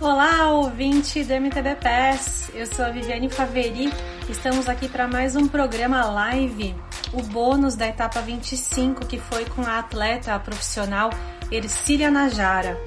Olá, 0.00 0.50
ouvinte 0.52 1.22
do 1.22 1.34
MTB 1.34 1.74
Pass. 1.74 2.50
Eu 2.54 2.64
sou 2.64 2.86
a 2.86 2.88
Viviane 2.88 3.28
Faveri. 3.28 3.92
Estamos 4.30 4.66
aqui 4.66 4.88
para 4.88 5.06
mais 5.06 5.36
um 5.36 5.46
programa 5.46 6.02
live, 6.06 6.74
o 7.12 7.22
bônus 7.22 7.76
da 7.76 7.86
etapa 7.86 8.22
25, 8.22 9.04
que 9.04 9.18
foi 9.18 9.44
com 9.44 9.60
a 9.60 9.78
atleta 9.78 10.38
profissional 10.38 11.10
Ercília 11.52 12.10
Najara. 12.10 12.80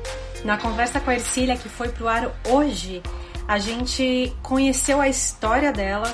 Na 0.44 0.58
conversa 0.58 1.00
com 1.00 1.12
a 1.12 1.14
Ercília, 1.14 1.56
que 1.56 1.70
foi 1.70 1.90
pro 1.90 2.08
ar 2.08 2.32
hoje, 2.50 3.04
a 3.48 3.60
gente 3.60 4.36
conheceu 4.42 5.00
a 5.00 5.08
história 5.08 5.72
dela, 5.72 6.12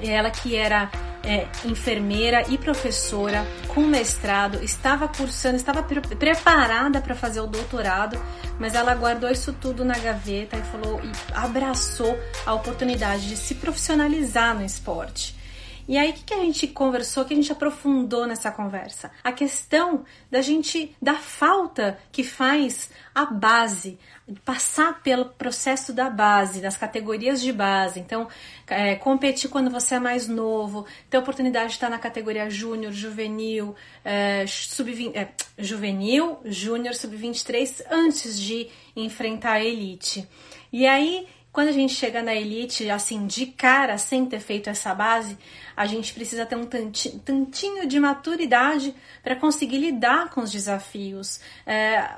ela 0.00 0.30
que 0.30 0.54
era 0.54 0.88
é, 1.24 1.46
enfermeira 1.64 2.44
e 2.48 2.58
professora 2.58 3.46
com 3.68 3.82
mestrado, 3.82 4.62
estava 4.62 5.08
cursando, 5.08 5.56
estava 5.56 5.82
pre 5.82 6.00
preparada 6.00 7.00
para 7.00 7.14
fazer 7.14 7.40
o 7.40 7.46
doutorado, 7.46 8.20
mas 8.58 8.74
ela 8.74 8.94
guardou 8.94 9.30
isso 9.30 9.52
tudo 9.52 9.84
na 9.84 9.98
gaveta 9.98 10.56
e 10.56 10.62
falou 10.62 11.00
e 11.02 11.12
abraçou 11.34 12.18
a 12.44 12.54
oportunidade 12.54 13.28
de 13.28 13.36
se 13.36 13.54
profissionalizar 13.54 14.54
no 14.54 14.64
esporte. 14.64 15.41
E 15.88 15.98
aí, 15.98 16.10
o 16.10 16.12
que, 16.12 16.24
que, 16.24 16.34
a 16.34 16.38
gente 16.38 16.66
conversou, 16.68 17.24
que 17.24 17.32
a 17.32 17.36
gente 17.36 17.50
aprofundou 17.50 18.26
nessa 18.26 18.50
conversa? 18.50 19.10
A 19.22 19.32
questão 19.32 20.04
da 20.30 20.40
gente, 20.40 20.96
da 21.02 21.14
falta 21.14 21.98
que 22.12 22.22
faz 22.22 22.90
a 23.14 23.26
base, 23.26 23.98
passar 24.44 25.02
pelo 25.02 25.26
processo 25.26 25.92
da 25.92 26.08
base, 26.08 26.60
das 26.60 26.76
categorias 26.76 27.42
de 27.42 27.52
base. 27.52 27.98
Então, 27.98 28.28
é, 28.68 28.94
competir 28.94 29.50
quando 29.50 29.70
você 29.70 29.96
é 29.96 30.00
mais 30.00 30.28
novo, 30.28 30.86
ter 31.10 31.18
oportunidade 31.18 31.68
de 31.68 31.74
estar 31.74 31.90
na 31.90 31.98
categoria 31.98 32.48
júnior, 32.48 32.92
juvenil, 32.92 33.74
é, 34.04 34.44
sub 34.46 35.12
é, 35.14 35.28
juvenil, 35.58 36.38
júnior, 36.44 36.94
sub-23, 36.94 37.82
antes 37.90 38.40
de 38.40 38.68
enfrentar 38.94 39.54
a 39.54 39.64
elite. 39.64 40.28
E 40.72 40.86
aí, 40.86 41.26
quando 41.52 41.68
a 41.68 41.72
gente 41.72 41.92
chega 41.92 42.22
na 42.22 42.34
elite, 42.34 42.88
assim, 42.90 43.26
de 43.26 43.46
cara, 43.46 43.98
sem 43.98 44.24
ter 44.24 44.40
feito 44.40 44.70
essa 44.70 44.94
base, 44.94 45.36
a 45.76 45.84
gente 45.84 46.14
precisa 46.14 46.46
ter 46.46 46.56
um 46.56 46.64
tantinho 46.66 47.86
de 47.86 48.00
maturidade 48.00 48.94
para 49.22 49.36
conseguir 49.36 49.76
lidar 49.76 50.30
com 50.30 50.40
os 50.40 50.50
desafios. 50.50 51.40
É, 51.66 52.08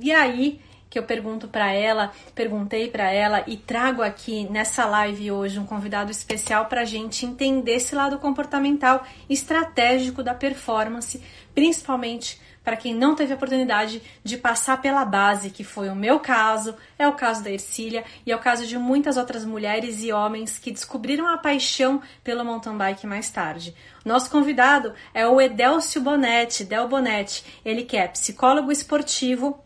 e 0.00 0.12
aí 0.12 0.60
que 0.90 0.98
eu 0.98 1.04
pergunto 1.04 1.48
para 1.48 1.72
ela, 1.72 2.12
perguntei 2.34 2.86
para 2.86 3.10
ela 3.10 3.42
e 3.46 3.56
trago 3.56 4.02
aqui 4.02 4.46
nessa 4.50 4.84
live 4.84 5.32
hoje 5.32 5.58
um 5.58 5.64
convidado 5.64 6.10
especial 6.10 6.66
para 6.66 6.82
a 6.82 6.84
gente 6.84 7.24
entender 7.24 7.76
esse 7.76 7.94
lado 7.94 8.18
comportamental 8.18 9.02
estratégico 9.26 10.22
da 10.22 10.34
performance, 10.34 11.22
principalmente 11.54 12.38
para 12.64 12.76
quem 12.76 12.94
não 12.94 13.14
teve 13.14 13.32
a 13.32 13.36
oportunidade 13.36 14.02
de 14.22 14.36
passar 14.36 14.80
pela 14.80 15.04
base, 15.04 15.50
que 15.50 15.64
foi 15.64 15.88
o 15.88 15.96
meu 15.96 16.20
caso, 16.20 16.74
é 16.98 17.06
o 17.06 17.14
caso 17.14 17.42
da 17.42 17.50
Ercília 17.50 18.04
e 18.24 18.32
é 18.32 18.36
o 18.36 18.40
caso 18.40 18.66
de 18.66 18.78
muitas 18.78 19.16
outras 19.16 19.44
mulheres 19.44 20.02
e 20.02 20.12
homens 20.12 20.58
que 20.58 20.70
descobriram 20.70 21.28
a 21.28 21.38
paixão 21.38 22.00
pelo 22.22 22.44
mountain 22.44 22.76
bike 22.76 23.06
mais 23.06 23.30
tarde. 23.30 23.74
Nosso 24.04 24.30
convidado 24.30 24.94
é 25.12 25.26
o 25.26 25.40
Edelcio 25.40 26.00
Bonetti, 26.00 26.64
Del 26.64 26.88
Bonetti, 26.88 27.44
ele 27.64 27.84
que 27.84 27.96
é 27.96 28.06
psicólogo 28.08 28.70
esportivo, 28.70 29.62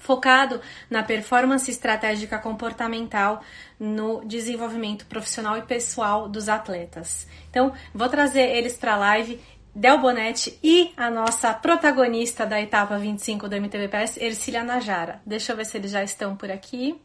focado 0.00 0.60
na 0.88 1.02
performance 1.02 1.70
estratégica 1.70 2.38
comportamental 2.38 3.42
no 3.78 4.24
desenvolvimento 4.24 5.06
profissional 5.06 5.56
e 5.58 5.62
pessoal 5.62 6.28
dos 6.28 6.48
atletas. 6.48 7.26
Então, 7.50 7.72
vou 7.94 8.08
trazer 8.08 8.56
eles 8.56 8.76
para 8.76 8.94
a 8.94 8.96
live. 8.96 9.40
Del 9.74 9.98
Bonetti 9.98 10.58
e 10.62 10.92
a 10.96 11.08
nossa 11.08 11.54
protagonista 11.54 12.44
da 12.44 12.60
etapa 12.60 12.98
25 12.98 13.48
do 13.48 13.54
MTBPS, 13.54 14.20
Ercília 14.20 14.64
Najara. 14.64 15.22
Deixa 15.24 15.52
eu 15.52 15.56
ver 15.56 15.64
se 15.64 15.76
eles 15.76 15.92
já 15.92 16.02
estão 16.02 16.36
por 16.36 16.50
aqui. 16.50 17.00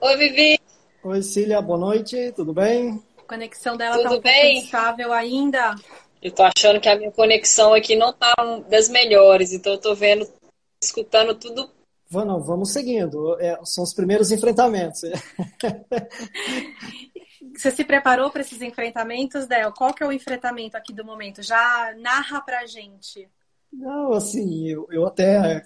Oi, 0.00 0.16
Vivi. 0.16 0.58
Oi, 1.04 1.22
Cília, 1.22 1.60
boa 1.60 1.78
noite, 1.78 2.32
tudo 2.32 2.54
bem? 2.54 3.02
A 3.18 3.22
conexão 3.22 3.76
dela 3.76 3.96
Tudo 3.96 4.08
tá 4.08 4.16
um 4.16 4.20
bem? 4.20 4.58
instável 4.58 5.12
ainda. 5.12 5.74
Eu 6.22 6.30
tô 6.32 6.42
achando 6.42 6.80
que 6.80 6.88
a 6.88 6.96
minha 6.96 7.12
conexão 7.12 7.74
aqui 7.74 7.96
não 7.96 8.12
tá 8.12 8.34
das 8.68 8.88
melhores, 8.88 9.52
então 9.52 9.74
eu 9.74 9.80
tô 9.80 9.94
vendo, 9.94 10.26
escutando 10.82 11.34
tudo. 11.34 11.70
Vamos, 12.10 12.46
vamos 12.46 12.72
seguindo. 12.72 13.38
É, 13.40 13.58
são 13.64 13.82
os 13.84 13.92
primeiros 13.92 14.30
enfrentamentos. 14.30 15.02
Você 17.56 17.70
se 17.70 17.84
preparou 17.84 18.30
para 18.30 18.42
esses 18.42 18.60
enfrentamentos, 18.60 19.46
Del? 19.46 19.72
Qual 19.72 19.94
que 19.94 20.02
é 20.02 20.06
o 20.06 20.12
enfrentamento 20.12 20.76
aqui 20.76 20.92
do 20.92 21.04
momento? 21.04 21.42
Já 21.42 21.94
narra 21.98 22.40
pra 22.40 22.66
gente. 22.66 23.28
Não, 23.72 24.12
assim, 24.12 24.68
eu, 24.68 24.86
eu 24.90 25.06
até 25.06 25.64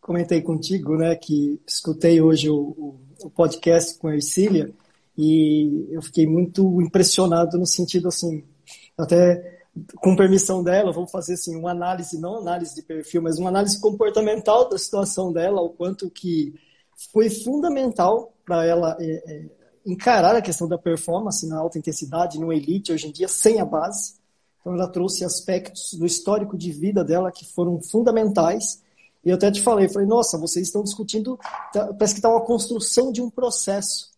comentei 0.00 0.40
contigo, 0.42 0.96
né, 0.96 1.14
que 1.14 1.60
escutei 1.66 2.20
hoje 2.20 2.48
o, 2.48 2.56
o, 2.56 3.00
o 3.24 3.30
podcast 3.30 3.98
com 3.98 4.08
a 4.08 4.14
Ercília, 4.14 4.72
e 5.16 5.88
eu 5.90 6.02
fiquei 6.02 6.26
muito 6.26 6.80
impressionado 6.80 7.58
no 7.58 7.66
sentido 7.66 8.08
assim, 8.08 8.44
até 8.96 9.59
com 9.96 10.16
permissão 10.16 10.62
dela, 10.62 10.92
vou 10.92 11.06
fazer 11.06 11.34
assim 11.34 11.56
uma 11.56 11.70
análise, 11.70 12.20
não 12.20 12.38
análise 12.38 12.74
de 12.74 12.82
perfil, 12.82 13.22
mas 13.22 13.38
uma 13.38 13.48
análise 13.48 13.80
comportamental 13.80 14.68
da 14.68 14.78
situação 14.78 15.32
dela, 15.32 15.60
o 15.60 15.70
quanto 15.70 16.10
que 16.10 16.54
foi 17.12 17.30
fundamental 17.30 18.32
para 18.44 18.64
ela 18.64 18.96
é, 19.00 19.22
é, 19.26 19.46
encarar 19.86 20.36
a 20.36 20.42
questão 20.42 20.68
da 20.68 20.78
performance 20.78 21.46
na 21.46 21.58
alta 21.58 21.78
intensidade, 21.78 22.38
no 22.38 22.52
elite, 22.52 22.92
hoje 22.92 23.08
em 23.08 23.12
dia, 23.12 23.28
sem 23.28 23.60
a 23.60 23.64
base. 23.64 24.14
Então 24.60 24.74
ela 24.74 24.88
trouxe 24.88 25.24
aspectos 25.24 25.94
do 25.94 26.04
histórico 26.04 26.56
de 26.56 26.70
vida 26.70 27.02
dela 27.02 27.32
que 27.32 27.46
foram 27.46 27.80
fundamentais. 27.80 28.82
E 29.24 29.30
eu 29.30 29.36
até 29.36 29.50
te 29.50 29.60
falei, 29.62 29.88
falei, 29.88 30.06
nossa, 30.06 30.38
vocês 30.38 30.66
estão 30.66 30.82
discutindo, 30.82 31.38
tá, 31.72 31.86
parece 31.94 32.14
que 32.14 32.18
está 32.18 32.28
uma 32.28 32.44
construção 32.44 33.10
de 33.10 33.22
um 33.22 33.30
processo. 33.30 34.10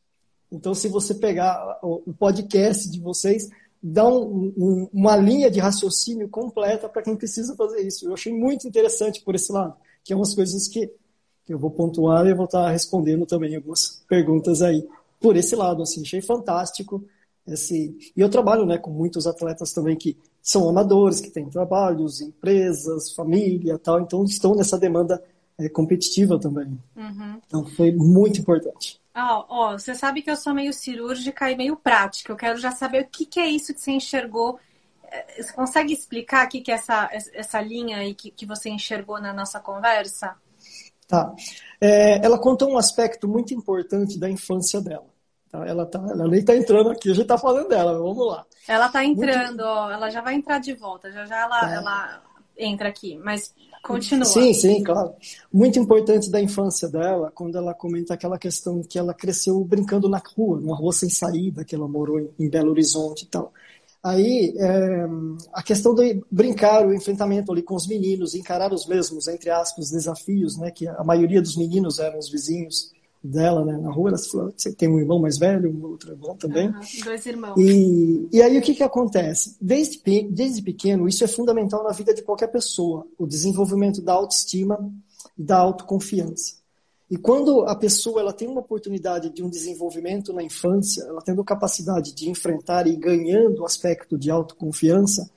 Então, 0.50 0.74
se 0.74 0.86
você 0.86 1.14
pegar 1.14 1.78
o 1.82 2.12
podcast 2.12 2.90
de 2.90 3.00
vocês, 3.00 3.48
dá 3.82 4.06
um, 4.06 4.52
um, 4.56 4.88
uma 4.92 5.16
linha 5.16 5.50
de 5.50 5.58
raciocínio 5.58 6.28
completa 6.28 6.88
para 6.88 7.02
quem 7.02 7.16
precisa 7.16 7.56
fazer 7.56 7.80
isso. 7.80 8.06
Eu 8.06 8.14
achei 8.14 8.32
muito 8.32 8.68
interessante 8.68 9.20
por 9.22 9.34
esse 9.34 9.50
lado, 9.50 9.74
que 10.04 10.12
é 10.12 10.16
umas 10.16 10.34
coisas 10.34 10.68
que, 10.68 10.86
que 11.44 11.52
eu 11.52 11.58
vou 11.58 11.70
pontuar 11.70 12.26
e 12.26 12.34
vou 12.34 12.44
estar 12.44 12.70
respondendo 12.70 13.26
também 13.26 13.56
algumas 13.56 14.02
perguntas 14.08 14.62
aí 14.62 14.86
por 15.20 15.36
esse 15.36 15.56
lado. 15.56 15.82
Assim, 15.82 16.02
achei 16.02 16.22
fantástico. 16.22 17.04
Esse... 17.46 17.96
E 18.16 18.20
eu 18.20 18.28
trabalho 18.28 18.64
né, 18.64 18.78
com 18.78 18.90
muitos 18.90 19.26
atletas 19.26 19.72
também 19.72 19.96
que 19.96 20.16
são 20.40 20.68
amadores, 20.68 21.20
que 21.20 21.30
têm 21.30 21.50
trabalhos, 21.50 22.20
empresas, 22.20 23.12
família 23.12 23.78
tal, 23.78 24.00
então 24.00 24.24
estão 24.24 24.54
nessa 24.54 24.78
demanda 24.78 25.22
é, 25.58 25.68
competitiva 25.68 26.38
também. 26.38 26.78
Uhum. 26.96 27.40
Então 27.46 27.66
foi 27.66 27.90
muito 27.90 28.40
importante. 28.40 29.01
Ó, 29.14 29.44
ó, 29.48 29.72
você 29.72 29.94
sabe 29.94 30.22
que 30.22 30.30
eu 30.30 30.36
sou 30.36 30.54
meio 30.54 30.72
cirúrgica 30.72 31.50
e 31.50 31.56
meio 31.56 31.76
prática. 31.76 32.32
Eu 32.32 32.36
quero 32.36 32.58
já 32.58 32.70
saber 32.70 33.04
o 33.04 33.08
que, 33.08 33.26
que 33.26 33.40
é 33.40 33.46
isso 33.46 33.74
que 33.74 33.80
você 33.80 33.92
enxergou. 33.92 34.58
É, 35.04 35.42
você 35.42 35.52
consegue 35.52 35.92
explicar 35.92 36.46
o 36.46 36.48
que, 36.48 36.60
que 36.60 36.70
é 36.70 36.74
essa, 36.74 37.10
essa 37.12 37.60
linha 37.60 37.98
aí 37.98 38.14
que, 38.14 38.30
que 38.30 38.46
você 38.46 38.70
enxergou 38.70 39.20
na 39.20 39.32
nossa 39.32 39.60
conversa? 39.60 40.34
Tá. 41.06 41.34
É, 41.78 42.24
ela 42.24 42.38
contou 42.38 42.70
um 42.70 42.78
aspecto 42.78 43.28
muito 43.28 43.52
importante 43.52 44.18
da 44.18 44.30
infância 44.30 44.80
dela. 44.80 45.12
Tá? 45.50 45.66
Ela, 45.66 45.84
tá, 45.84 45.98
ela 45.98 46.26
nem 46.26 46.40
está 46.40 46.56
entrando 46.56 46.90
aqui, 46.90 47.10
a 47.10 47.14
gente 47.14 47.24
está 47.24 47.36
falando 47.36 47.68
dela, 47.68 47.92
vamos 47.92 48.26
lá. 48.26 48.46
Ela 48.66 48.86
está 48.86 49.04
entrando, 49.04 49.58
muito... 49.58 49.64
ó, 49.64 49.90
ela 49.90 50.08
já 50.08 50.22
vai 50.22 50.34
entrar 50.34 50.58
de 50.58 50.72
volta, 50.72 51.12
já 51.12 51.26
já 51.26 51.42
ela, 51.42 51.60
tá. 51.60 51.70
ela 51.70 52.22
entra 52.56 52.88
aqui, 52.88 53.18
mas 53.18 53.54
Continua. 53.82 54.24
Sim, 54.24 54.54
sim, 54.54 54.82
claro. 54.82 55.12
Muito 55.52 55.78
importante 55.78 56.30
da 56.30 56.40
infância 56.40 56.88
dela, 56.88 57.32
quando 57.34 57.58
ela 57.58 57.74
comenta 57.74 58.14
aquela 58.14 58.38
questão 58.38 58.80
que 58.82 58.98
ela 58.98 59.12
cresceu 59.12 59.62
brincando 59.64 60.08
na 60.08 60.22
rua, 60.36 60.60
numa 60.60 60.76
rua 60.76 60.92
sem 60.92 61.10
saída, 61.10 61.64
que 61.64 61.74
ela 61.74 61.88
morou 61.88 62.32
em 62.38 62.48
Belo 62.48 62.70
Horizonte 62.70 63.24
e 63.24 63.26
tal. 63.26 63.52
Aí, 64.02 64.54
é, 64.56 65.06
a 65.52 65.62
questão 65.62 65.94
de 65.94 66.22
brincar, 66.30 66.86
o 66.86 66.94
enfrentamento 66.94 67.52
ali 67.52 67.62
com 67.62 67.74
os 67.74 67.86
meninos, 67.86 68.34
encarar 68.34 68.72
os 68.72 68.86
mesmos, 68.86 69.28
entre 69.28 69.50
aspas, 69.50 69.90
desafios, 69.90 70.56
né, 70.58 70.70
que 70.70 70.88
a 70.88 71.04
maioria 71.04 71.40
dos 71.40 71.56
meninos 71.56 71.98
eram 71.98 72.18
os 72.18 72.30
vizinhos, 72.30 72.92
dela, 73.22 73.64
né, 73.64 73.76
na 73.76 73.90
rua, 73.90 74.10
ela 74.10 74.18
falou, 74.18 74.52
você 74.56 74.72
tem 74.72 74.88
um 74.88 74.98
irmão 74.98 75.20
mais 75.20 75.38
velho, 75.38 75.80
outro 75.84 76.10
irmão 76.10 76.36
também. 76.36 76.68
Uhum, 76.68 76.80
dois 77.04 77.26
irmãos. 77.26 77.54
E, 77.56 78.28
e 78.32 78.42
aí 78.42 78.58
o 78.58 78.62
que 78.62 78.74
que 78.74 78.82
acontece? 78.82 79.56
Desde, 79.60 80.00
desde 80.30 80.60
pequeno, 80.60 81.08
isso 81.08 81.22
é 81.22 81.28
fundamental 81.28 81.84
na 81.84 81.92
vida 81.92 82.12
de 82.12 82.22
qualquer 82.22 82.48
pessoa, 82.48 83.06
o 83.16 83.26
desenvolvimento 83.26 84.02
da 84.02 84.14
autoestima 84.14 84.90
e 85.38 85.42
da 85.42 85.58
autoconfiança. 85.58 86.62
E 87.08 87.16
quando 87.16 87.62
a 87.66 87.76
pessoa 87.76 88.20
ela 88.20 88.32
tem 88.32 88.48
uma 88.48 88.60
oportunidade 88.60 89.28
de 89.28 89.42
um 89.42 89.50
desenvolvimento 89.50 90.32
na 90.32 90.42
infância, 90.42 91.02
ela 91.02 91.20
tendo 91.20 91.44
capacidade 91.44 92.14
de 92.14 92.28
enfrentar 92.28 92.86
e 92.86 92.96
ganhando 92.96 93.60
o 93.60 93.66
aspecto 93.66 94.18
de 94.18 94.30
autoconfiança, 94.30 95.30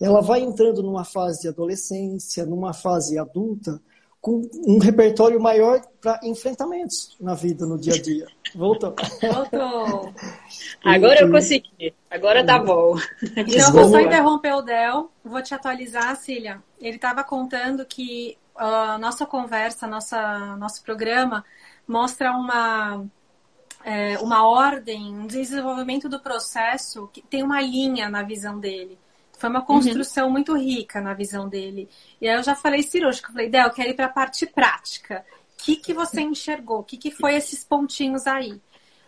ela 0.00 0.20
vai 0.20 0.40
entrando 0.40 0.82
numa 0.82 1.04
fase 1.04 1.42
de 1.42 1.48
adolescência, 1.48 2.44
numa 2.44 2.72
fase 2.72 3.18
adulta, 3.18 3.80
com 4.22 4.48
um 4.64 4.78
repertório 4.78 5.40
maior 5.40 5.82
para 6.00 6.20
enfrentamentos 6.22 7.16
na 7.20 7.34
vida, 7.34 7.66
no 7.66 7.76
dia 7.76 7.94
a 7.94 8.00
dia. 8.00 8.26
Voltou. 8.54 8.94
Voltou. 9.20 10.14
Agora 10.84 11.22
eu 11.22 11.30
consegui. 11.30 11.92
Agora 12.08 12.46
tá 12.46 12.56
bom. 12.60 12.96
Então 13.36 13.66
eu 13.66 13.72
vou 13.72 13.88
só 13.88 13.98
interromper 13.98 14.54
o 14.54 14.62
Del. 14.62 15.10
Vou 15.24 15.42
te 15.42 15.52
atualizar, 15.52 16.14
Cília. 16.14 16.62
Ele 16.80 16.94
estava 16.94 17.24
contando 17.24 17.84
que 17.84 18.38
a 18.54 18.96
nossa 18.96 19.26
conversa, 19.26 19.88
nossa, 19.88 20.54
nosso 20.56 20.84
programa 20.84 21.44
mostra 21.88 22.30
uma 22.30 23.04
é, 23.84 24.16
uma 24.18 24.46
ordem, 24.46 25.12
um 25.12 25.26
desenvolvimento 25.26 26.08
do 26.08 26.20
processo 26.20 27.10
que 27.12 27.20
tem 27.22 27.42
uma 27.42 27.60
linha 27.60 28.08
na 28.08 28.22
visão 28.22 28.60
dele. 28.60 28.96
Foi 29.42 29.50
uma 29.50 29.62
construção 29.62 30.26
uhum. 30.26 30.32
muito 30.34 30.56
rica 30.56 31.00
na 31.00 31.14
visão 31.14 31.48
dele. 31.48 31.88
E 32.20 32.28
aí 32.28 32.36
eu 32.36 32.44
já 32.44 32.54
falei 32.54 32.80
cirúrgico, 32.80 33.32
falei, 33.32 33.50
Del, 33.50 33.64
eu 33.64 33.72
quero 33.72 33.90
ir 33.90 33.94
para 33.94 34.06
a 34.06 34.08
parte 34.08 34.46
prática. 34.46 35.24
O 35.58 35.64
que, 35.64 35.74
que 35.74 35.92
você 35.92 36.20
enxergou? 36.20 36.78
O 36.78 36.84
que, 36.84 36.96
que 36.96 37.10
foi 37.10 37.34
esses 37.34 37.64
pontinhos 37.64 38.28
aí? 38.28 38.60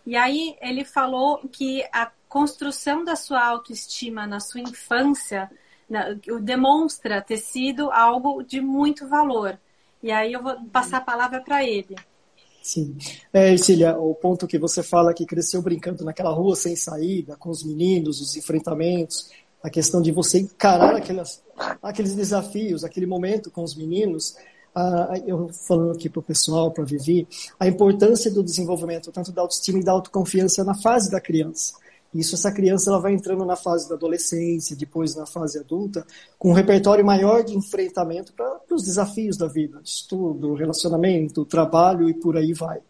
E 0.05 0.17
aí 0.17 0.57
ele 0.61 0.83
falou 0.83 1.37
que 1.49 1.85
a 1.89 2.11
construção 2.27 3.05
da 3.05 3.15
sua 3.15 3.45
autoestima 3.47 4.27
na 4.27 4.41
sua 4.41 4.59
infância 4.59 5.49
demonstra 6.41 7.21
ter 7.21 7.37
sido 7.37 7.89
algo 7.89 8.43
de 8.43 8.59
muito 8.59 9.07
valor. 9.07 9.57
E 10.03 10.11
aí 10.11 10.33
eu 10.33 10.43
vou 10.43 10.57
passar 10.65 10.97
a 10.97 11.01
palavra 11.01 11.39
para 11.39 11.63
ele. 11.63 11.95
Sim. 12.61 12.97
É, 13.31 13.53
Ercília, 13.53 13.97
o 13.97 14.13
ponto 14.13 14.47
que 14.47 14.57
você 14.57 14.83
fala 14.83 15.13
que 15.13 15.25
cresceu 15.25 15.61
brincando 15.61 16.03
naquela 16.03 16.31
rua 16.31 16.57
sem 16.57 16.75
saída, 16.75 17.37
com 17.37 17.49
os 17.49 17.63
meninos, 17.63 18.19
os 18.19 18.35
enfrentamentos, 18.35 19.29
a 19.65 19.69
questão 19.71 19.99
de 19.99 20.11
você 20.11 20.41
encarar 20.41 20.95
aquelas, 20.95 21.41
aqueles 21.81 22.13
desafios, 22.13 22.83
aquele 22.83 23.07
momento 23.07 23.49
com 23.49 23.63
os 23.63 23.75
meninos, 23.75 24.35
ah, 24.75 25.15
eu 25.25 25.49
falando 25.67 25.93
aqui 25.93 26.07
para 26.07 26.19
o 26.19 26.23
pessoal, 26.23 26.69
para 26.69 26.83
Vivi, 26.83 27.27
a 27.59 27.67
importância 27.67 28.29
do 28.29 28.43
desenvolvimento, 28.43 29.11
tanto 29.11 29.31
da 29.31 29.41
autoestima 29.41 29.79
e 29.79 29.83
da 29.83 29.91
autoconfiança 29.91 30.63
na 30.63 30.75
fase 30.75 31.09
da 31.09 31.19
criança. 31.19 31.73
Isso, 32.13 32.35
essa 32.35 32.51
criança 32.51 32.91
ela 32.91 32.99
vai 32.99 33.13
entrando 33.13 33.43
na 33.43 33.55
fase 33.55 33.89
da 33.89 33.95
adolescência, 33.95 34.75
depois 34.75 35.15
na 35.15 35.25
fase 35.25 35.57
adulta, 35.57 36.05
com 36.37 36.51
um 36.51 36.53
repertório 36.53 37.03
maior 37.03 37.43
de 37.43 37.57
enfrentamento 37.57 38.33
para 38.33 38.61
os 38.69 38.83
desafios 38.83 39.35
da 39.35 39.47
vida, 39.47 39.81
estudo, 39.83 40.53
relacionamento, 40.53 41.43
trabalho 41.43 42.07
e 42.07 42.13
por 42.13 42.37
aí 42.37 42.53
vai. 42.53 42.81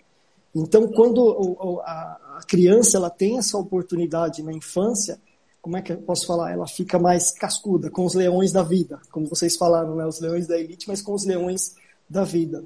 Então, 0.54 0.90
quando 0.90 1.82
a 1.86 2.42
criança 2.46 2.98
ela 2.98 3.10
tem 3.10 3.38
essa 3.38 3.58
oportunidade 3.58 4.44
na 4.44 4.52
infância, 4.52 5.18
como 5.66 5.78
é 5.78 5.82
que 5.82 5.92
eu 5.92 5.98
posso 5.98 6.28
falar? 6.28 6.52
Ela 6.52 6.68
fica 6.68 7.00
mais 7.00 7.32
cascuda 7.32 7.90
com 7.90 8.06
os 8.06 8.14
leões 8.14 8.52
da 8.52 8.62
vida, 8.62 9.02
como 9.10 9.26
vocês 9.26 9.56
falaram, 9.56 9.96
né? 9.96 10.06
os 10.06 10.20
leões 10.20 10.46
da 10.46 10.60
elite, 10.60 10.88
mas 10.88 11.02
com 11.02 11.12
os 11.12 11.26
leões 11.26 11.74
da 12.08 12.24
vida. 12.24 12.64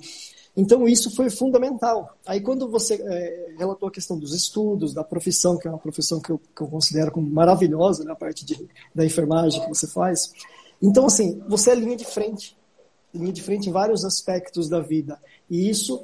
Então, 0.54 0.86
isso 0.86 1.10
foi 1.16 1.30
fundamental. 1.30 2.18
Aí, 2.28 2.42
quando 2.42 2.68
você 2.68 2.96
é, 2.96 3.56
relatou 3.57 3.88
a 3.88 3.92
questão 3.92 4.19
dos 4.19 4.36
estudos, 4.36 4.94
da 4.94 5.01
profissão, 5.01 5.57
que 5.57 5.66
é 5.66 5.72
uma 5.72 5.80
profissão 5.80 6.19
que 6.19 6.30
eu, 6.30 6.42
que 6.54 6.62
eu 6.62 6.68
considero 6.68 7.10
como 7.10 7.25
maravilhosa, 7.25 8.04
né, 8.04 8.12
a 8.12 8.18
parte 8.18 8.44
de, 8.44 8.68
da 8.94 9.06
enfermagem 9.06 9.62
que 9.62 9.69
você 9.69 9.88
faz. 9.88 10.34
Então, 10.81 11.06
assim, 11.06 11.42
você 11.48 11.72
é 11.72 11.75
linha 11.75 11.96
de 11.96 12.04
frente. 12.04 12.57
Linha 13.13 13.31
de 13.31 13.42
frente 13.42 13.69
em 13.69 13.72
vários 13.72 14.04
aspectos 14.04 14.68
da 14.68 14.81
vida. 14.81 15.18
E 15.50 15.69
isso 15.69 16.04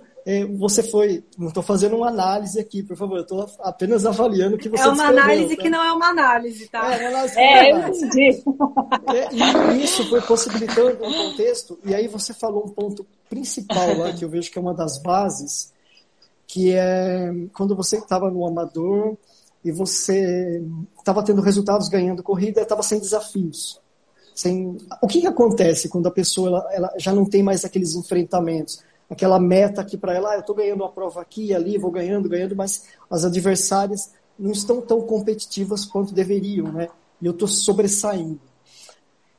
você 0.58 0.82
foi. 0.82 1.24
Não 1.38 1.50
estou 1.50 1.62
fazendo 1.62 1.98
uma 1.98 2.08
análise 2.08 2.60
aqui, 2.60 2.82
por 2.82 2.98
favor. 2.98 3.18
Eu 3.18 3.22
estou 3.22 3.48
apenas 3.60 4.08
avaliando 4.08 4.56
o 4.56 4.58
que 4.58 4.68
você 4.68 4.82
É 4.82 4.88
uma 4.88 5.08
análise 5.08 5.56
tá? 5.56 5.62
que 5.62 5.70
não 5.70 5.84
é 5.84 5.92
uma 5.94 6.08
análise, 6.08 6.68
tá? 6.68 6.96
É, 6.96 7.00
uma 7.02 7.10
análise 7.10 7.40
é, 7.40 7.72
eu 7.72 7.88
entendi. 7.88 8.44
É, 9.14 9.76
e 9.76 9.84
isso 9.84 10.04
foi 10.10 10.22
possibilitando 10.22 11.06
um 11.06 11.14
contexto. 11.14 11.78
E 11.86 11.94
aí 11.94 12.08
você 12.08 12.34
falou 12.34 12.66
um 12.66 12.70
ponto 12.70 13.06
principal 13.30 13.98
lá, 13.98 14.14
que 14.14 14.26
eu 14.26 14.30
vejo 14.30 14.52
que 14.52 14.58
é 14.58 14.62
uma 14.62 14.74
das 14.74 14.98
bases, 14.98 15.72
que 16.48 16.74
é 16.74 17.32
quando 17.54 17.76
você 17.76 17.98
estava 17.98 18.32
no 18.32 18.48
amador 18.48 19.16
e 19.64 19.72
você 19.72 20.64
estava 20.98 21.24
tendo 21.24 21.42
resultados 21.42 21.88
ganhando 21.88 22.24
corrida, 22.24 22.62
estava 22.62 22.82
sem 22.82 23.00
desafios. 23.00 23.80
Sem... 24.34 24.76
O 25.04 25.08
que, 25.08 25.22
que 25.22 25.28
acontece 25.28 25.88
quando 25.88 26.08
a 26.08 26.12
pessoa 26.12 26.50
ela, 26.50 26.68
ela 26.74 26.94
já 26.98 27.14
não 27.14 27.26
tem 27.26 27.44
mais 27.44 27.64
aqueles 27.64 27.94
enfrentamentos? 27.94 28.84
Aquela 29.10 29.40
meta 29.40 29.82
aqui 29.82 29.98
para 29.98 30.14
ela, 30.14 30.32
ah, 30.32 30.36
eu 30.36 30.40
estou 30.42 30.56
ganhando 30.56 30.82
uma 30.82 30.92
prova 30.92 31.22
aqui 31.22 31.48
e 31.48 31.54
ali, 31.54 31.78
vou 31.78 31.92
ganhando, 31.92 32.30
ganhando, 32.30 32.56
mas 32.56 32.86
as 33.10 33.24
adversárias 33.24 34.12
não 34.38 34.52
estão 34.52 34.82
tão 34.82 35.02
competitivas 35.02 35.86
quanto 35.86 36.14
deveriam, 36.14 36.72
né? 36.72 36.90
E 37.22 37.26
eu 37.26 37.32
estou 37.32 37.48
sobressaindo. 37.48 38.40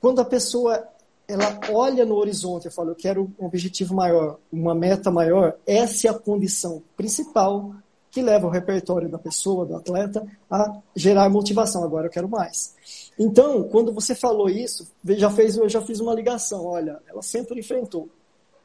Quando 0.01 0.21
a 0.21 0.25
pessoa 0.25 0.87
ela 1.29 1.59
olha 1.71 2.05
no 2.05 2.15
horizonte 2.15 2.69
e 2.69 2.71
fala, 2.71 2.91
eu 2.91 2.95
quero 2.95 3.31
um 3.39 3.47
objetivo 3.47 3.95
maior, 3.95 4.39
uma 4.53 4.75
meta 4.75 5.11
maior, 5.11 5.57
essa 5.67 6.07
é 6.07 6.11
a 6.11 6.15
condição 6.15 6.83
principal 6.97 7.75
que 8.11 8.23
leva 8.23 8.47
o 8.47 8.51
repertório 8.51 9.11
da 9.11 9.19
pessoa, 9.19 9.67
do 9.67 9.77
atleta, 9.77 10.27
a 10.51 10.81
gerar 10.95 11.29
motivação. 11.29 11.85
Agora 11.85 12.07
eu 12.07 12.11
quero 12.11 12.29
mais. 12.29 12.75
Então, 13.19 13.65
quando 13.65 13.93
você 13.93 14.15
falou 14.15 14.49
isso, 14.49 14.91
já 15.05 15.29
fez, 15.29 15.57
eu 15.57 15.69
já 15.69 15.83
fiz 15.83 16.01
uma 16.01 16.15
ligação. 16.15 16.65
Olha, 16.65 16.99
ela 17.07 17.21
sempre 17.21 17.61
enfrentou 17.61 18.09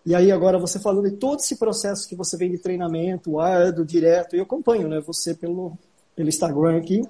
e 0.06 0.15
aí 0.15 0.31
agora 0.31 0.57
você 0.57 0.80
falando 0.80 1.09
de 1.09 1.15
todo 1.18 1.39
esse 1.39 1.56
processo 1.57 2.07
que 2.07 2.15
você 2.15 2.36
vem 2.36 2.51
de 2.51 2.57
treinamento, 2.57 3.39
árduo, 3.39 3.86
direto, 3.86 4.36
eu 4.36 4.44
acompanho, 4.44 4.88
né, 4.88 5.00
você 5.00 5.33
pelo, 5.33 5.77
pelo 6.15 6.30
Instagram 6.30 6.77
aqui, 6.77 7.01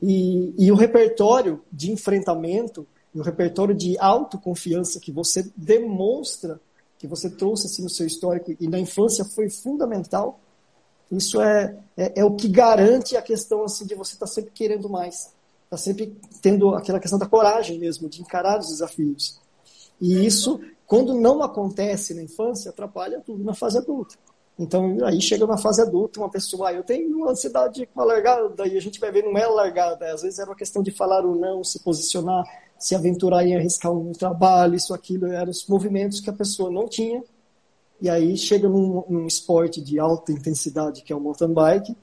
e, 0.00 0.54
e 0.58 0.72
o 0.72 0.74
repertório 0.74 1.62
de 1.70 1.92
enfrentamento, 1.92 2.86
e 3.14 3.20
o 3.20 3.22
repertório 3.22 3.74
de 3.74 3.98
autoconfiança 3.98 4.98
que 4.98 5.12
você 5.12 5.50
demonstra, 5.54 6.58
que 6.98 7.06
você 7.06 7.28
trouxe 7.28 7.66
assim, 7.66 7.82
no 7.82 7.90
seu 7.90 8.06
histórico 8.06 8.54
e 8.58 8.66
na 8.66 8.78
infância 8.78 9.24
foi 9.24 9.50
fundamental, 9.50 10.40
isso 11.10 11.42
é, 11.42 11.76
é, 11.94 12.20
é 12.20 12.24
o 12.24 12.34
que 12.34 12.48
garante 12.48 13.16
a 13.16 13.22
questão 13.22 13.64
assim, 13.64 13.84
de 13.84 13.94
você 13.94 14.14
estar 14.14 14.26
tá 14.26 14.32
sempre 14.32 14.50
querendo 14.52 14.88
mais, 14.88 15.16
estar 15.16 15.36
tá 15.68 15.76
sempre 15.76 16.16
tendo 16.40 16.74
aquela 16.74 16.98
questão 16.98 17.18
da 17.18 17.26
coragem 17.26 17.78
mesmo, 17.78 18.08
de 18.08 18.22
encarar 18.22 18.58
os 18.58 18.68
desafios. 18.68 19.38
E 20.00 20.24
isso 20.24 20.58
quando 20.92 21.14
não 21.14 21.42
acontece 21.42 22.12
na 22.12 22.22
infância, 22.22 22.68
atrapalha 22.68 23.18
tudo 23.18 23.42
na 23.42 23.54
fase 23.54 23.78
adulta. 23.78 24.14
Então, 24.58 24.98
aí 25.06 25.22
chega 25.22 25.46
na 25.46 25.56
fase 25.56 25.80
adulta, 25.80 26.20
uma 26.20 26.28
pessoa, 26.28 26.68
ah, 26.68 26.74
eu 26.74 26.84
tenho 26.84 27.16
uma 27.16 27.30
ansiedade 27.30 27.86
com 27.86 28.02
a 28.02 28.04
largada, 28.04 28.68
e 28.68 28.76
a 28.76 28.80
gente 28.80 29.00
vai 29.00 29.10
ver, 29.10 29.24
não 29.24 29.38
é 29.38 29.46
largada, 29.46 30.12
às 30.12 30.20
vezes 30.20 30.38
era 30.38 30.50
uma 30.50 30.54
questão 30.54 30.82
de 30.82 30.90
falar 30.90 31.24
ou 31.24 31.34
não, 31.34 31.64
se 31.64 31.82
posicionar, 31.82 32.44
se 32.78 32.94
aventurar 32.94 33.42
em 33.42 33.56
arriscar 33.56 33.90
um 33.90 34.12
trabalho, 34.12 34.74
isso, 34.74 34.92
aquilo, 34.92 35.28
eram 35.28 35.50
os 35.50 35.66
movimentos 35.66 36.20
que 36.20 36.28
a 36.28 36.32
pessoa 36.34 36.70
não 36.70 36.86
tinha, 36.86 37.24
e 37.98 38.10
aí 38.10 38.36
chega 38.36 38.68
num, 38.68 39.02
num 39.08 39.26
esporte 39.26 39.80
de 39.80 39.98
alta 39.98 40.30
intensidade, 40.30 41.00
que 41.02 41.10
é 41.10 41.16
o 41.16 41.20
mountain 41.20 41.54
bike, 41.54 41.96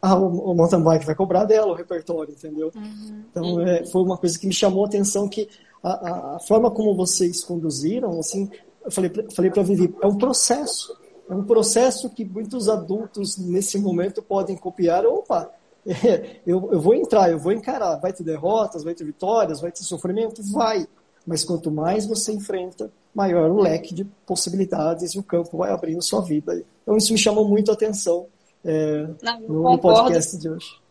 ah, 0.00 0.16
o, 0.16 0.50
o 0.50 0.54
mountain 0.54 0.82
bike 0.82 1.04
vai 1.04 1.14
cobrar 1.14 1.44
dela 1.44 1.72
o 1.72 1.74
repertório, 1.74 2.32
entendeu? 2.32 2.72
Uhum. 2.74 3.24
Então, 3.30 3.60
é, 3.60 3.84
foi 3.84 4.02
uma 4.02 4.16
coisa 4.16 4.38
que 4.38 4.46
me 4.46 4.54
chamou 4.54 4.82
a 4.82 4.88
atenção, 4.88 5.28
que 5.28 5.46
a, 5.84 6.36
a, 6.36 6.38
forma 6.38 6.70
como 6.70 6.94
vocês 6.94 7.44
conduziram, 7.44 8.18
assim, 8.18 8.50
eu 8.82 8.90
falei, 8.90 9.12
falei 9.34 9.50
para 9.50 9.62
Vivi, 9.62 9.94
é 10.00 10.06
um 10.06 10.16
processo. 10.16 10.96
É 11.28 11.34
um 11.34 11.44
processo 11.44 12.08
que 12.10 12.24
muitos 12.24 12.68
adultos 12.68 13.36
nesse 13.36 13.78
momento 13.78 14.22
podem 14.22 14.56
copiar. 14.56 15.04
Opa, 15.04 15.50
é, 15.86 16.36
eu, 16.46 16.70
eu 16.72 16.80
vou 16.80 16.94
entrar, 16.94 17.30
eu 17.30 17.38
vou 17.38 17.52
encarar. 17.52 17.96
Vai 17.96 18.14
ter 18.14 18.22
derrotas, 18.22 18.82
vai 18.82 18.94
ter 18.94 19.04
vitórias, 19.04 19.60
vai 19.60 19.70
ter 19.70 19.82
sofrimento? 19.82 20.42
Vai. 20.52 20.86
Mas 21.26 21.44
quanto 21.44 21.70
mais 21.70 22.06
você 22.06 22.32
enfrenta, 22.32 22.90
maior 23.14 23.50
o 23.50 23.60
leque 23.60 23.94
de 23.94 24.04
possibilidades 24.26 25.14
e 25.14 25.18
o 25.18 25.22
campo 25.22 25.58
vai 25.58 25.70
abrindo 25.70 26.02
sua 26.02 26.20
vida. 26.20 26.62
Então 26.82 26.96
isso 26.96 27.12
me 27.12 27.18
chamou 27.18 27.46
muito 27.46 27.70
a 27.70 27.74
atenção 27.74 28.26
é, 28.62 29.06
Não, 29.22 29.40
no, 29.40 29.62
no 29.62 29.78
podcast 29.78 30.36
de 30.38 30.48
hoje 30.48 30.83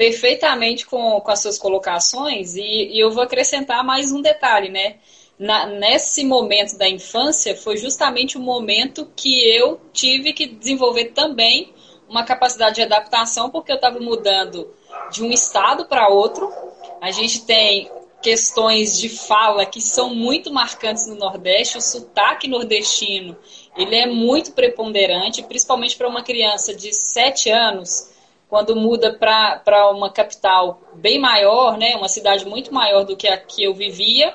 perfeitamente 0.00 0.86
com, 0.86 1.20
com 1.20 1.30
as 1.30 1.40
suas 1.42 1.58
colocações 1.58 2.56
e, 2.56 2.62
e 2.62 2.98
eu 2.98 3.10
vou 3.10 3.22
acrescentar 3.22 3.84
mais 3.84 4.10
um 4.10 4.22
detalhe, 4.22 4.70
né? 4.70 4.94
Na, 5.38 5.66
nesse 5.66 6.24
momento 6.24 6.78
da 6.78 6.88
infância 6.88 7.54
foi 7.54 7.76
justamente 7.76 8.38
o 8.38 8.40
momento 8.40 9.10
que 9.14 9.46
eu 9.54 9.78
tive 9.92 10.32
que 10.32 10.46
desenvolver 10.46 11.10
também 11.12 11.74
uma 12.08 12.24
capacidade 12.24 12.76
de 12.76 12.82
adaptação, 12.82 13.50
porque 13.50 13.70
eu 13.70 13.76
estava 13.76 14.00
mudando 14.00 14.70
de 15.12 15.22
um 15.22 15.30
estado 15.30 15.84
para 15.84 16.08
outro. 16.08 16.50
A 16.98 17.10
gente 17.10 17.44
tem 17.44 17.90
questões 18.22 18.98
de 18.98 19.10
fala 19.10 19.66
que 19.66 19.82
são 19.82 20.14
muito 20.14 20.50
marcantes 20.50 21.06
no 21.08 21.14
Nordeste. 21.14 21.76
O 21.76 21.82
sotaque 21.82 22.48
nordestino 22.48 23.36
ele 23.76 23.96
é 23.96 24.06
muito 24.06 24.52
preponderante, 24.52 25.42
principalmente 25.42 25.94
para 25.98 26.08
uma 26.08 26.22
criança 26.22 26.74
de 26.74 26.90
7 26.90 27.50
anos 27.50 28.08
quando 28.50 28.74
muda 28.74 29.14
para 29.14 29.90
uma 29.92 30.10
capital 30.10 30.80
bem 30.94 31.20
maior, 31.20 31.78
né, 31.78 31.94
uma 31.94 32.08
cidade 32.08 32.44
muito 32.44 32.74
maior 32.74 33.04
do 33.04 33.16
que 33.16 33.28
a 33.28 33.38
que 33.38 33.62
eu 33.62 33.72
vivia, 33.72 34.34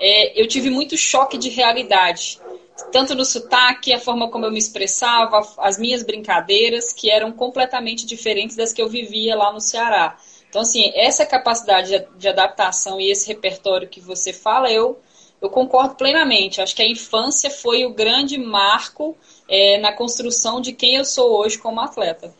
é, 0.00 0.38
eu 0.38 0.48
tive 0.48 0.68
muito 0.68 0.96
choque 0.96 1.38
de 1.38 1.48
realidade. 1.48 2.40
Tanto 2.90 3.14
no 3.14 3.24
sotaque, 3.24 3.92
a 3.92 4.00
forma 4.00 4.28
como 4.28 4.44
eu 4.44 4.50
me 4.50 4.58
expressava, 4.58 5.40
as 5.58 5.78
minhas 5.78 6.02
brincadeiras, 6.02 6.92
que 6.92 7.08
eram 7.08 7.30
completamente 7.30 8.04
diferentes 8.04 8.56
das 8.56 8.72
que 8.72 8.82
eu 8.82 8.88
vivia 8.88 9.36
lá 9.36 9.52
no 9.52 9.60
Ceará. 9.60 10.18
Então, 10.48 10.62
assim, 10.62 10.90
essa 10.94 11.24
capacidade 11.24 12.04
de 12.16 12.28
adaptação 12.28 13.00
e 13.00 13.10
esse 13.10 13.28
repertório 13.28 13.88
que 13.88 14.00
você 14.00 14.32
fala, 14.32 14.70
eu 14.70 14.98
eu 15.40 15.50
concordo 15.50 15.96
plenamente. 15.96 16.60
Acho 16.60 16.74
que 16.74 16.82
a 16.82 16.88
infância 16.88 17.50
foi 17.50 17.84
o 17.84 17.92
grande 17.92 18.38
marco 18.38 19.16
é, 19.48 19.76
na 19.78 19.92
construção 19.92 20.60
de 20.60 20.72
quem 20.72 20.94
eu 20.94 21.04
sou 21.04 21.36
hoje 21.36 21.58
como 21.58 21.80
atleta. 21.80 22.32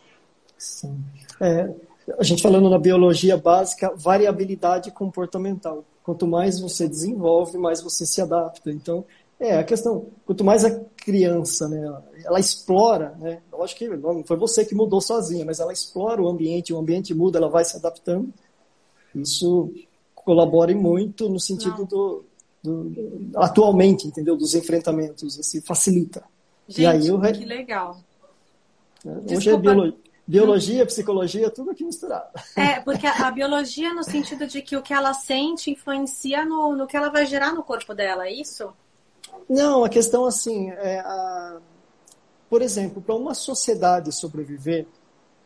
Sim. 0.56 1.04
É, 1.42 1.68
a 2.16 2.22
gente 2.22 2.40
falando 2.40 2.70
na 2.70 2.78
biologia 2.78 3.36
básica, 3.36 3.92
variabilidade 3.96 4.92
comportamental. 4.92 5.84
Quanto 6.04 6.24
mais 6.24 6.60
você 6.60 6.86
desenvolve, 6.88 7.58
mais 7.58 7.82
você 7.82 8.06
se 8.06 8.20
adapta. 8.20 8.70
Então, 8.70 9.04
é 9.40 9.58
a 9.58 9.64
questão, 9.64 10.06
quanto 10.24 10.44
mais 10.44 10.64
a 10.64 10.70
criança, 10.96 11.68
né, 11.68 12.00
ela 12.24 12.38
explora, 12.38 13.16
né, 13.18 13.40
acho 13.60 13.74
que 13.74 13.88
não 13.88 14.22
foi 14.22 14.36
você 14.36 14.64
que 14.64 14.74
mudou 14.74 15.00
sozinha, 15.00 15.44
mas 15.44 15.58
ela 15.58 15.72
explora 15.72 16.22
o 16.22 16.28
ambiente, 16.28 16.72
o 16.72 16.78
ambiente 16.78 17.12
muda, 17.12 17.38
ela 17.38 17.48
vai 17.48 17.64
se 17.64 17.76
adaptando. 17.76 18.32
Isso 19.12 19.72
colabora 20.14 20.72
muito 20.76 21.28
no 21.28 21.40
sentido 21.40 21.84
do, 21.84 22.24
do, 22.62 23.32
atualmente, 23.34 24.06
entendeu, 24.06 24.36
dos 24.36 24.54
enfrentamentos, 24.54 25.38
assim, 25.38 25.60
facilita. 25.60 26.22
Gente, 26.68 26.82
e 26.82 26.86
aí, 26.86 27.10
o 27.10 27.18
re... 27.18 27.32
que 27.32 27.44
legal. 27.44 27.98
É, 29.04 29.34
hoje 29.34 29.50
é 29.50 29.56
biologia. 29.56 30.11
Biologia, 30.26 30.86
psicologia, 30.86 31.50
tudo 31.50 31.72
aqui 31.72 31.84
misturado. 31.84 32.28
É, 32.56 32.80
porque 32.80 33.06
a, 33.06 33.26
a, 33.26 33.30
biologia 33.30 33.92
no 33.92 34.04
sentido 34.04 34.46
de 34.46 34.62
que 34.62 34.76
o 34.76 34.82
que 34.82 34.94
ela 34.94 35.12
sente 35.12 35.70
influencia 35.70 36.44
no, 36.44 36.76
no 36.76 36.86
que 36.86 36.96
ela 36.96 37.08
vai 37.08 37.26
gerar 37.26 37.52
no 37.52 37.62
corpo 37.62 37.92
dela, 37.92 38.26
é 38.26 38.32
isso? 38.32 38.72
Não, 39.48 39.84
a 39.84 39.88
questão 39.88 40.24
assim, 40.24 40.70
é 40.70 41.00
a... 41.00 41.58
por 42.48 42.62
exemplo, 42.62 43.02
para 43.02 43.14
uma 43.14 43.34
sociedade 43.34 44.12
sobreviver, 44.12 44.86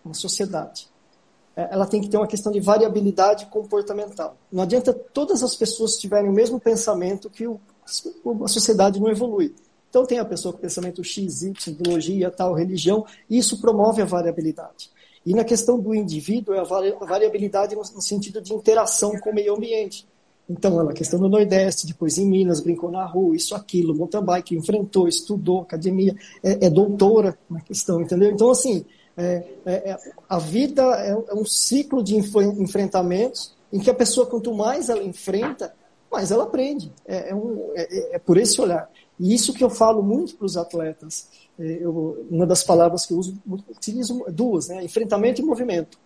uma 0.04 0.14
sociedade, 0.14 0.88
é, 1.56 1.68
ela 1.72 1.86
tem 1.86 2.02
que 2.02 2.08
ter 2.08 2.18
uma 2.18 2.26
questão 2.26 2.52
de 2.52 2.60
variabilidade 2.60 3.46
comportamental. 3.46 4.36
Não 4.52 4.62
adianta 4.62 4.92
todas 4.92 5.42
as 5.42 5.56
pessoas 5.56 5.96
tiverem 5.96 6.28
o 6.28 6.32
mesmo 6.32 6.60
pensamento 6.60 7.30
que 7.30 7.46
o, 7.46 7.58
a 8.44 8.48
sociedade 8.48 9.00
não 9.00 9.08
evolui. 9.08 9.54
Então 9.96 10.04
tem 10.04 10.18
a 10.18 10.26
pessoa 10.26 10.52
com 10.52 10.60
pensamento 10.60 11.02
X, 11.02 11.40
Y, 11.40 11.54
ideologia, 11.68 12.30
tal, 12.30 12.52
religião, 12.52 13.06
e 13.30 13.38
isso 13.38 13.62
promove 13.62 14.02
a 14.02 14.04
variabilidade. 14.04 14.90
E 15.24 15.32
na 15.32 15.42
questão 15.42 15.80
do 15.80 15.94
indivíduo, 15.94 16.54
é 16.54 16.58
a 16.60 16.64
variabilidade 17.06 17.74
no 17.74 18.02
sentido 18.02 18.42
de 18.42 18.52
interação 18.52 19.18
com 19.18 19.30
o 19.30 19.34
meio 19.34 19.54
ambiente. 19.54 20.06
Então, 20.50 20.78
ela, 20.78 20.92
questão 20.92 21.18
do 21.18 21.30
Nordeste, 21.30 21.86
depois 21.86 22.18
em 22.18 22.26
Minas, 22.26 22.60
brincou 22.60 22.90
na 22.90 23.06
rua, 23.06 23.34
isso, 23.34 23.54
aquilo, 23.54 23.94
mountain 23.94 24.22
bike, 24.22 24.54
enfrentou, 24.54 25.08
estudou, 25.08 25.62
academia, 25.62 26.14
é, 26.42 26.66
é 26.66 26.68
doutora 26.68 27.38
na 27.48 27.62
questão, 27.62 28.02
entendeu? 28.02 28.30
Então, 28.30 28.50
assim, 28.50 28.84
é, 29.16 29.44
é, 29.64 29.92
é 29.92 29.96
a 30.28 30.38
vida 30.38 30.82
é, 30.98 31.12
é, 31.12 31.34
um 31.34 31.46
ciclo 31.46 32.04
de 32.04 32.16
enfrentamentos 32.16 33.56
em 33.72 33.80
que 33.80 33.88
a 33.88 33.94
pessoa, 33.94 34.26
quanto 34.26 34.54
mais 34.54 34.90
ela 34.90 35.02
enfrenta, 35.02 35.74
mais 36.12 36.30
ela 36.30 36.44
aprende. 36.44 36.92
É, 37.06 37.30
é 37.30 37.34
um, 37.34 37.70
é, 37.74 38.18
por 38.18 38.36
esse 38.36 38.60
olhar. 38.60 38.90
E 39.18 39.34
isso 39.34 39.52
que 39.52 39.64
eu 39.64 39.70
falo 39.70 40.02
muito 40.02 40.36
para 40.36 40.46
os 40.46 40.56
atletas. 40.56 41.28
Eu, 41.58 42.26
uma 42.30 42.46
das 42.46 42.62
palavras 42.62 43.06
que 43.06 43.12
eu 43.12 43.18
uso, 43.18 43.38
utilizo 43.68 44.24
duas, 44.30 44.68
né? 44.68 44.84
enfrentamento 44.84 45.40
e 45.40 45.44
movimento. 45.44 45.98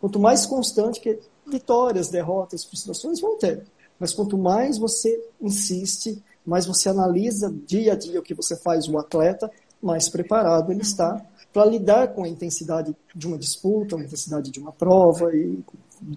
Quanto 0.00 0.18
mais 0.18 0.44
constante, 0.44 1.00
que 1.00 1.18
vitórias, 1.46 2.08
derrotas, 2.08 2.64
frustrações 2.64 3.20
vão 3.20 3.38
ter. 3.38 3.64
Mas 3.98 4.12
quanto 4.12 4.36
mais 4.36 4.78
você 4.78 5.22
insiste, 5.40 6.22
mais 6.44 6.66
você 6.66 6.88
analisa 6.88 7.54
dia 7.66 7.92
a 7.92 7.96
dia 7.96 8.20
o 8.20 8.22
que 8.22 8.34
você 8.34 8.56
faz, 8.56 8.88
o 8.88 8.98
atleta, 8.98 9.50
mais 9.82 10.08
preparado 10.08 10.72
ele 10.72 10.82
está 10.82 11.24
para 11.52 11.64
lidar 11.64 12.08
com 12.08 12.24
a 12.24 12.28
intensidade 12.28 12.94
de 13.14 13.26
uma 13.26 13.38
disputa, 13.38 13.96
a 13.96 14.00
intensidade 14.00 14.50
de 14.50 14.60
uma 14.60 14.72
prova, 14.72 15.34
e 15.34 15.58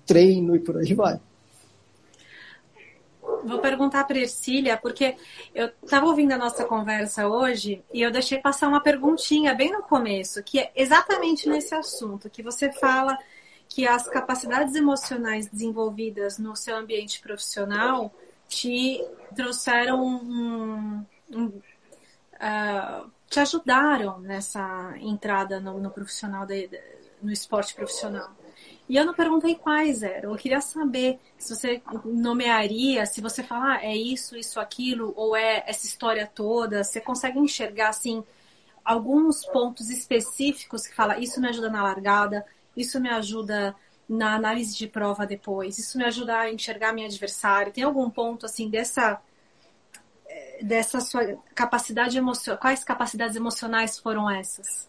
treino 0.06 0.56
e 0.56 0.60
por 0.60 0.78
aí 0.78 0.94
vai. 0.94 1.20
Vou 3.44 3.60
perguntar 3.60 4.04
para 4.06 4.18
Ercília, 4.18 4.78
porque 4.78 5.16
eu 5.54 5.72
estava 5.84 6.06
ouvindo 6.06 6.32
a 6.32 6.38
nossa 6.38 6.66
conversa 6.66 7.28
hoje 7.28 7.84
e 7.94 8.02
eu 8.02 8.12
deixei 8.12 8.40
passar 8.40 8.68
uma 8.68 8.82
perguntinha 8.82 9.54
bem 9.54 9.72
no 9.72 9.82
começo, 9.82 10.44
que 10.44 10.60
é 10.60 10.72
exatamente 10.76 11.48
nesse 11.48 11.74
assunto, 11.74 12.30
que 12.30 12.44
você 12.44 12.72
fala 12.72 13.18
que 13.68 13.88
as 13.88 14.08
capacidades 14.08 14.76
emocionais 14.76 15.48
desenvolvidas 15.48 16.40
no 16.40 16.56
seu 16.56 16.76
ambiente 16.76 17.22
profissional 17.22 18.12
te 18.48 19.06
trouxeram 19.36 20.04
um, 20.04 21.06
um, 21.32 21.46
uh, 21.46 23.12
te 23.30 23.40
ajudaram 23.40 24.20
nessa 24.20 24.96
entrada 25.00 25.60
no, 25.60 25.80
no 25.80 25.92
profissional 25.92 26.48
de, 26.48 26.70
no 27.22 27.32
esporte 27.32 27.76
profissional. 27.76 28.32
E 28.90 28.96
eu 28.98 29.06
não 29.06 29.14
perguntei 29.14 29.56
quais 29.56 30.02
eram. 30.02 30.32
Eu 30.32 30.36
queria 30.38 30.60
saber 30.60 31.20
se 31.38 31.56
você 31.56 31.82
nomearia, 32.04 33.06
se 33.06 33.22
você 33.22 33.44
falar 33.44 33.76
ah, 33.78 33.86
é 33.86 33.96
isso, 33.96 34.36
isso, 34.36 34.60
aquilo, 34.60 35.14
ou 35.16 35.36
é 35.36 35.64
essa 35.68 35.86
história 35.86 36.26
toda. 36.26 36.84
Você 36.84 37.00
consegue 37.00 37.38
enxergar 37.38 37.90
assim 37.90 38.24
alguns 38.84 39.46
pontos 39.46 39.92
específicos 39.92 40.88
que 40.88 40.96
fala 40.96 41.20
isso 41.20 41.40
me 41.40 41.48
ajuda 41.48 41.70
na 41.70 41.84
largada, 41.84 42.44
isso 42.76 43.00
me 43.00 43.10
ajuda 43.10 43.76
na 44.08 44.34
análise 44.34 44.76
de 44.76 44.88
prova 44.88 45.28
depois, 45.28 45.78
isso 45.78 45.96
me 45.96 46.04
ajuda 46.04 46.40
a 46.40 46.52
enxergar 46.52 46.92
meu 46.92 47.06
adversário. 47.06 47.72
Tem 47.72 47.84
algum 47.84 48.10
ponto 48.10 48.48
assim 48.48 48.70
dessa 48.72 49.22
eh, 50.28 50.64
dessa 50.64 51.00
sua 51.00 51.38
capacidade 51.54 52.18
emocional? 52.18 52.60
Quais 52.60 52.84
capacidades 52.84 53.36
emocionais 53.36 54.00
foram 54.00 54.28
essas? 54.30 54.89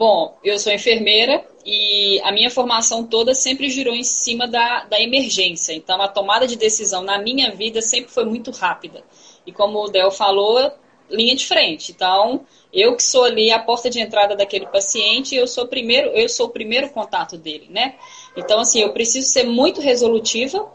Bom, 0.00 0.38
eu 0.42 0.58
sou 0.58 0.72
enfermeira 0.72 1.44
e 1.62 2.18
a 2.22 2.32
minha 2.32 2.50
formação 2.50 3.04
toda 3.04 3.34
sempre 3.34 3.68
girou 3.68 3.94
em 3.94 4.02
cima 4.02 4.48
da, 4.48 4.84
da 4.84 4.98
emergência. 4.98 5.74
Então, 5.74 6.00
a 6.00 6.08
tomada 6.08 6.46
de 6.46 6.56
decisão 6.56 7.02
na 7.02 7.18
minha 7.18 7.50
vida 7.50 7.82
sempre 7.82 8.10
foi 8.10 8.24
muito 8.24 8.50
rápida. 8.50 9.04
E 9.46 9.52
como 9.52 9.78
o 9.78 9.88
Del 9.88 10.10
falou, 10.10 10.72
linha 11.10 11.36
de 11.36 11.44
frente. 11.44 11.92
Então, 11.92 12.46
eu 12.72 12.96
que 12.96 13.02
sou 13.02 13.24
ali 13.24 13.52
a 13.52 13.58
porta 13.58 13.90
de 13.90 14.00
entrada 14.00 14.34
daquele 14.34 14.64
paciente, 14.64 15.36
eu 15.36 15.46
sou 15.46 15.66
primeiro, 15.66 16.08
eu 16.12 16.30
sou 16.30 16.46
o 16.46 16.50
primeiro 16.50 16.88
contato 16.88 17.36
dele, 17.36 17.66
né? 17.68 17.96
Então, 18.34 18.58
assim, 18.58 18.80
eu 18.80 18.94
preciso 18.94 19.28
ser 19.28 19.44
muito 19.44 19.82
resolutiva 19.82 20.66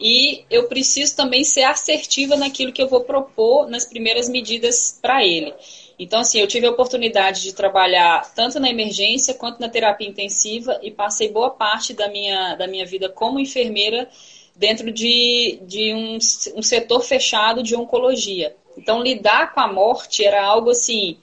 e 0.00 0.44
eu 0.50 0.66
preciso 0.66 1.14
também 1.14 1.44
ser 1.44 1.62
assertiva 1.62 2.34
naquilo 2.34 2.72
que 2.72 2.82
eu 2.82 2.88
vou 2.88 3.02
propor 3.02 3.70
nas 3.70 3.84
primeiras 3.84 4.28
medidas 4.28 4.98
para 5.00 5.24
ele. 5.24 5.54
Então, 6.02 6.18
assim, 6.18 6.40
eu 6.40 6.48
tive 6.48 6.66
a 6.66 6.70
oportunidade 6.70 7.42
de 7.42 7.54
trabalhar 7.54 8.34
tanto 8.34 8.58
na 8.58 8.68
emergência 8.68 9.34
quanto 9.34 9.60
na 9.60 9.68
terapia 9.68 10.08
intensiva 10.08 10.80
e 10.82 10.90
passei 10.90 11.30
boa 11.30 11.50
parte 11.50 11.94
da 11.94 12.08
minha, 12.08 12.56
da 12.56 12.66
minha 12.66 12.84
vida 12.84 13.08
como 13.08 13.38
enfermeira 13.38 14.08
dentro 14.56 14.90
de, 14.90 15.60
de 15.62 15.94
um, 15.94 16.18
um 16.56 16.62
setor 16.62 17.02
fechado 17.04 17.62
de 17.62 17.76
oncologia. 17.76 18.56
Então, 18.76 19.00
lidar 19.00 19.54
com 19.54 19.60
a 19.60 19.72
morte 19.72 20.24
era 20.24 20.44
algo 20.44 20.70
assim 20.70 21.18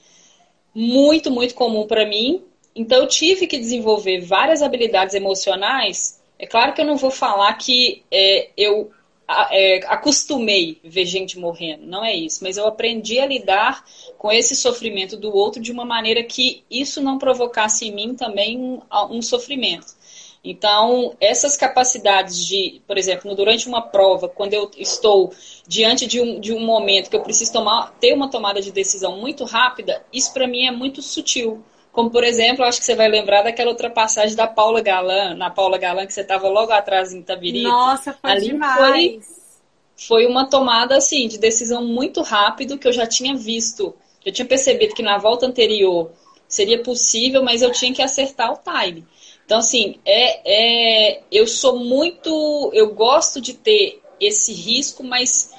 muito, 0.73 1.29
muito 1.29 1.55
comum 1.55 1.85
para 1.85 2.05
mim. 2.05 2.41
Então, 2.73 2.99
eu 2.99 3.07
tive 3.07 3.47
que 3.47 3.57
desenvolver 3.57 4.21
várias 4.21 4.61
habilidades 4.61 5.13
emocionais. 5.13 6.21
É 6.37 6.47
claro 6.47 6.73
que 6.73 6.79
eu 6.79 6.85
não 6.85 6.95
vou 6.95 7.11
falar 7.11 7.53
que 7.55 8.01
é, 8.09 8.49
eu 8.55 8.91
é, 9.51 9.85
acostumei 9.85 10.79
ver 10.83 11.05
gente 11.05 11.37
morrendo, 11.37 11.85
não 11.85 12.03
é 12.03 12.15
isso, 12.15 12.43
mas 12.43 12.57
eu 12.57 12.67
aprendi 12.67 13.19
a 13.19 13.25
lidar 13.25 13.85
com 14.17 14.31
esse 14.31 14.55
sofrimento 14.55 15.15
do 15.15 15.35
outro 15.35 15.61
de 15.61 15.71
uma 15.71 15.85
maneira 15.85 16.23
que 16.23 16.63
isso 16.69 16.99
não 17.01 17.19
provocasse 17.19 17.87
em 17.87 17.91
mim 17.93 18.15
também 18.15 18.57
um, 18.57 18.81
um 19.11 19.21
sofrimento. 19.21 19.99
Então, 20.43 21.15
essas 21.19 21.57
capacidades 21.57 22.45
de, 22.45 22.81
por 22.87 22.97
exemplo, 22.97 23.35
durante 23.35 23.67
uma 23.67 23.81
prova, 23.81 24.29
quando 24.29 24.53
eu 24.53 24.71
estou 24.77 25.33
diante 25.67 26.07
de 26.07 26.21
um, 26.21 26.39
de 26.39 26.53
um 26.53 26.61
momento 26.61 27.09
que 27.09 27.15
eu 27.15 27.21
preciso 27.21 27.51
tomar, 27.51 27.93
ter 27.99 28.13
uma 28.13 28.31
tomada 28.31 28.61
de 28.61 28.71
decisão 28.71 29.17
muito 29.17 29.43
rápida, 29.43 30.03
isso 30.13 30.33
para 30.33 30.47
mim 30.47 30.65
é 30.65 30.71
muito 30.71 31.01
sutil. 31.01 31.61
Como, 31.99 32.09
por 32.09 32.23
exemplo, 32.23 32.63
acho 32.63 32.79
que 32.79 32.85
você 32.85 32.95
vai 32.95 33.09
lembrar 33.09 33.41
daquela 33.41 33.71
outra 33.71 33.89
passagem 33.89 34.33
da 34.33 34.47
Paula 34.47 34.79
Galan, 34.79 35.35
na 35.35 35.49
Paula 35.49 35.77
Galan, 35.77 36.07
que 36.07 36.13
você 36.13 36.21
estava 36.21 36.47
logo 36.47 36.71
atrás 36.71 37.11
em 37.11 37.19
Itabirito. 37.19 37.67
Nossa, 37.67 38.13
foi 38.13 38.31
Ali 38.31 38.45
demais. 38.51 38.77
Foi, 38.77 39.21
foi 40.07 40.25
uma 40.25 40.49
tomada, 40.49 40.95
assim, 40.95 41.27
de 41.27 41.37
decisão 41.37 41.83
muito 41.83 42.21
rápido, 42.21 42.77
que 42.77 42.87
eu 42.87 42.93
já 42.93 43.05
tinha 43.05 43.35
visto. 43.35 43.93
Eu 44.25 44.31
tinha 44.31 44.47
percebido 44.47 44.95
que 44.95 45.03
na 45.03 45.17
volta 45.17 45.45
anterior 45.45 46.09
seria 46.47 46.81
possível, 46.81 47.43
mas 47.43 47.61
eu 47.61 47.69
tinha 47.73 47.93
que 47.93 48.01
acertar 48.01 48.53
o 48.53 48.59
time. 48.63 49.05
Então, 49.45 49.57
assim, 49.57 49.99
é, 50.05 51.17
é, 51.17 51.23
eu 51.29 51.45
sou 51.45 51.79
muito. 51.79 52.71
Eu 52.73 52.93
gosto 52.93 53.41
de 53.41 53.53
ter 53.55 54.01
esse 54.21 54.53
risco, 54.53 55.03
mas 55.03 55.53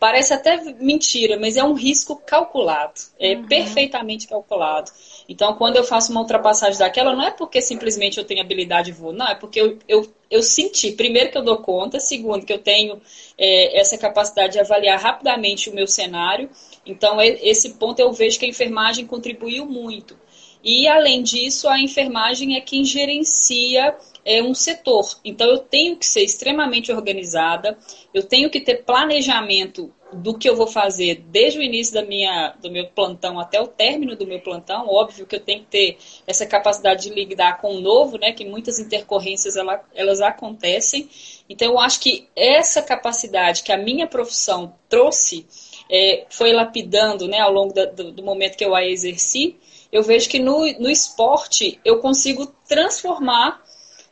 parece 0.00 0.32
até 0.32 0.56
mentira, 0.80 1.38
mas 1.38 1.58
é 1.58 1.62
um 1.62 1.74
risco 1.74 2.16
calculado. 2.24 3.00
É 3.18 3.34
uhum. 3.34 3.46
perfeitamente 3.46 4.26
calculado. 4.26 4.90
Então, 5.28 5.54
quando 5.54 5.76
eu 5.76 5.84
faço 5.84 6.12
uma 6.12 6.20
ultrapassagem 6.20 6.78
daquela, 6.78 7.14
não 7.14 7.24
é 7.24 7.30
porque 7.30 7.60
simplesmente 7.60 8.18
eu 8.18 8.24
tenho 8.24 8.40
habilidade 8.40 8.90
e 8.90 8.92
vou, 8.92 9.12
não, 9.12 9.26
é 9.26 9.34
porque 9.34 9.60
eu, 9.60 9.78
eu, 9.88 10.08
eu 10.30 10.42
senti, 10.42 10.92
primeiro, 10.92 11.30
que 11.30 11.38
eu 11.38 11.42
dou 11.42 11.58
conta, 11.58 11.98
segundo, 11.98 12.46
que 12.46 12.52
eu 12.52 12.58
tenho 12.58 13.00
é, 13.36 13.80
essa 13.80 13.98
capacidade 13.98 14.52
de 14.52 14.60
avaliar 14.60 15.00
rapidamente 15.00 15.68
o 15.68 15.74
meu 15.74 15.86
cenário. 15.86 16.48
Então, 16.84 17.20
esse 17.20 17.74
ponto 17.74 17.98
eu 17.98 18.12
vejo 18.12 18.38
que 18.38 18.46
a 18.46 18.48
enfermagem 18.48 19.06
contribuiu 19.06 19.66
muito. 19.66 20.16
E, 20.62 20.88
além 20.88 21.22
disso, 21.22 21.68
a 21.68 21.80
enfermagem 21.80 22.56
é 22.56 22.60
quem 22.60 22.84
gerencia 22.84 23.96
é 24.26 24.42
um 24.42 24.52
setor. 24.52 25.08
Então 25.24 25.48
eu 25.48 25.58
tenho 25.58 25.96
que 25.96 26.04
ser 26.04 26.22
extremamente 26.22 26.90
organizada, 26.90 27.78
eu 28.12 28.24
tenho 28.24 28.50
que 28.50 28.60
ter 28.60 28.82
planejamento 28.82 29.92
do 30.12 30.38
que 30.38 30.48
eu 30.48 30.54
vou 30.54 30.66
fazer 30.66 31.24
desde 31.28 31.58
o 31.58 31.62
início 31.62 31.92
da 31.92 32.02
minha, 32.02 32.54
do 32.60 32.70
meu 32.70 32.86
plantão 32.86 33.40
até 33.40 33.60
o 33.60 33.66
término 33.66 34.14
do 34.14 34.26
meu 34.26 34.40
plantão. 34.40 34.86
Óbvio 34.88 35.26
que 35.26 35.34
eu 35.34 35.40
tenho 35.40 35.60
que 35.60 35.66
ter 35.66 35.98
essa 36.26 36.46
capacidade 36.46 37.02
de 37.02 37.14
lidar 37.14 37.60
com 37.60 37.74
o 37.74 37.80
novo, 37.80 38.16
né? 38.16 38.32
Que 38.32 38.44
muitas 38.44 38.78
intercorrências 38.78 39.56
ela, 39.56 39.82
elas 39.94 40.20
acontecem. 40.20 41.08
Então 41.48 41.72
eu 41.72 41.78
acho 41.78 42.00
que 42.00 42.28
essa 42.36 42.80
capacidade 42.82 43.62
que 43.62 43.72
a 43.72 43.76
minha 43.76 44.06
profissão 44.06 44.74
trouxe 44.88 45.46
é, 45.90 46.24
foi 46.30 46.52
lapidando, 46.52 47.26
né? 47.26 47.40
Ao 47.40 47.52
longo 47.52 47.74
da, 47.74 47.86
do, 47.86 48.12
do 48.12 48.22
momento 48.22 48.56
que 48.56 48.64
eu 48.64 48.74
a 48.74 48.84
exerci, 48.84 49.56
eu 49.90 50.02
vejo 50.02 50.28
que 50.28 50.38
no, 50.38 50.60
no 50.78 50.90
esporte 50.90 51.80
eu 51.84 51.98
consigo 51.98 52.46
transformar 52.68 53.64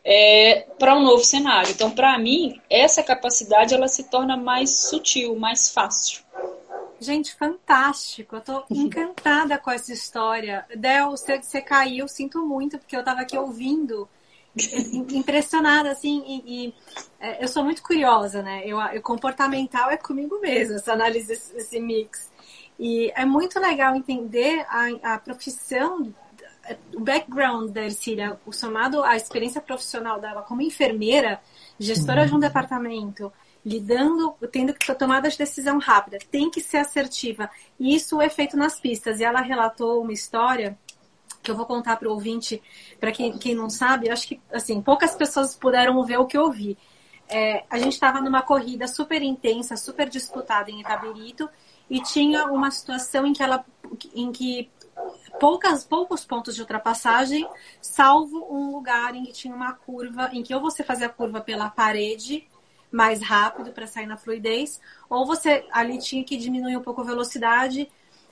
é, 0.04 0.66
para 0.78 0.94
um 0.94 1.02
novo 1.02 1.24
cenário. 1.24 1.70
Então, 1.70 1.90
para 1.90 2.18
mim, 2.18 2.60
essa 2.68 3.02
capacidade 3.02 3.74
ela 3.74 3.88
se 3.88 4.04
torna 4.04 4.36
mais 4.36 4.70
sutil, 4.88 5.34
mais 5.34 5.70
fácil. 5.70 6.22
Gente, 7.00 7.34
fantástico. 7.34 8.36
Eu 8.36 8.40
tô 8.40 8.64
encantada 8.70 9.58
com 9.58 9.70
essa 9.70 9.92
história. 9.92 10.66
Del, 10.76 11.10
você, 11.10 11.40
você 11.40 11.60
caiu, 11.60 12.06
sinto 12.06 12.44
muito, 12.44 12.78
porque 12.78 12.94
eu 12.94 13.00
estava 13.00 13.22
aqui 13.22 13.36
ouvindo, 13.36 14.08
impressionada, 15.12 15.90
assim, 15.90 16.22
e, 16.26 16.66
e 16.66 16.74
é, 17.18 17.42
eu 17.42 17.48
sou 17.48 17.64
muito 17.64 17.82
curiosa, 17.82 18.42
né? 18.42 18.62
Eu, 18.64 18.78
eu, 18.80 19.02
comportamental 19.02 19.90
é 19.90 19.96
comigo 19.96 20.38
mesmo, 20.40 20.76
essa 20.76 20.92
análise, 20.92 21.32
esse 21.32 21.80
mix. 21.80 22.30
E 22.78 23.10
é 23.14 23.24
muito 23.24 23.58
legal 23.60 23.94
entender 23.94 24.66
a, 24.68 25.14
a 25.14 25.18
profissão 25.18 26.12
o 26.94 27.00
background 27.00 27.70
da 27.70 27.82
Ercília, 27.82 28.38
o 28.46 28.52
somado 28.52 29.02
à 29.02 29.16
experiência 29.16 29.60
profissional 29.60 30.20
dela 30.20 30.42
como 30.42 30.62
enfermeira, 30.62 31.40
gestora 31.78 32.22
uhum. 32.22 32.26
de 32.26 32.34
um 32.34 32.38
departamento, 32.38 33.32
lidando, 33.64 34.34
tendo 34.52 34.74
que 34.74 34.94
tomar 34.94 35.20
de 35.22 35.36
decisão 35.36 35.78
rápida, 35.78 36.18
tem 36.30 36.50
que 36.50 36.60
ser 36.60 36.78
assertiva. 36.78 37.50
E 37.78 37.94
isso 37.94 38.20
é 38.20 38.28
feito 38.28 38.56
nas 38.56 38.78
pistas. 38.78 39.20
E 39.20 39.24
ela 39.24 39.40
relatou 39.40 40.02
uma 40.02 40.12
história 40.12 40.78
que 41.42 41.50
eu 41.50 41.56
vou 41.56 41.66
contar 41.66 41.96
para 41.96 42.08
o 42.08 42.12
ouvinte, 42.12 42.62
para 42.98 43.12
quem, 43.12 43.36
quem 43.36 43.54
não 43.54 43.68
sabe, 43.68 44.08
acho 44.08 44.26
que 44.26 44.40
assim 44.50 44.80
poucas 44.80 45.14
pessoas 45.14 45.54
puderam 45.54 46.02
ver 46.02 46.18
o 46.18 46.26
que 46.26 46.38
eu 46.38 46.50
vi. 46.50 46.76
É, 47.28 47.64
a 47.70 47.78
gente 47.78 47.92
estava 47.92 48.20
numa 48.20 48.42
corrida 48.42 48.86
super 48.86 49.22
intensa, 49.22 49.76
super 49.76 50.08
disputada 50.08 50.70
em 50.70 50.80
Itabirito, 50.80 51.48
e 51.88 52.00
tinha 52.00 52.46
uma 52.46 52.70
situação 52.70 53.26
em 53.26 53.32
que 53.32 53.42
ela, 53.42 53.64
em 54.14 54.32
que 54.32 54.70
poucas, 55.38 55.84
poucos 55.84 56.24
pontos 56.24 56.54
de 56.54 56.60
ultrapassagem, 56.60 57.48
salvo 57.80 58.46
um 58.50 58.70
lugar 58.70 59.14
em 59.14 59.24
que 59.24 59.32
tinha 59.32 59.54
uma 59.54 59.72
curva, 59.72 60.30
em 60.32 60.42
que 60.42 60.54
ou 60.54 60.60
você 60.60 60.82
fazia 60.82 61.06
a 61.06 61.10
curva 61.10 61.40
pela 61.40 61.68
parede 61.68 62.48
mais 62.90 63.20
rápido 63.20 63.72
para 63.72 63.86
sair 63.86 64.06
na 64.06 64.16
fluidez, 64.16 64.80
ou 65.10 65.26
você 65.26 65.66
ali 65.72 65.98
tinha 65.98 66.22
que 66.22 66.36
diminuir 66.36 66.76
um 66.76 66.82
pouco 66.82 67.00
a 67.00 67.04
velocidade 67.04 67.90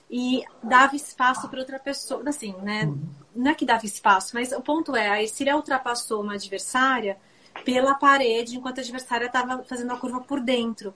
e 0.09 0.43
dava 0.63 0.95
espaço 0.95 1.49
para 1.49 1.59
outra 1.59 1.79
pessoa. 1.79 2.23
Assim, 2.27 2.53
né? 2.61 2.91
Não 3.35 3.51
é 3.51 3.55
que 3.55 3.65
dava 3.65 3.85
espaço, 3.85 4.31
mas 4.33 4.51
o 4.51 4.61
ponto 4.61 4.95
é, 4.95 5.09
a 5.09 5.21
Ercília 5.21 5.55
ultrapassou 5.55 6.21
uma 6.21 6.35
adversária 6.35 7.17
pela 7.65 7.95
parede, 7.95 8.55
enquanto 8.55 8.79
a 8.79 8.81
adversária 8.81 9.25
estava 9.25 9.63
fazendo 9.63 9.91
a 9.91 9.97
curva 9.97 10.21
por 10.21 10.39
dentro. 10.39 10.93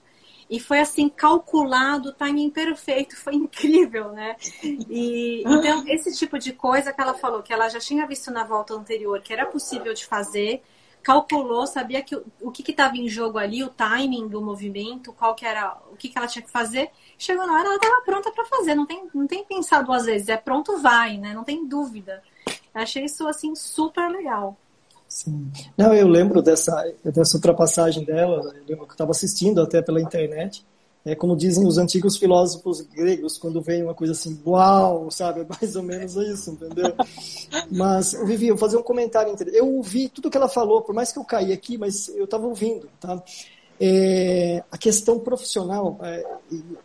E 0.50 0.58
foi 0.58 0.80
assim, 0.80 1.08
calculado, 1.08 2.12
timing 2.12 2.50
perfeito, 2.50 3.16
foi 3.16 3.34
incrível, 3.36 4.12
né? 4.12 4.36
E, 4.62 5.42
então, 5.46 5.86
esse 5.86 6.16
tipo 6.16 6.38
de 6.38 6.52
coisa 6.52 6.92
que 6.92 7.00
ela 7.00 7.14
falou, 7.14 7.42
que 7.42 7.52
ela 7.52 7.68
já 7.68 7.78
tinha 7.78 8.06
visto 8.06 8.30
na 8.30 8.44
volta 8.44 8.74
anterior, 8.74 9.20
que 9.20 9.32
era 9.32 9.44
possível 9.44 9.92
de 9.92 10.06
fazer, 10.06 10.62
calculou, 11.02 11.66
sabia 11.66 12.02
que 12.02 12.16
o 12.40 12.50
que 12.50 12.70
estava 12.70 12.96
em 12.96 13.08
jogo 13.08 13.38
ali, 13.38 13.62
o 13.62 13.68
timing 13.68 14.28
do 14.28 14.40
movimento, 14.40 15.12
qual 15.12 15.34
que 15.34 15.44
era, 15.44 15.76
o 15.92 15.96
que, 15.96 16.08
que 16.08 16.18
ela 16.18 16.26
tinha 16.26 16.42
que 16.42 16.50
fazer. 16.50 16.90
Chegou 17.18 17.46
na 17.46 17.52
hora, 17.52 17.66
ela 17.66 17.76
estava 17.76 18.02
pronta 18.02 18.30
para 18.30 18.44
fazer, 18.44 18.74
não 18.74 18.86
tem, 18.86 19.08
não 19.14 19.26
tem 19.26 19.44
pensado 19.44 19.86
duas 19.86 20.06
vezes, 20.06 20.28
é 20.28 20.36
pronto, 20.36 20.78
vai, 20.78 21.16
né? 21.18 21.32
Não 21.34 21.44
tem 21.44 21.66
dúvida. 21.66 22.22
Achei 22.74 23.04
isso 23.04 23.26
assim 23.26 23.54
super 23.54 24.08
legal. 24.08 24.56
Sim. 25.18 25.50
Não, 25.76 25.92
eu 25.92 26.06
lembro 26.06 26.40
dessa, 26.40 26.94
dessa 27.04 27.36
ultrapassagem 27.36 28.04
dela, 28.04 28.54
eu 28.54 28.64
lembro 28.68 28.86
que 28.86 28.94
estava 28.94 29.10
assistindo 29.10 29.60
até 29.60 29.82
pela 29.82 30.00
internet. 30.00 30.64
É 31.04 31.16
como 31.16 31.36
dizem 31.36 31.66
os 31.66 31.76
antigos 31.76 32.16
filósofos 32.16 32.82
gregos, 32.82 33.36
quando 33.36 33.60
vem 33.60 33.82
uma 33.82 33.94
coisa 33.94 34.12
assim, 34.12 34.40
uau, 34.46 35.10
sabe? 35.10 35.44
Mais 35.50 35.74
ou 35.74 35.82
menos 35.82 36.14
isso, 36.14 36.50
entendeu? 36.52 36.94
Mas, 37.68 38.12
Vivi, 38.24 38.46
eu 38.46 38.54
vou 38.54 38.60
fazer 38.60 38.76
um 38.76 38.82
comentário. 38.82 39.34
Eu 39.52 39.74
ouvi 39.74 40.08
tudo 40.08 40.30
que 40.30 40.36
ela 40.36 40.48
falou, 40.48 40.82
por 40.82 40.94
mais 40.94 41.10
que 41.10 41.18
eu 41.18 41.24
caí 41.24 41.52
aqui, 41.52 41.76
mas 41.76 42.08
eu 42.10 42.24
estava 42.24 42.46
ouvindo, 42.46 42.88
tá? 43.00 43.20
É, 43.80 44.62
a 44.70 44.78
questão 44.78 45.18
profissional, 45.18 45.98
é, 46.02 46.24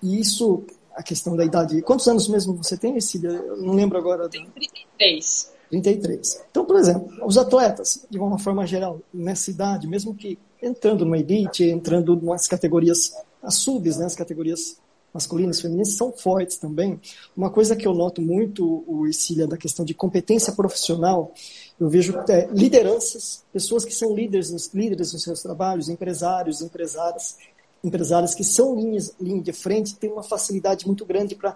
e 0.02 0.20
isso, 0.20 0.64
a 0.96 1.04
questão 1.04 1.36
da 1.36 1.46
idade. 1.46 1.84
Quantos 1.84 2.08
anos 2.08 2.28
mesmo 2.28 2.56
você 2.56 2.78
tem, 2.78 3.00
Cília? 3.00 3.30
Eu 3.30 3.58
não 3.58 3.74
lembro 3.76 3.98
agora. 3.98 4.28
Tem 4.28 4.44
33. 4.46 5.54
33. 5.70 6.44
Então, 6.52 6.66
por 6.66 6.78
exemplo, 6.78 7.10
os 7.26 7.38
atletas, 7.38 8.06
de 8.10 8.20
uma 8.20 8.40
forma 8.40 8.66
geral, 8.66 9.00
nessa 9.14 9.50
idade, 9.50 9.88
mesmo 9.88 10.14
que 10.14 10.38
entrando 10.62 11.06
no 11.06 11.16
elite, 11.16 11.64
entrando 11.66 12.16
nas 12.22 12.48
categorias, 12.48 13.14
as 13.42 13.56
subs, 13.56 13.98
né, 13.98 14.06
as 14.06 14.16
categorias 14.16 14.78
masculinas 15.14 15.60
e 15.60 15.62
femininas, 15.62 15.96
são 15.96 16.12
fortes 16.12 16.58
também. 16.58 17.00
Uma 17.38 17.50
coisa 17.50 17.76
que 17.76 17.88
eu 17.88 17.94
noto 17.94 18.22
muito, 18.22 18.84
o 18.88 19.06
Ercília, 19.06 19.46
da 19.46 19.58
questão 19.58 19.86
de 19.86 19.94
competência 19.94 20.54
profissional, 20.54 21.32
eu 21.80 21.88
vejo 21.90 22.18
é, 22.30 22.48
lideranças, 22.52 23.44
pessoas 23.52 23.86
que 23.86 23.94
são 23.94 24.16
líderes, 24.16 24.72
líderes 24.74 25.14
nos 25.14 25.22
seus 25.22 25.42
trabalhos, 25.42 25.90
empresários, 25.90 26.62
empresárias, 26.62 27.38
empresárias 27.84 28.34
que 28.34 28.44
são 28.44 28.76
linhas, 28.76 29.14
linha 29.20 29.42
de 29.42 29.54
frente, 29.54 29.96
têm 29.96 30.12
uma 30.12 30.24
facilidade 30.24 30.88
muito 30.88 31.06
grande 31.06 31.36
para 31.36 31.56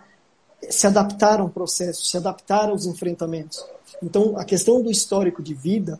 se 0.69 0.87
adaptar 0.87 1.39
a 1.39 1.43
um 1.43 1.49
processo, 1.49 2.05
se 2.05 2.17
adaptar 2.17 2.69
aos 2.69 2.85
enfrentamentos. 2.85 3.63
Então, 4.01 4.37
a 4.37 4.43
questão 4.43 4.81
do 4.81 4.91
histórico 4.91 5.41
de 5.41 5.53
vida 5.53 5.99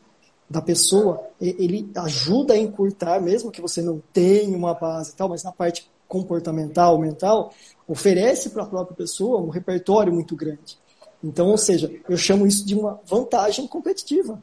da 0.49 0.61
pessoa, 0.61 1.21
ele 1.41 1.89
ajuda 1.95 2.53
a 2.53 2.57
encurtar, 2.57 3.21
mesmo 3.21 3.51
que 3.51 3.61
você 3.61 3.81
não 3.81 4.01
tenha 4.13 4.55
uma 4.55 4.73
base 4.73 5.11
e 5.11 5.15
tal, 5.15 5.29
mas 5.29 5.43
na 5.43 5.51
parte 5.51 5.89
comportamental, 6.07 6.97
mental, 6.97 7.53
oferece 7.87 8.49
para 8.51 8.63
a 8.63 8.67
própria 8.67 8.95
pessoa 8.95 9.41
um 9.41 9.49
repertório 9.49 10.13
muito 10.13 10.35
grande. 10.35 10.77
Então, 11.21 11.49
ou 11.49 11.57
seja, 11.57 11.91
eu 12.07 12.15
chamo 12.15 12.47
isso 12.47 12.65
de 12.65 12.75
uma 12.75 12.99
vantagem 13.05 13.67
competitiva, 13.67 14.41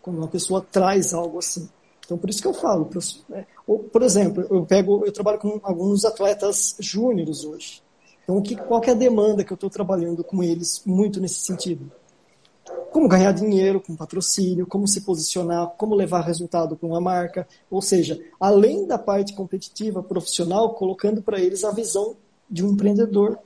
quando 0.00 0.18
uma 0.18 0.28
pessoa 0.28 0.60
traz 0.60 1.12
algo 1.12 1.38
assim. 1.38 1.68
Então, 2.04 2.18
por 2.18 2.28
isso 2.30 2.42
que 2.42 2.48
eu 2.48 2.54
falo. 2.54 2.88
Por 3.66 4.02
exemplo, 4.02 4.46
eu 4.50 4.66
pego, 4.66 5.04
eu 5.04 5.12
trabalho 5.12 5.38
com 5.38 5.58
alguns 5.62 6.04
atletas 6.04 6.76
júniores 6.78 7.44
hoje. 7.44 7.82
Então, 8.32 8.42
que, 8.42 8.56
qual 8.56 8.82
é 8.82 8.90
a 8.90 8.94
demanda 8.94 9.44
que 9.44 9.52
eu 9.52 9.56
estou 9.56 9.68
trabalhando 9.68 10.24
com 10.24 10.42
eles 10.42 10.82
muito 10.86 11.20
nesse 11.20 11.40
sentido? 11.40 11.90
Como 12.90 13.08
ganhar 13.08 13.32
dinheiro 13.32 13.80
com 13.80 13.94
patrocínio, 13.94 14.66
como 14.66 14.88
se 14.88 15.02
posicionar, 15.02 15.68
como 15.76 15.94
levar 15.94 16.22
resultado 16.22 16.76
para 16.76 16.86
uma 16.86 17.00
marca. 17.00 17.46
Ou 17.70 17.82
seja, 17.82 18.18
além 18.40 18.86
da 18.86 18.98
parte 18.98 19.34
competitiva, 19.34 20.02
profissional, 20.02 20.74
colocando 20.74 21.22
para 21.22 21.40
eles 21.40 21.64
a 21.64 21.70
visão 21.70 22.16
de 22.48 22.64
um 22.64 22.72
empreendedor, 22.72 23.38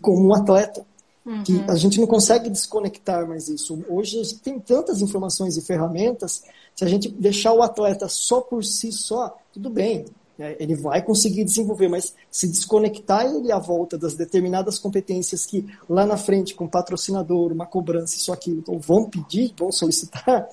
como 0.00 0.28
um 0.28 0.34
atleta. 0.34 0.84
Uhum. 1.24 1.42
Que 1.42 1.64
a 1.66 1.74
gente 1.74 1.98
não 1.98 2.06
consegue 2.06 2.50
desconectar 2.50 3.26
mais 3.26 3.48
isso. 3.48 3.82
Hoje 3.88 4.20
a 4.20 4.22
gente 4.22 4.40
tem 4.40 4.60
tantas 4.60 5.00
informações 5.00 5.56
e 5.56 5.62
ferramentas, 5.62 6.44
se 6.74 6.84
a 6.84 6.88
gente 6.88 7.08
deixar 7.08 7.54
o 7.54 7.62
atleta 7.62 8.08
só 8.08 8.42
por 8.42 8.62
si 8.62 8.92
só, 8.92 9.34
tudo 9.52 9.70
bem, 9.70 10.04
ele 10.38 10.74
vai 10.74 11.00
conseguir 11.02 11.44
desenvolver, 11.44 11.88
mas 11.88 12.14
se 12.30 12.48
desconectar 12.48 13.26
ele 13.26 13.52
à 13.52 13.58
volta 13.58 13.96
das 13.96 14.14
determinadas 14.14 14.78
competências 14.78 15.46
que 15.46 15.64
lá 15.88 16.04
na 16.04 16.16
frente, 16.16 16.54
com 16.54 16.66
patrocinador, 16.66 17.52
uma 17.52 17.66
cobrança, 17.66 18.16
isso, 18.16 18.32
aquilo, 18.32 18.58
então 18.58 18.78
vão 18.78 19.08
pedir, 19.08 19.54
vão 19.56 19.70
solicitar, 19.70 20.48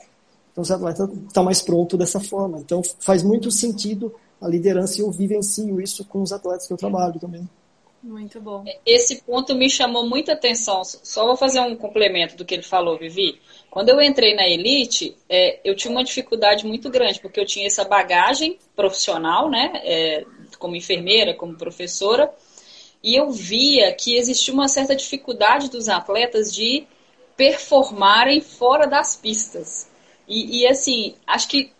então 0.52 0.64
o 0.64 0.74
atleta 0.74 1.10
está 1.28 1.42
mais 1.42 1.62
pronto 1.62 1.98
dessa 1.98 2.20
forma. 2.20 2.60
Então 2.60 2.82
faz 3.00 3.24
muito 3.24 3.50
sentido 3.50 4.14
a 4.40 4.48
liderança 4.48 5.00
e 5.00 5.02
eu 5.02 5.12
vivencio 5.12 5.80
isso 5.80 6.04
com 6.06 6.22
os 6.22 6.32
atletas 6.32 6.68
que 6.68 6.74
eu 6.74 6.78
trabalho 6.78 7.20
também. 7.20 7.48
Muito 8.04 8.42
bom. 8.42 8.64
Esse 8.84 9.22
ponto 9.22 9.54
me 9.54 9.70
chamou 9.70 10.08
muita 10.08 10.34
atenção. 10.34 10.84
Só 10.84 11.28
vou 11.28 11.38
fazer 11.38 11.60
um 11.60 11.76
complemento 11.76 12.36
do 12.36 12.44
que 12.44 12.56
ele 12.56 12.64
falou, 12.64 12.98
Vivi. 12.98 13.40
Quando 13.72 13.88
eu 13.88 14.02
entrei 14.02 14.36
na 14.36 14.46
Elite, 14.46 15.16
é, 15.30 15.62
eu 15.64 15.74
tinha 15.74 15.90
uma 15.90 16.04
dificuldade 16.04 16.68
muito 16.68 16.90
grande, 16.90 17.22
porque 17.22 17.40
eu 17.40 17.46
tinha 17.46 17.66
essa 17.66 17.86
bagagem 17.86 18.60
profissional, 18.76 19.50
né? 19.50 19.72
É, 19.86 20.26
como 20.60 20.76
enfermeira, 20.76 21.34
como 21.34 21.58
professora, 21.58 22.30
e 23.02 23.16
eu 23.16 23.32
via 23.32 23.94
que 23.94 24.18
existia 24.18 24.54
uma 24.54 24.68
certa 24.68 24.94
dificuldade 24.94 25.72
dos 25.72 25.88
atletas 25.88 26.54
de 26.54 26.86
performarem 27.38 28.42
fora 28.42 28.86
das 28.86 29.16
pistas. 29.16 29.90
E, 30.28 30.60
e 30.60 30.68
assim, 30.68 31.16
acho 31.26 31.48
que 31.48 31.72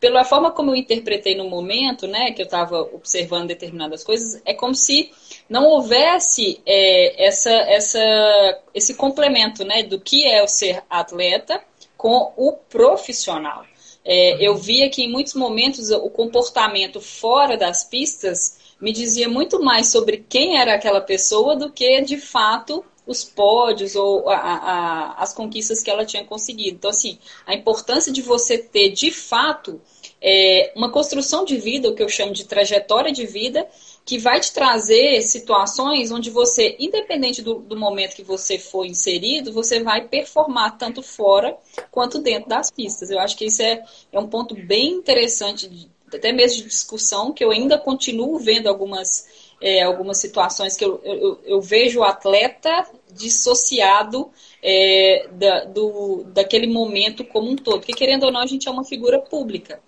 pela 0.00 0.24
forma 0.24 0.50
como 0.50 0.70
eu 0.70 0.76
interpretei 0.76 1.36
no 1.36 1.48
momento, 1.48 2.06
né, 2.06 2.32
que 2.32 2.40
eu 2.40 2.46
estava 2.46 2.80
observando 2.80 3.48
determinadas 3.48 4.02
coisas, 4.02 4.40
é 4.46 4.54
como 4.54 4.74
se 4.74 5.12
não 5.48 5.66
houvesse 5.66 6.60
é, 6.64 7.26
essa, 7.26 7.50
essa, 7.50 8.62
esse 8.74 8.94
complemento, 8.94 9.62
né, 9.62 9.82
do 9.82 10.00
que 10.00 10.26
é 10.26 10.42
o 10.42 10.48
ser 10.48 10.82
atleta 10.88 11.62
com 11.98 12.32
o 12.34 12.52
profissional. 12.52 13.66
É, 14.02 14.42
eu 14.42 14.56
via 14.56 14.88
que 14.88 15.02
em 15.02 15.12
muitos 15.12 15.34
momentos 15.34 15.90
o 15.90 16.08
comportamento 16.08 16.98
fora 17.02 17.58
das 17.58 17.84
pistas 17.84 18.58
me 18.80 18.92
dizia 18.92 19.28
muito 19.28 19.62
mais 19.62 19.88
sobre 19.88 20.24
quem 20.26 20.58
era 20.58 20.74
aquela 20.74 21.02
pessoa 21.02 21.54
do 21.54 21.70
que 21.70 22.00
de 22.00 22.16
fato 22.16 22.82
os 23.06 23.24
pódios 23.24 23.96
ou 23.96 24.28
a, 24.30 24.36
a, 24.36 25.22
as 25.22 25.34
conquistas 25.34 25.82
que 25.82 25.90
ela 25.90 26.06
tinha 26.06 26.24
conseguido. 26.24 26.76
Então, 26.76 26.90
assim, 26.90 27.18
a 27.44 27.54
importância 27.54 28.12
de 28.12 28.22
você 28.22 28.56
ter 28.56 28.90
de 28.90 29.10
fato 29.10 29.80
é, 30.22 30.72
uma 30.76 30.90
construção 30.90 31.44
de 31.44 31.56
vida, 31.56 31.88
o 31.88 31.94
que 31.94 32.02
eu 32.02 32.08
chamo 32.08 32.32
de 32.32 32.44
trajetória 32.44 33.10
de 33.10 33.24
vida, 33.24 33.66
que 34.04 34.18
vai 34.18 34.40
te 34.40 34.52
trazer 34.52 35.22
situações 35.22 36.10
onde 36.10 36.30
você, 36.30 36.76
independente 36.78 37.42
do, 37.42 37.54
do, 37.54 37.76
momento 37.76 38.16
que 38.16 38.22
você 38.22 38.58
for 38.58 38.84
inserido, 38.84 39.52
você 39.52 39.82
vai 39.82 40.08
performar 40.08 40.76
tanto 40.76 41.02
fora 41.02 41.56
quanto 41.90 42.18
dentro 42.18 42.48
das 42.48 42.70
pistas. 42.70 43.10
Eu 43.10 43.18
acho 43.18 43.36
que 43.36 43.46
isso 43.46 43.62
é, 43.62 43.82
é 44.12 44.18
um 44.18 44.28
ponto 44.28 44.54
bem 44.54 44.92
interessante, 44.92 45.68
de, 45.68 45.88
até 46.12 46.32
mesmo 46.32 46.62
de 46.62 46.68
discussão, 46.68 47.32
que 47.32 47.44
eu 47.44 47.50
ainda 47.50 47.78
continuo 47.78 48.38
vendo 48.38 48.68
algumas, 48.68 49.26
é, 49.60 49.82
algumas 49.82 50.18
situações 50.18 50.76
que 50.76 50.84
eu, 50.84 51.00
eu, 51.02 51.40
eu, 51.44 51.60
vejo 51.60 52.00
o 52.00 52.04
atleta 52.04 52.86
dissociado 53.12 54.30
é, 54.62 55.28
da, 55.32 55.64
do, 55.64 56.24
daquele 56.24 56.66
momento 56.66 57.24
como 57.24 57.50
um 57.50 57.56
todo. 57.56 57.80
Porque, 57.80 57.92
querendo 57.92 58.24
ou 58.24 58.32
não, 58.32 58.40
a 58.40 58.46
gente 58.46 58.68
é 58.68 58.70
uma 58.70 58.84
figura 58.84 59.18
pública 59.20 59.80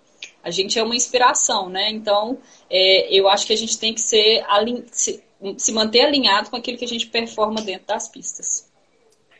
a 0.43 0.51
gente 0.51 0.77
é 0.77 0.83
uma 0.83 0.95
inspiração, 0.95 1.69
né? 1.69 1.89
Então, 1.89 2.37
é, 2.69 3.15
eu 3.15 3.29
acho 3.29 3.47
que 3.47 3.53
a 3.53 3.57
gente 3.57 3.79
tem 3.79 3.93
que 3.93 4.01
ser 4.01 4.43
se, 4.91 5.23
se, 5.57 5.71
manter 5.71 6.01
alinhado 6.01 6.49
com 6.49 6.57
aquilo 6.57 6.77
que 6.77 6.85
a 6.85 6.87
gente 6.87 7.07
performa 7.07 7.61
dentro 7.61 7.87
das 7.87 8.09
pistas. 8.09 8.71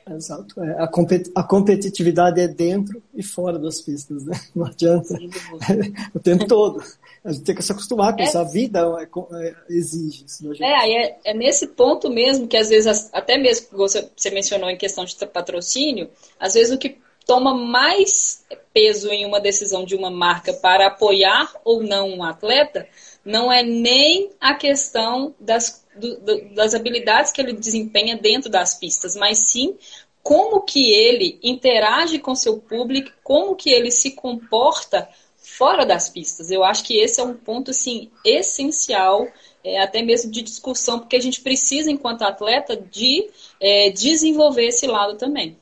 Exato. 0.10 0.62
É, 0.62 0.84
a, 0.84 0.88
compet 0.88 1.32
a, 1.34 1.44
competitividade 1.44 2.40
é 2.40 2.48
dentro 2.48 3.02
e 3.14 3.24
fora 3.24 3.58
das 3.58 3.82
pistas, 3.82 4.24
né? 4.26 4.40
Não 4.56 4.66
adianta. 4.66 5.14
o 6.14 6.20
tempo 6.20 6.48
todo. 6.48 6.84
A 7.24 7.32
gente 7.32 7.46
tem 7.46 7.56
que 7.56 7.64
se 7.64 7.72
acostumar 7.72 8.14
com 8.14 8.22
é. 8.22 8.26
isso. 8.26 8.38
A 8.38 8.44
vida 8.44 8.80
é, 9.00 9.48
é, 9.48 9.56
exige 9.70 10.26
isso. 10.26 10.48
Né, 10.48 10.56
é, 10.60 10.76
aí 10.76 10.94
é, 10.94 11.20
é, 11.24 11.34
nesse 11.34 11.68
ponto 11.68 12.10
mesmo 12.10 12.48
que 12.48 12.58
às 12.58 12.68
vezes, 12.68 13.10
até 13.14 13.38
mesmo 13.38 13.68
que 13.68 13.76
você, 13.76 14.10
você 14.16 14.30
mencionou 14.30 14.70
em 14.70 14.78
questão 14.78 15.06
de 15.06 15.16
patrocínio, 15.26 16.10
às 16.38 16.54
vezes 16.54 16.74
o 16.74 16.78
que 16.78 16.98
toma 17.26 17.54
mais 17.54 18.46
peso 18.74 19.10
em 19.10 19.26
uma 19.26 19.40
decisão 19.40 19.86
de 19.86 19.96
uma 19.96 20.10
marca 20.10 20.54
para 20.54 20.88
apoiar 20.88 21.54
ou 21.64 21.84
não 21.84 22.10
um 22.10 22.24
atleta 22.24 22.88
não 23.24 23.52
é 23.52 23.64
nem 23.64 24.32
a 24.40 24.54
questão 24.54 25.34
das, 25.40 25.86
do, 25.96 26.54
das 26.54 26.74
habilidades 26.74 27.32
que 27.32 27.42
ele 27.42 27.54
desempenha 27.54 28.18
dentro 28.18 28.50
das 28.50 28.76
pistas, 28.76 29.16
mas 29.16 29.40
sim 29.40 29.78
como 30.22 30.62
que 30.62 30.92
ele 30.92 31.38
interage 31.44 32.18
com 32.18 32.34
seu 32.34 32.58
público, 32.58 33.12
como 33.24 33.56
que 33.56 33.70
ele 33.70 33.92
se 33.92 34.12
comporta 34.12 35.08
fora 35.36 35.86
das 35.86 36.10
pistas. 36.10 36.50
Eu 36.50 36.64
acho 36.64 36.84
que 36.86 36.98
esse 36.98 37.20
é 37.20 37.24
um 37.24 37.34
ponto 37.34 37.72
assim 37.72 38.10
essencial, 38.24 39.28
é, 39.64 39.82
até 39.82 40.02
mesmo 40.02 40.32
de 40.32 40.42
discussão, 40.42 41.00
porque 41.00 41.18
a 41.18 41.22
gente 41.22 41.42
precisa, 41.42 41.92
enquanto 41.92 42.22
atleta, 42.22 42.78
de 42.78 43.30
é, 43.60 43.90
desenvolver 43.90 44.68
esse 44.68 44.88
lado 44.88 45.18
também. 45.18 45.58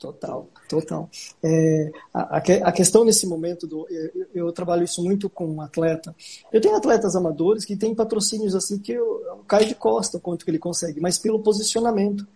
Total, 0.00 0.48
total. 0.66 1.10
É, 1.42 1.92
a, 2.12 2.38
a, 2.38 2.72
questão 2.72 3.04
nesse 3.04 3.26
momento, 3.26 3.66
do, 3.66 3.86
eu, 3.90 4.46
eu, 4.46 4.52
trabalho 4.52 4.82
isso 4.82 5.04
muito 5.04 5.28
com 5.28 5.46
um 5.46 5.60
atleta. 5.60 6.16
Eu 6.50 6.58
tenho 6.58 6.74
atletas 6.74 7.14
amadores 7.14 7.66
que 7.66 7.76
têm 7.76 7.94
patrocínios 7.94 8.54
assim 8.54 8.78
que 8.78 8.92
eu, 8.92 9.22
eu 9.26 9.44
caio 9.46 9.68
de 9.68 9.74
costa 9.74 10.16
o 10.16 10.20
quanto 10.20 10.42
que 10.42 10.50
ele 10.50 10.58
consegue, 10.58 11.02
mas 11.02 11.18
pelo 11.18 11.40
posicionamento. 11.40 12.26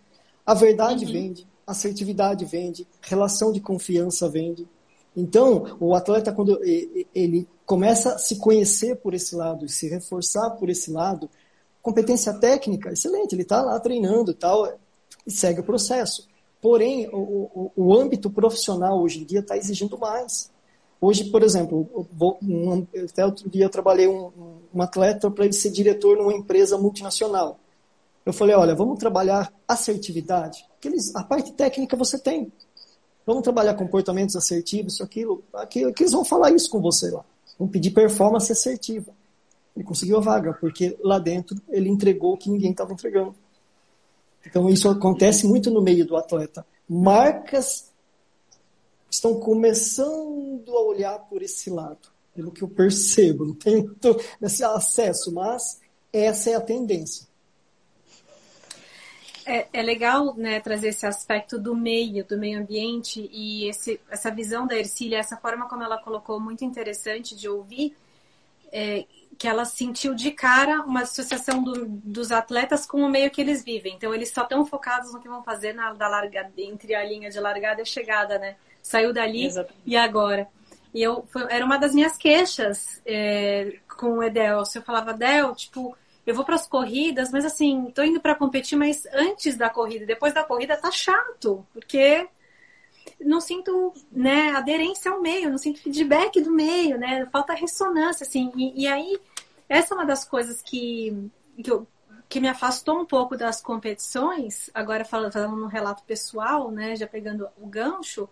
A 0.44 0.52
verdade 0.52 1.06
uhum. 1.06 1.12
vende, 1.12 1.48
assertividade 1.66 2.44
vende, 2.44 2.86
relação 3.00 3.50
de 3.50 3.60
confiança 3.60 4.28
vende. 4.28 4.68
Então, 5.16 5.78
o 5.80 5.94
atleta, 5.94 6.34
quando 6.34 6.60
ele 6.62 7.48
começa 7.64 8.16
a 8.16 8.18
se 8.18 8.36
conhecer 8.36 8.96
por 8.96 9.14
esse 9.14 9.34
lado 9.34 9.64
e 9.64 9.70
se 9.70 9.88
reforçar 9.88 10.50
por 10.50 10.68
esse 10.68 10.90
lado, 10.90 11.30
competência 11.80 12.34
técnica, 12.34 12.92
excelente, 12.92 13.34
ele 13.34 13.40
está 13.40 13.62
lá 13.62 13.80
treinando 13.80 14.32
e 14.32 14.34
tal, 14.34 14.70
e 15.26 15.30
segue 15.30 15.60
o 15.60 15.64
processo. 15.64 16.28
Porém, 16.64 17.06
o, 17.12 17.50
o, 17.54 17.72
o 17.76 17.94
âmbito 17.94 18.30
profissional 18.30 18.98
hoje 18.98 19.20
em 19.20 19.24
dia 19.24 19.40
está 19.40 19.54
exigindo 19.54 19.98
mais. 19.98 20.50
Hoje, 20.98 21.24
por 21.24 21.42
exemplo, 21.42 22.08
vou, 22.10 22.38
um, 22.42 22.86
até 23.04 23.22
outro 23.22 23.50
dia 23.50 23.66
eu 23.66 23.68
trabalhei 23.68 24.08
um, 24.08 24.30
um 24.74 24.80
atleta 24.80 25.30
para 25.30 25.44
ele 25.44 25.52
ser 25.52 25.68
diretor 25.68 26.16
numa 26.16 26.32
empresa 26.32 26.78
multinacional. 26.78 27.58
Eu 28.24 28.32
falei, 28.32 28.56
olha, 28.56 28.74
vamos 28.74 28.98
trabalhar 28.98 29.52
assertividade. 29.68 30.64
Aqueles, 30.78 31.14
a 31.14 31.22
parte 31.22 31.52
técnica 31.52 31.98
você 31.98 32.18
tem. 32.18 32.50
Vamos 33.26 33.42
trabalhar 33.42 33.74
comportamentos 33.74 34.34
assertivos, 34.34 34.94
isso, 34.94 35.02
aquilo, 35.02 35.44
aquilo, 35.52 35.92
que 35.92 36.04
eles 36.04 36.14
vão 36.14 36.24
falar 36.24 36.50
isso 36.50 36.70
com 36.70 36.80
você 36.80 37.10
lá. 37.10 37.26
Vão 37.58 37.68
pedir 37.68 37.90
performance 37.90 38.50
assertiva. 38.50 39.12
Ele 39.76 39.84
conseguiu 39.84 40.16
a 40.16 40.20
vaga, 40.20 40.54
porque 40.54 40.96
lá 41.02 41.18
dentro 41.18 41.60
ele 41.68 41.90
entregou 41.90 42.32
o 42.32 42.38
que 42.38 42.48
ninguém 42.48 42.70
estava 42.70 42.94
entregando. 42.94 43.34
Então, 44.46 44.68
isso 44.68 44.88
acontece 44.88 45.46
muito 45.46 45.70
no 45.70 45.82
meio 45.82 46.06
do 46.06 46.16
atleta. 46.16 46.66
Marcas 46.88 47.92
estão 49.10 49.38
começando 49.38 50.68
a 50.68 50.82
olhar 50.82 51.18
por 51.20 51.42
esse 51.42 51.70
lado, 51.70 52.08
pelo 52.34 52.50
que 52.50 52.62
eu 52.62 52.68
percebo. 52.68 53.46
Não 53.46 53.54
tenho 53.54 53.96
esse 54.42 54.64
acesso, 54.64 55.32
mas 55.32 55.80
essa 56.12 56.50
é 56.50 56.54
a 56.54 56.60
tendência. 56.60 57.26
É, 59.46 59.66
é, 59.74 59.82
legal 59.82 60.34
né, 60.36 60.58
trazer 60.58 60.88
esse 60.88 61.04
aspecto 61.04 61.58
do 61.58 61.76
meio, 61.76 62.24
do 62.24 62.38
meio 62.38 62.58
ambiente 62.58 63.28
e 63.30 63.68
esse, 63.68 64.00
essa 64.08 64.30
visão 64.30 64.66
da 64.66 64.74
Ercília, 64.74 65.18
essa 65.18 65.36
forma 65.36 65.68
como 65.68 65.82
ela 65.82 65.98
colocou, 65.98 66.40
muito 66.40 66.64
interessante 66.64 67.36
de 67.36 67.46
ouvir, 67.46 67.94
é, 68.72 69.04
que 69.38 69.48
ela 69.48 69.64
sentiu 69.64 70.14
de 70.14 70.30
cara 70.30 70.82
uma 70.82 71.02
associação 71.02 71.62
do, 71.62 71.86
dos 71.86 72.32
atletas 72.32 72.86
com 72.86 73.02
o 73.02 73.08
meio 73.08 73.30
que 73.30 73.40
eles 73.40 73.64
vivem. 73.64 73.94
Então, 73.94 74.14
eles 74.14 74.30
só 74.30 74.42
estão 74.42 74.64
focados 74.64 75.12
no 75.12 75.20
que 75.20 75.28
vão 75.28 75.42
fazer 75.42 75.72
na, 75.72 75.92
da 75.92 76.08
largada, 76.08 76.52
entre 76.56 76.94
a 76.94 77.04
linha 77.04 77.30
de 77.30 77.40
largada 77.40 77.82
e 77.82 77.86
chegada, 77.86 78.38
né? 78.38 78.56
Saiu 78.82 79.12
dali 79.12 79.46
Exatamente. 79.46 79.80
e 79.86 79.96
agora. 79.96 80.48
E 80.92 81.02
eu, 81.02 81.26
foi, 81.30 81.46
era 81.50 81.64
uma 81.64 81.76
das 81.76 81.94
minhas 81.94 82.16
queixas 82.16 83.02
é, 83.04 83.78
com 83.98 84.18
o 84.18 84.22
Edelcio. 84.22 84.78
Eu 84.78 84.82
falava, 84.82 85.12
Del, 85.12 85.54
tipo, 85.54 85.96
eu 86.26 86.34
vou 86.34 86.44
para 86.44 86.54
as 86.54 86.66
corridas, 86.66 87.30
mas 87.30 87.44
assim, 87.44 87.90
tô 87.94 88.02
indo 88.02 88.20
para 88.20 88.34
competir, 88.34 88.76
mas 88.76 89.04
antes 89.12 89.56
da 89.56 89.68
corrida, 89.68 90.06
depois 90.06 90.32
da 90.32 90.44
corrida 90.44 90.76
tá 90.76 90.90
chato, 90.90 91.66
porque 91.72 92.28
não 93.20 93.40
sinto 93.40 93.92
né, 94.10 94.50
aderência 94.50 95.10
ao 95.10 95.20
meio, 95.20 95.50
não 95.50 95.58
sinto 95.58 95.80
feedback 95.80 96.40
do 96.40 96.50
meio, 96.50 96.98
né? 96.98 97.26
Falta 97.26 97.54
ressonância, 97.54 98.24
assim. 98.24 98.52
E, 98.56 98.82
e 98.82 98.86
aí, 98.86 99.18
essa 99.68 99.94
é 99.94 99.96
uma 99.96 100.06
das 100.06 100.24
coisas 100.24 100.62
que, 100.62 101.30
que, 101.62 101.70
eu, 101.70 101.86
que 102.28 102.40
me 102.40 102.48
afastou 102.48 103.00
um 103.00 103.06
pouco 103.06 103.36
das 103.36 103.60
competições, 103.60 104.70
agora 104.74 105.04
falando, 105.04 105.32
falando 105.32 105.56
no 105.56 105.66
relato 105.66 106.02
pessoal, 106.04 106.70
né? 106.70 106.96
Já 106.96 107.06
pegando 107.06 107.48
o 107.58 107.66
gancho, 107.66 108.28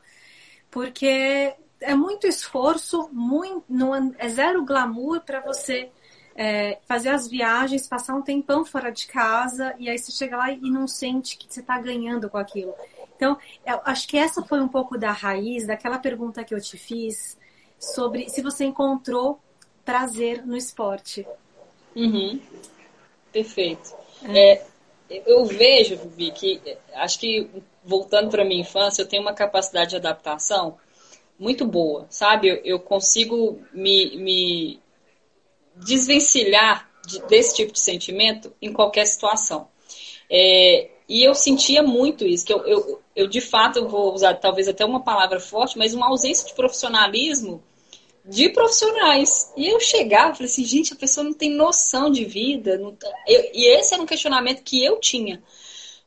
porque 0.70 1.54
é 1.80 1.94
muito 1.94 2.26
esforço, 2.26 3.08
muito, 3.12 3.64
não 3.68 3.94
é, 3.94 4.10
é 4.18 4.28
zero 4.28 4.64
glamour 4.64 5.20
para 5.20 5.40
você 5.40 5.90
é, 6.34 6.78
fazer 6.86 7.10
as 7.10 7.28
viagens, 7.28 7.86
passar 7.86 8.14
um 8.14 8.22
tempão 8.22 8.64
fora 8.64 8.90
de 8.90 9.06
casa 9.06 9.74
e 9.78 9.88
aí 9.88 9.98
você 9.98 10.12
chega 10.12 10.36
lá 10.36 10.50
e 10.50 10.70
não 10.70 10.86
sente 10.86 11.36
que 11.36 11.46
você 11.48 11.60
está 11.60 11.78
ganhando 11.78 12.30
com 12.30 12.38
aquilo. 12.38 12.74
Então, 13.22 13.38
acho 13.84 14.08
que 14.08 14.18
essa 14.18 14.42
foi 14.42 14.60
um 14.60 14.66
pouco 14.66 14.98
da 14.98 15.12
raiz 15.12 15.64
daquela 15.64 15.96
pergunta 15.96 16.42
que 16.42 16.52
eu 16.52 16.60
te 16.60 16.76
fiz 16.76 17.38
sobre 17.78 18.28
se 18.28 18.42
você 18.42 18.64
encontrou 18.64 19.38
prazer 19.84 20.44
no 20.44 20.56
esporte. 20.56 21.24
Uhum. 21.94 22.40
Perfeito. 23.32 23.94
É. 24.24 24.54
É, 24.54 24.66
eu 25.24 25.44
vejo, 25.44 25.96
Vivi, 25.96 26.32
que 26.32 26.76
acho 26.94 27.20
que 27.20 27.48
voltando 27.84 28.28
para 28.28 28.44
minha 28.44 28.62
infância, 28.62 29.02
eu 29.02 29.08
tenho 29.08 29.22
uma 29.22 29.34
capacidade 29.34 29.90
de 29.90 29.96
adaptação 29.96 30.76
muito 31.38 31.64
boa, 31.64 32.06
sabe? 32.10 32.48
Eu, 32.48 32.56
eu 32.64 32.80
consigo 32.80 33.62
me, 33.72 34.16
me 34.16 34.80
desvencilhar 35.76 36.90
de, 37.06 37.20
desse 37.26 37.54
tipo 37.54 37.72
de 37.72 37.78
sentimento 37.78 38.52
em 38.60 38.72
qualquer 38.72 39.06
situação. 39.06 39.68
É, 40.28 40.90
e 41.08 41.22
eu 41.22 41.34
sentia 41.34 41.82
muito 41.82 42.24
isso, 42.26 42.46
que 42.46 42.52
eu, 42.52 42.64
eu, 42.66 43.01
eu 43.14 43.26
de 43.26 43.40
fato 43.40 43.78
eu 43.78 43.88
vou 43.88 44.12
usar 44.12 44.34
talvez 44.34 44.68
até 44.68 44.84
uma 44.84 45.00
palavra 45.00 45.40
forte, 45.40 45.78
mas 45.78 45.94
uma 45.94 46.08
ausência 46.08 46.46
de 46.46 46.54
profissionalismo 46.54 47.62
de 48.24 48.48
profissionais. 48.50 49.52
E 49.56 49.66
eu 49.66 49.80
chegava 49.80 50.32
e 50.32 50.36
falei 50.36 50.50
assim, 50.50 50.64
gente, 50.64 50.92
a 50.92 50.96
pessoa 50.96 51.24
não 51.24 51.34
tem 51.34 51.50
noção 51.50 52.10
de 52.10 52.24
vida. 52.24 52.78
Tá, 52.98 53.08
eu, 53.26 53.50
e 53.52 53.66
esse 53.76 53.94
era 53.94 54.02
um 54.02 54.06
questionamento 54.06 54.62
que 54.62 54.82
eu 54.84 54.98
tinha. 55.00 55.42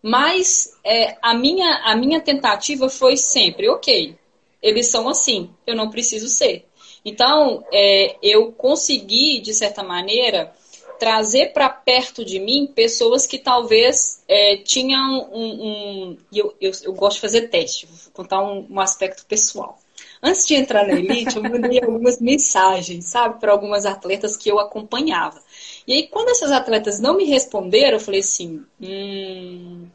Mas 0.01 0.77
é, 0.83 1.17
a, 1.21 1.33
minha, 1.33 1.81
a 1.83 1.95
minha 1.95 2.21
tentativa 2.21 2.89
foi 2.89 3.17
sempre, 3.17 3.67
ok, 3.67 4.15
eles 4.61 4.87
são 4.87 5.09
assim, 5.09 5.49
eu 5.65 5.75
não 5.75 5.89
preciso 5.89 6.27
ser. 6.27 6.65
Então, 7.03 7.63
é, 7.71 8.15
eu 8.21 8.51
consegui, 8.51 9.39
de 9.39 9.53
certa 9.53 9.83
maneira, 9.83 10.53
trazer 10.99 11.53
para 11.53 11.69
perto 11.69 12.23
de 12.23 12.39
mim 12.39 12.71
pessoas 12.73 13.27
que 13.27 13.38
talvez 13.38 14.23
é, 14.27 14.58
tinham 14.58 15.29
um. 15.31 15.67
um 15.67 16.17
eu, 16.34 16.53
eu, 16.60 16.71
eu, 16.84 16.93
gosto 16.93 17.15
de 17.15 17.21
fazer 17.21 17.49
teste, 17.49 17.86
vou 17.86 18.12
contar 18.13 18.43
um, 18.43 18.65
um 18.69 18.79
aspecto 18.79 19.25
pessoal. 19.25 19.79
Antes 20.21 20.47
de 20.47 20.55
entrar 20.55 20.88
na 20.88 20.93
elite, 20.93 21.36
eu 21.36 21.43
mandei 21.43 21.79
algumas 21.84 22.19
mensagens, 22.19 23.05
sabe, 23.05 23.39
para 23.39 23.51
algumas 23.51 23.86
atletas 23.86 24.36
que 24.36 24.49
eu 24.49 24.60
acompanhava. 24.60 25.41
E 25.88 25.93
aí, 25.93 26.08
quando 26.08 26.29
essas 26.29 26.51
atletas 26.51 26.99
não 26.99 27.15
me 27.15 27.25
responderam, 27.25 27.97
eu 27.97 27.99
falei 27.99 28.21
assim: 28.21 28.63
hum, 28.81 29.88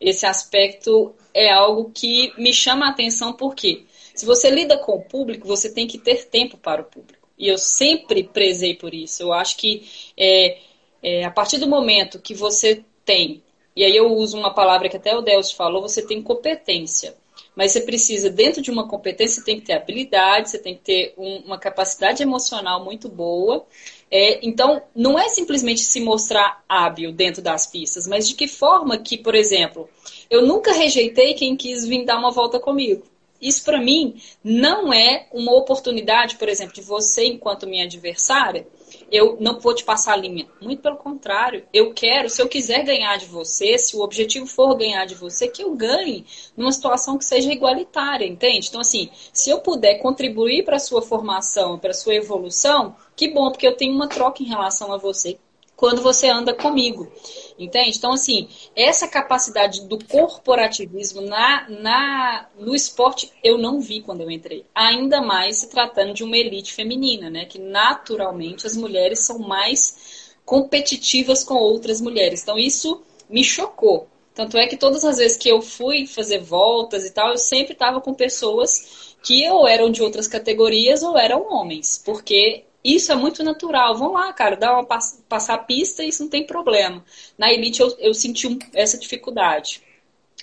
esse 0.00 0.26
aspecto 0.26 1.14
é 1.32 1.50
algo 1.50 1.90
que 1.94 2.32
me 2.36 2.52
chama 2.52 2.86
a 2.86 2.90
atenção, 2.90 3.32
porque 3.32 3.84
se 4.14 4.26
você 4.26 4.50
lida 4.50 4.76
com 4.78 4.96
o 4.96 5.02
público, 5.02 5.46
você 5.46 5.70
tem 5.70 5.86
que 5.86 5.98
ter 5.98 6.26
tempo 6.26 6.58
para 6.58 6.82
o 6.82 6.84
público. 6.84 7.19
E 7.40 7.48
eu 7.48 7.56
sempre 7.56 8.22
prezei 8.22 8.74
por 8.74 8.92
isso. 8.92 9.22
Eu 9.22 9.32
acho 9.32 9.56
que 9.56 9.88
é, 10.14 10.58
é, 11.02 11.24
a 11.24 11.30
partir 11.30 11.56
do 11.56 11.66
momento 11.66 12.20
que 12.20 12.34
você 12.34 12.84
tem, 13.02 13.42
e 13.74 13.82
aí 13.82 13.96
eu 13.96 14.12
uso 14.12 14.36
uma 14.36 14.52
palavra 14.52 14.90
que 14.90 14.98
até 14.98 15.16
o 15.16 15.22
Delcio 15.22 15.56
falou, 15.56 15.80
você 15.80 16.06
tem 16.06 16.22
competência. 16.22 17.16
Mas 17.56 17.72
você 17.72 17.80
precisa, 17.80 18.28
dentro 18.28 18.60
de 18.60 18.70
uma 18.70 18.86
competência, 18.86 19.36
você 19.36 19.44
tem 19.44 19.58
que 19.58 19.66
ter 19.66 19.72
habilidade, 19.72 20.50
você 20.50 20.58
tem 20.58 20.74
que 20.74 20.82
ter 20.82 21.14
um, 21.16 21.38
uma 21.38 21.58
capacidade 21.58 22.22
emocional 22.22 22.84
muito 22.84 23.08
boa. 23.08 23.64
É, 24.10 24.46
então, 24.46 24.82
não 24.94 25.18
é 25.18 25.28
simplesmente 25.30 25.80
se 25.80 26.00
mostrar 26.00 26.62
hábil 26.68 27.10
dentro 27.10 27.40
das 27.40 27.66
pistas, 27.66 28.06
mas 28.06 28.28
de 28.28 28.34
que 28.34 28.46
forma 28.46 28.98
que, 28.98 29.16
por 29.16 29.34
exemplo, 29.34 29.88
eu 30.28 30.46
nunca 30.46 30.72
rejeitei 30.72 31.32
quem 31.32 31.56
quis 31.56 31.86
vir 31.86 32.04
dar 32.04 32.18
uma 32.18 32.30
volta 32.30 32.60
comigo. 32.60 33.04
Isso 33.40 33.64
para 33.64 33.80
mim 33.80 34.20
não 34.44 34.92
é 34.92 35.26
uma 35.32 35.54
oportunidade, 35.54 36.36
por 36.36 36.48
exemplo, 36.48 36.74
de 36.74 36.82
você 36.82 37.24
enquanto 37.26 37.66
minha 37.66 37.84
adversária, 37.84 38.66
eu 39.10 39.36
não 39.40 39.58
vou 39.58 39.74
te 39.74 39.84
passar 39.84 40.14
a 40.14 40.16
linha. 40.16 40.46
Muito 40.60 40.82
pelo 40.82 40.96
contrário, 40.96 41.64
eu 41.72 41.92
quero, 41.94 42.28
se 42.28 42.42
eu 42.42 42.48
quiser 42.48 42.84
ganhar 42.84 43.16
de 43.16 43.26
você, 43.26 43.78
se 43.78 43.96
o 43.96 44.00
objetivo 44.00 44.46
for 44.46 44.76
ganhar 44.76 45.04
de 45.04 45.14
você, 45.14 45.48
que 45.48 45.62
eu 45.62 45.74
ganhe 45.74 46.24
numa 46.56 46.72
situação 46.72 47.16
que 47.16 47.24
seja 47.24 47.52
igualitária, 47.52 48.26
entende? 48.26 48.68
Então 48.68 48.80
assim, 48.80 49.08
se 49.32 49.50
eu 49.50 49.60
puder 49.60 49.98
contribuir 50.00 50.64
para 50.64 50.76
a 50.76 50.80
sua 50.80 51.02
formação, 51.02 51.78
para 51.78 51.90
a 51.90 51.94
sua 51.94 52.14
evolução, 52.14 52.94
que 53.16 53.28
bom, 53.28 53.50
porque 53.50 53.66
eu 53.66 53.76
tenho 53.76 53.94
uma 53.94 54.08
troca 54.08 54.42
em 54.42 54.46
relação 54.46 54.92
a 54.92 54.96
você 54.96 55.38
quando 55.80 56.02
você 56.02 56.28
anda 56.28 56.52
comigo. 56.52 57.10
Entende? 57.58 57.96
Então, 57.96 58.12
assim, 58.12 58.48
essa 58.76 59.08
capacidade 59.08 59.86
do 59.86 59.98
corporativismo 60.04 61.22
na, 61.22 61.66
na, 61.70 62.46
no 62.58 62.74
esporte 62.74 63.32
eu 63.42 63.56
não 63.56 63.80
vi 63.80 64.02
quando 64.02 64.20
eu 64.20 64.30
entrei. 64.30 64.66
Ainda 64.74 65.22
mais 65.22 65.56
se 65.56 65.70
tratando 65.70 66.12
de 66.12 66.22
uma 66.22 66.36
elite 66.36 66.74
feminina, 66.74 67.30
né? 67.30 67.46
Que 67.46 67.58
naturalmente 67.58 68.66
as 68.66 68.76
mulheres 68.76 69.20
são 69.20 69.38
mais 69.38 70.34
competitivas 70.44 71.42
com 71.42 71.54
outras 71.54 71.98
mulheres. 71.98 72.42
Então, 72.42 72.58
isso 72.58 73.00
me 73.28 73.42
chocou. 73.42 74.06
Tanto 74.34 74.58
é 74.58 74.66
que 74.66 74.76
todas 74.76 75.02
as 75.02 75.16
vezes 75.16 75.38
que 75.38 75.48
eu 75.48 75.62
fui 75.62 76.06
fazer 76.06 76.40
voltas 76.40 77.06
e 77.06 77.10
tal, 77.10 77.30
eu 77.30 77.38
sempre 77.38 77.72
estava 77.72 78.02
com 78.02 78.12
pessoas 78.12 79.16
que 79.22 79.48
ou 79.48 79.66
eram 79.66 79.90
de 79.90 80.02
outras 80.02 80.28
categorias 80.28 81.02
ou 81.02 81.16
eram 81.16 81.50
homens, 81.50 82.00
porque 82.04 82.64
isso 82.84 83.12
é 83.12 83.14
muito 83.14 83.42
natural. 83.42 83.96
Vão 83.96 84.12
lá, 84.12 84.32
cara, 84.32 84.56
dá 84.56 84.72
uma 84.72 84.84
passar 85.28 85.54
a 85.54 85.58
pista, 85.58 86.02
isso 86.02 86.22
não 86.22 86.30
tem 86.30 86.46
problema. 86.46 87.04
Na 87.36 87.52
elite 87.52 87.80
eu, 87.80 87.94
eu 87.98 88.14
senti 88.14 88.46
um, 88.46 88.58
essa 88.74 88.98
dificuldade 88.98 89.82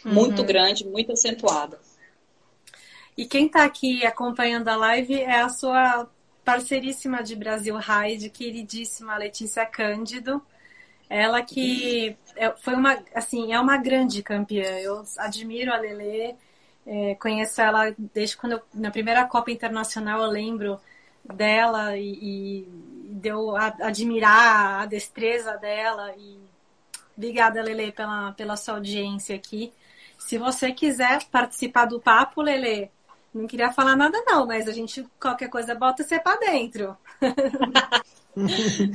uhum. 0.06 0.14
muito 0.14 0.44
grande, 0.44 0.86
muito 0.86 1.12
acentuada. 1.12 1.80
E 3.18 3.26
quem 3.26 3.48
está 3.48 3.64
aqui 3.64 4.06
acompanhando 4.06 4.68
a 4.68 4.76
live 4.76 5.16
é 5.16 5.42
a 5.42 5.50
sua 5.50 6.08
parceiríssima 6.46 7.24
de 7.24 7.36
Brasil 7.36 7.76
Ride, 7.76 8.30
queridíssima 8.30 9.18
Letícia 9.18 9.66
Cândido. 9.66 10.42
Ela 11.10 11.42
que 11.42 12.16
é, 12.36 12.52
foi 12.52 12.76
uma, 12.76 13.04
assim, 13.16 13.54
é 13.54 13.60
uma 13.60 13.78
grande 13.78 14.22
campeã. 14.22 14.70
Eu 14.80 15.04
admiro 15.18 15.74
a 15.74 15.78
Lele, 15.78 16.36
é, 16.86 17.16
conheço 17.16 17.60
ela 17.60 17.94
desde 17.98 18.38
quando 18.38 18.54
eu, 18.54 18.62
na 18.74 18.92
primeira 18.92 19.26
Copa 19.26 19.50
Internacional, 19.50 20.22
eu 20.22 20.30
lembro 20.30 20.80
dela 21.34 21.98
e, 21.98 22.14
e 22.22 22.68
deu 23.10 23.56
a 23.56 23.68
admirar 23.82 24.82
a 24.82 24.86
destreza 24.86 25.58
dela. 25.58 26.14
E 26.18 26.38
obrigada, 27.16 27.62
Lele, 27.62 27.92
pela, 27.92 28.32
pela 28.34 28.58
sua 28.58 28.76
audiência 28.76 29.36
aqui. 29.36 29.72
Se 30.18 30.38
você 30.38 30.72
quiser 30.72 31.24
participar 31.26 31.86
do 31.86 32.00
papo, 32.00 32.42
Lele, 32.42 32.90
não 33.34 33.48
queria 33.48 33.72
falar 33.72 33.96
nada 33.96 34.22
não, 34.26 34.46
mas 34.46 34.68
a 34.68 34.72
gente 34.72 35.06
qualquer 35.20 35.50
coisa 35.50 35.76
bota 35.76 36.04
você 36.04 36.20
para 36.20 36.40
dentro. 36.40 36.98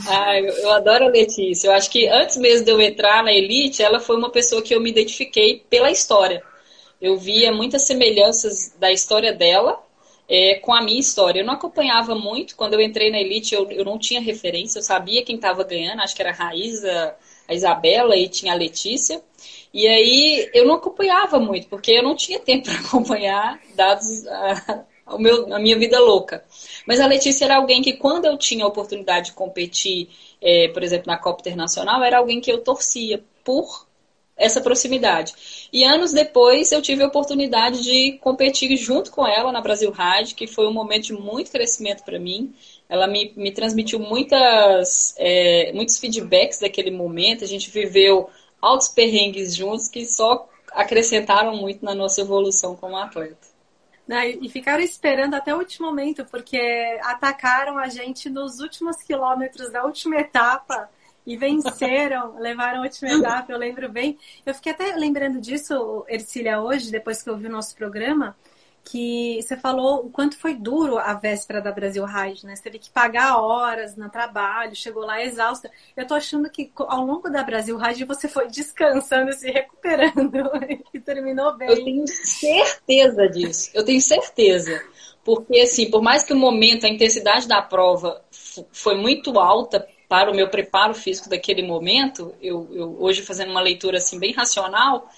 ah, 0.09 0.41
eu, 0.41 0.53
eu, 0.53 0.73
adoro 0.73 1.05
a 1.05 1.09
Letícia. 1.09 1.69
Eu 1.69 1.73
acho 1.73 1.91
que 1.91 2.09
antes 2.09 2.37
mesmo 2.37 2.65
de 2.65 2.71
eu 2.71 2.81
entrar 2.81 3.23
na 3.23 3.33
Elite, 3.33 3.83
ela 3.83 4.01
foi 4.01 4.17
uma 4.17 4.31
pessoa 4.31 4.63
que 4.63 4.75
eu 4.75 4.81
me 4.81 4.91
identifiquei 4.91 5.65
pela 5.71 5.91
história. 5.91 6.43
Eu 7.01 7.17
via 7.17 7.53
muitas 7.53 7.83
semelhanças 7.83 8.75
da 8.79 8.93
história 8.93 9.33
dela 9.33 9.81
é, 10.33 10.55
com 10.55 10.73
a 10.73 10.81
minha 10.81 10.99
história. 10.99 11.41
Eu 11.41 11.45
não 11.45 11.53
acompanhava 11.53 12.15
muito, 12.15 12.57
quando 12.57 12.73
eu 12.73 12.81
entrei 12.81 13.11
na 13.11 13.21
Elite 13.21 13.55
eu, 13.55 13.71
eu 13.71 13.85
não 13.85 13.99
tinha 13.99 14.19
referência, 14.19 14.79
eu 14.79 14.83
sabia 14.83 15.23
quem 15.23 15.37
estava 15.37 15.63
ganhando, 15.63 16.01
acho 16.01 16.17
que 16.17 16.23
era 16.23 16.31
a 16.31 16.35
Raíza, 16.35 17.15
a 17.47 17.53
Isabela 17.53 18.17
e 18.17 18.27
tinha 18.31 18.55
a 18.55 18.57
Letícia. 18.57 19.23
E 19.75 19.87
aí 19.87 20.51
eu 20.55 20.67
não 20.67 20.77
acompanhava 20.77 21.39
muito, 21.39 21.69
porque 21.69 21.93
eu 21.93 22.03
não 22.03 22.17
tinha 22.17 22.41
tempo 22.41 22.65
para 22.73 22.81
acompanhar, 22.81 23.61
dados 23.75 24.27
a, 24.27 24.85
a, 25.05 25.19
meu, 25.19 25.55
a 25.55 25.59
minha 25.59 25.79
vida 25.79 26.01
louca. 26.01 26.43
Mas 26.87 26.99
a 26.99 27.07
Letícia 27.07 27.45
era 27.45 27.57
alguém 27.57 27.83
que, 27.83 27.93
quando 27.93 28.25
eu 28.25 28.39
tinha 28.39 28.65
a 28.65 28.69
oportunidade 28.69 29.27
de 29.27 29.33
competir, 29.35 30.09
é, 30.41 30.69
por 30.69 30.83
exemplo, 30.83 31.09
na 31.09 31.19
Copa 31.19 31.41
Internacional, 31.41 32.03
era 32.03 32.17
alguém 32.17 32.41
que 32.41 32.51
eu 32.51 32.59
torcia 32.59 33.23
por 33.45 33.87
essa 34.43 34.61
proximidade. 34.61 35.69
E 35.73 35.85
anos 35.85 36.13
depois 36.13 36.73
eu 36.73 36.83
tive 36.83 37.05
a 37.05 37.07
oportunidade 37.07 37.83
de 37.83 38.19
competir 38.21 38.77
junto 38.77 39.13
com 39.13 39.25
ela 39.25 39.53
na 39.53 39.61
Brasil 39.61 39.93
Ride, 39.93 40.35
que 40.35 40.49
foi 40.49 40.67
um 40.67 40.73
momento 40.73 41.05
de 41.05 41.13
muito 41.13 41.53
crescimento 41.53 42.03
para 42.03 42.19
mim. 42.19 42.53
Ela 42.89 43.07
me, 43.07 43.33
me 43.37 43.53
transmitiu 43.53 44.01
muitas, 44.01 45.15
é, 45.17 45.73
muitos 45.73 45.97
feedbacks 45.99 46.59
daquele 46.59 46.91
momento. 46.91 47.45
A 47.45 47.47
gente 47.47 47.71
viveu 47.71 48.29
altos 48.61 48.89
perrengues 48.89 49.55
juntos 49.55 49.89
que 49.89 50.05
só 50.05 50.49
acrescentaram 50.73 51.57
muito 51.57 51.85
na 51.85 51.95
nossa 51.95 52.21
evolução 52.21 52.75
como 52.75 52.97
atleta. 52.97 53.53
Né? 54.09 54.31
E 54.31 54.49
ficaram 54.49 54.83
esperando 54.83 55.35
até 55.35 55.55
o 55.55 55.59
último 55.59 55.87
momento, 55.87 56.25
porque 56.25 56.59
atacaram 57.03 57.79
a 57.79 57.89
gente 57.89 58.29
nos 58.29 58.59
últimos 58.59 58.97
quilômetros 58.97 59.71
da 59.71 59.85
última 59.85 60.17
etapa 60.17 60.91
e 61.27 61.37
venceram, 61.37 62.37
levaram 62.41 62.81
a 62.81 62.83
última 62.83 63.13
etapa, 63.13 63.53
eu 63.53 63.59
lembro 63.59 63.89
bem. 63.89 64.19
Eu 64.45 64.55
fiquei 64.55 64.73
até 64.73 64.95
lembrando 64.95 65.41
disso, 65.41 66.05
Ercília, 66.09 66.61
hoje, 66.61 66.91
depois 66.91 67.23
que 67.23 67.31
eu 67.31 67.37
vi 67.37 67.47
o 67.47 67.51
nosso 67.51 67.75
programa, 67.75 68.37
que 68.85 69.41
você 69.41 69.57
falou 69.57 70.07
o 70.07 70.11
quanto 70.11 70.37
foi 70.37 70.55
duro 70.55 70.99
a 70.99 71.15
véspera 71.15 71.61
da 71.61 71.71
Brasil 71.71 72.05
Ride, 72.05 72.45
né? 72.45 72.57
Você 72.57 72.65
teve 72.65 72.79
que 72.79 72.91
pagar 72.91 73.37
horas 73.39 73.97
no 73.97 74.11
trabalho, 74.11 74.75
chegou 74.75 75.05
lá 75.05 75.23
exausta. 75.23 75.71
Eu 75.97 76.07
tô 76.07 76.15
achando 76.15 76.51
que 76.51 76.71
ao 76.77 77.05
longo 77.05 77.31
da 77.31 77.43
Brasil 77.43 77.77
Ride 77.77 78.05
você 78.05 78.27
foi 78.27 78.49
descansando, 78.49 79.33
se 79.33 79.51
recuperando 79.51 80.51
e 80.93 81.01
terminou 81.01 81.57
bem. 81.57 81.69
Eu 81.69 81.85
tenho 81.85 82.09
certeza 82.09 83.29
disso, 83.29 83.71
eu 83.73 83.85
tenho 83.85 84.01
certeza. 84.01 84.83
Porque, 85.25 85.61
assim, 85.61 85.89
por 85.89 86.03
mais 86.03 86.25
que 86.25 86.33
o 86.33 86.37
momento, 86.37 86.85
a 86.85 86.89
intensidade 86.89 87.47
da 87.47 87.63
prova 87.63 88.21
foi 88.73 88.97
muito 88.97 89.39
alta 89.39 89.87
para 90.13 90.31
o 90.31 90.35
meu 90.35 90.47
preparo 90.51 90.93
físico 90.93 91.31
daquele 91.31 91.63
momento, 91.63 92.35
eu, 92.43 92.69
eu 92.71 92.97
hoje 93.01 93.23
fazendo 93.23 93.51
uma 93.51 93.63
leitura 93.63 93.97
assim 93.97 94.19
bem 94.19 94.31
racional, 94.35 95.09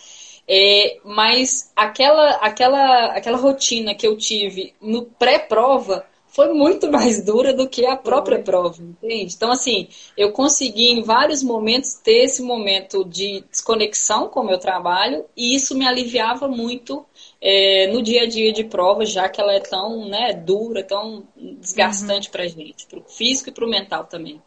é, 0.46 0.98
mas 1.04 1.72
aquela, 1.74 2.30
aquela, 2.36 3.06
aquela 3.06 3.36
rotina 3.36 3.92
que 3.92 4.06
eu 4.06 4.16
tive 4.16 4.72
no 4.80 5.02
pré-prova 5.02 6.06
foi 6.28 6.52
muito 6.52 6.88
mais 6.92 7.24
dura 7.24 7.52
do 7.52 7.68
que 7.68 7.84
a 7.84 7.96
própria 7.96 8.38
prova, 8.38 8.80
entende? 8.80 9.34
Então, 9.34 9.50
assim, 9.50 9.88
eu 10.16 10.30
consegui 10.30 10.92
em 10.92 11.02
vários 11.02 11.42
momentos 11.42 11.94
ter 11.94 12.26
esse 12.26 12.40
momento 12.40 13.04
de 13.04 13.42
desconexão 13.50 14.28
com 14.28 14.42
o 14.42 14.46
meu 14.46 14.58
trabalho 14.58 15.24
e 15.36 15.56
isso 15.56 15.76
me 15.76 15.88
aliviava 15.88 16.46
muito 16.46 17.04
é, 17.40 17.88
no 17.88 18.00
dia 18.00 18.22
a 18.22 18.26
dia 18.26 18.52
de 18.52 18.62
prova, 18.62 19.04
já 19.04 19.28
que 19.28 19.40
ela 19.40 19.54
é 19.54 19.60
tão 19.60 20.08
né, 20.08 20.32
dura, 20.32 20.84
tão 20.84 21.26
desgastante 21.36 22.28
uhum. 22.28 22.32
para 22.32 22.46
gente, 22.46 22.86
para 22.86 23.00
o 23.00 23.02
físico 23.02 23.48
e 23.48 23.52
para 23.52 23.64
o 23.64 23.68
mental 23.68 24.04
também. 24.04 24.40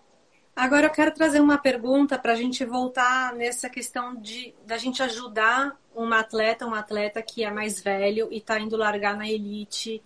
Agora 0.57 0.87
eu 0.87 0.89
quero 0.89 1.13
trazer 1.13 1.39
uma 1.39 1.59
pergunta 1.59 2.17
para 2.17 2.33
a 2.33 2.35
gente 2.35 2.65
voltar 2.65 3.31
nessa 3.35 3.69
questão 3.69 4.15
de 4.15 4.55
da 4.65 4.75
gente 4.75 5.03
ajudar 5.03 5.79
uma 5.93 6.19
atleta, 6.19 6.65
um 6.65 6.73
atleta 6.73 7.21
que 7.21 7.43
é 7.43 7.51
mais 7.51 7.79
velho 7.79 8.27
e 8.31 8.37
está 8.37 8.59
indo 8.59 8.75
largar 8.75 9.15
na 9.15 9.29
elite 9.29 10.01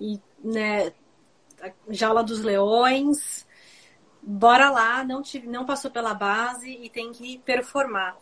e 0.00 0.20
né, 0.44 0.92
jaula 1.90 2.22
dos 2.22 2.40
leões, 2.40 3.44
bora 4.22 4.70
lá, 4.70 5.02
não 5.02 5.22
tive, 5.22 5.48
não 5.48 5.66
passou 5.66 5.90
pela 5.90 6.14
base 6.14 6.70
e 6.70 6.88
tem 6.88 7.10
que 7.10 7.38
performar. 7.38 8.16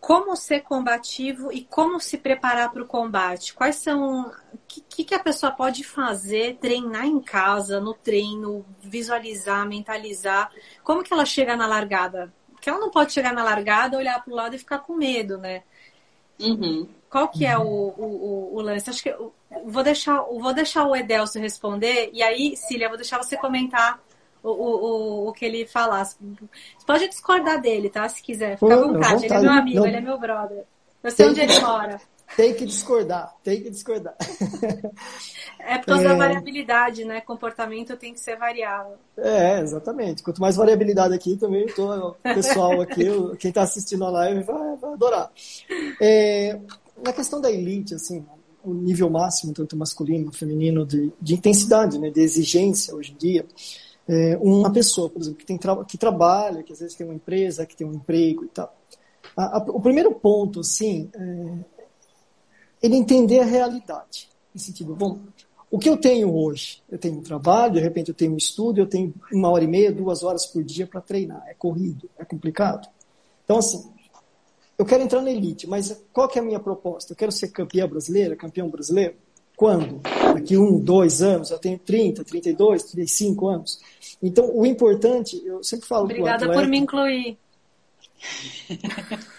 Como 0.00 0.36
ser 0.36 0.60
combativo 0.60 1.52
e 1.52 1.64
como 1.64 1.98
se 1.98 2.18
preparar 2.18 2.70
para 2.70 2.82
o 2.82 2.86
combate? 2.86 3.54
Quais 3.54 3.76
são. 3.76 4.28
O 4.28 4.58
que, 4.88 5.04
que 5.04 5.14
a 5.14 5.18
pessoa 5.18 5.52
pode 5.52 5.84
fazer, 5.84 6.58
treinar 6.58 7.06
em 7.06 7.20
casa, 7.20 7.80
no 7.80 7.94
treino, 7.94 8.64
visualizar, 8.80 9.66
mentalizar? 9.66 10.50
Como 10.82 11.02
que 11.02 11.12
ela 11.12 11.24
chega 11.24 11.56
na 11.56 11.66
largada? 11.66 12.32
Porque 12.52 12.68
ela 12.68 12.78
não 12.78 12.90
pode 12.90 13.12
chegar 13.12 13.32
na 13.32 13.42
largada, 13.42 13.96
olhar 13.96 14.22
para 14.22 14.32
o 14.32 14.36
lado 14.36 14.54
e 14.54 14.58
ficar 14.58 14.78
com 14.78 14.94
medo, 14.94 15.38
né? 15.38 15.62
Uhum. 16.40 16.88
Qual 17.08 17.28
que 17.28 17.46
é 17.46 17.56
o, 17.56 17.62
o, 17.62 18.54
o, 18.54 18.60
lance? 18.60 18.90
Acho 18.90 19.02
que 19.02 19.08
eu 19.08 19.32
vou 19.64 19.82
deixar, 19.82 20.20
vou 20.20 20.52
deixar 20.52 20.84
o 20.84 20.94
Edelso 20.94 21.38
responder, 21.38 22.10
e 22.12 22.22
aí, 22.22 22.56
Cília, 22.56 22.88
vou 22.88 22.98
deixar 22.98 23.22
você 23.22 23.36
comentar 23.36 24.00
o, 24.50 25.24
o, 25.24 25.28
o 25.28 25.32
que 25.32 25.44
ele 25.44 25.66
falasse. 25.66 26.16
Você 26.20 26.86
pode 26.86 27.08
discordar 27.08 27.60
dele, 27.60 27.90
tá? 27.90 28.08
Se 28.08 28.22
quiser. 28.22 28.58
Fica 28.58 28.74
à 28.74 28.76
vontade. 28.76 29.24
Ele 29.24 29.34
é 29.34 29.40
meu 29.40 29.52
amigo, 29.52 29.78
não. 29.80 29.86
ele 29.86 29.96
é 29.96 30.00
meu 30.00 30.18
brother. 30.18 30.64
Eu 31.02 31.10
sei 31.10 31.26
onde 31.28 31.40
que, 31.40 31.52
ele 31.52 31.60
mora. 31.60 32.00
Tem 32.36 32.54
que 32.54 32.66
discordar, 32.66 33.34
tem 33.42 33.62
que 33.62 33.70
discordar. 33.70 34.16
É 35.58 35.78
por 35.78 35.86
causa 35.86 36.04
é... 36.04 36.08
da 36.08 36.14
variabilidade, 36.14 37.04
né? 37.04 37.20
Comportamento 37.20 37.96
tem 37.96 38.12
que 38.12 38.20
ser 38.20 38.36
variável. 38.36 38.94
É, 39.16 39.60
exatamente. 39.60 40.22
Quanto 40.22 40.40
mais 40.40 40.54
variabilidade 40.54 41.12
aqui, 41.12 41.36
também 41.36 41.66
tô, 41.66 42.10
o 42.10 42.14
pessoal 42.22 42.80
aqui, 42.80 43.04
quem 43.38 43.48
está 43.48 43.62
assistindo 43.62 44.04
a 44.04 44.10
live 44.10 44.44
vai, 44.44 44.76
vai 44.76 44.92
adorar. 44.92 45.28
É, 46.00 46.56
na 47.04 47.12
questão 47.12 47.40
da 47.40 47.50
elite, 47.50 47.94
assim, 47.94 48.24
o 48.62 48.74
nível 48.74 49.10
máximo, 49.10 49.52
tanto 49.52 49.76
masculino, 49.76 50.32
feminino, 50.32 50.86
de, 50.86 51.12
de 51.20 51.34
intensidade, 51.34 51.98
né, 51.98 52.10
de 52.10 52.20
exigência 52.20 52.94
hoje 52.94 53.12
em 53.12 53.16
dia, 53.16 53.46
é, 54.08 54.38
uma 54.40 54.72
pessoa, 54.72 55.10
por 55.10 55.20
exemplo, 55.20 55.38
que, 55.38 55.46
tem 55.46 55.58
tra 55.58 55.84
que 55.84 55.98
trabalha, 55.98 56.62
que 56.62 56.72
às 56.72 56.78
vezes 56.78 56.94
tem 56.94 57.06
uma 57.06 57.14
empresa, 57.14 57.66
que 57.66 57.76
tem 57.76 57.86
um 57.86 57.94
emprego 57.94 58.44
e 58.44 58.48
tal. 58.48 58.74
A, 59.36 59.58
a, 59.58 59.58
o 59.58 59.80
primeiro 59.80 60.14
ponto, 60.14 60.60
assim, 60.60 61.10
é 61.14 61.76
ele 62.82 62.96
entender 62.96 63.40
a 63.40 63.44
realidade. 63.44 64.28
No 64.54 64.60
sentido, 64.60 64.94
bom, 64.94 65.18
o 65.70 65.78
que 65.78 65.88
eu 65.88 65.96
tenho 65.96 66.32
hoje? 66.34 66.82
Eu 66.88 66.98
tenho 66.98 67.18
um 67.18 67.22
trabalho, 67.22 67.74
de 67.74 67.80
repente 67.80 68.08
eu 68.08 68.14
tenho 68.14 68.32
um 68.32 68.36
estudo, 68.36 68.80
eu 68.80 68.86
tenho 68.86 69.12
uma 69.32 69.50
hora 69.50 69.64
e 69.64 69.66
meia, 69.66 69.92
duas 69.92 70.22
horas 70.22 70.46
por 70.46 70.62
dia 70.62 70.86
para 70.86 71.00
treinar. 71.00 71.42
É 71.46 71.54
corrido, 71.54 72.08
é 72.16 72.24
complicado. 72.24 72.88
Então, 73.44 73.58
assim, 73.58 73.90
eu 74.78 74.84
quero 74.84 75.02
entrar 75.02 75.20
na 75.20 75.30
elite, 75.30 75.66
mas 75.66 76.02
qual 76.12 76.28
que 76.28 76.38
é 76.38 76.42
a 76.42 76.44
minha 76.44 76.60
proposta? 76.60 77.12
Eu 77.12 77.16
quero 77.16 77.32
ser 77.32 77.48
campeã 77.48 77.88
brasileira, 77.88 78.36
campeão 78.36 78.68
brasileiro? 78.68 79.16
Quando? 79.56 80.00
Daqui 80.34 80.56
um, 80.56 80.78
dois 80.78 81.22
anos, 81.22 81.50
eu 81.50 81.58
tenho 81.58 81.78
30, 81.78 82.22
32, 82.22 82.82
35 82.82 83.48
anos. 83.48 83.80
Então, 84.22 84.54
o 84.54 84.66
importante, 84.66 85.42
eu 85.44 85.64
sempre 85.64 85.86
falo 85.86 86.04
Obrigada 86.04 86.44
atleta, 86.44 86.60
por 86.60 86.68
me 86.68 86.78
incluir. 86.78 87.38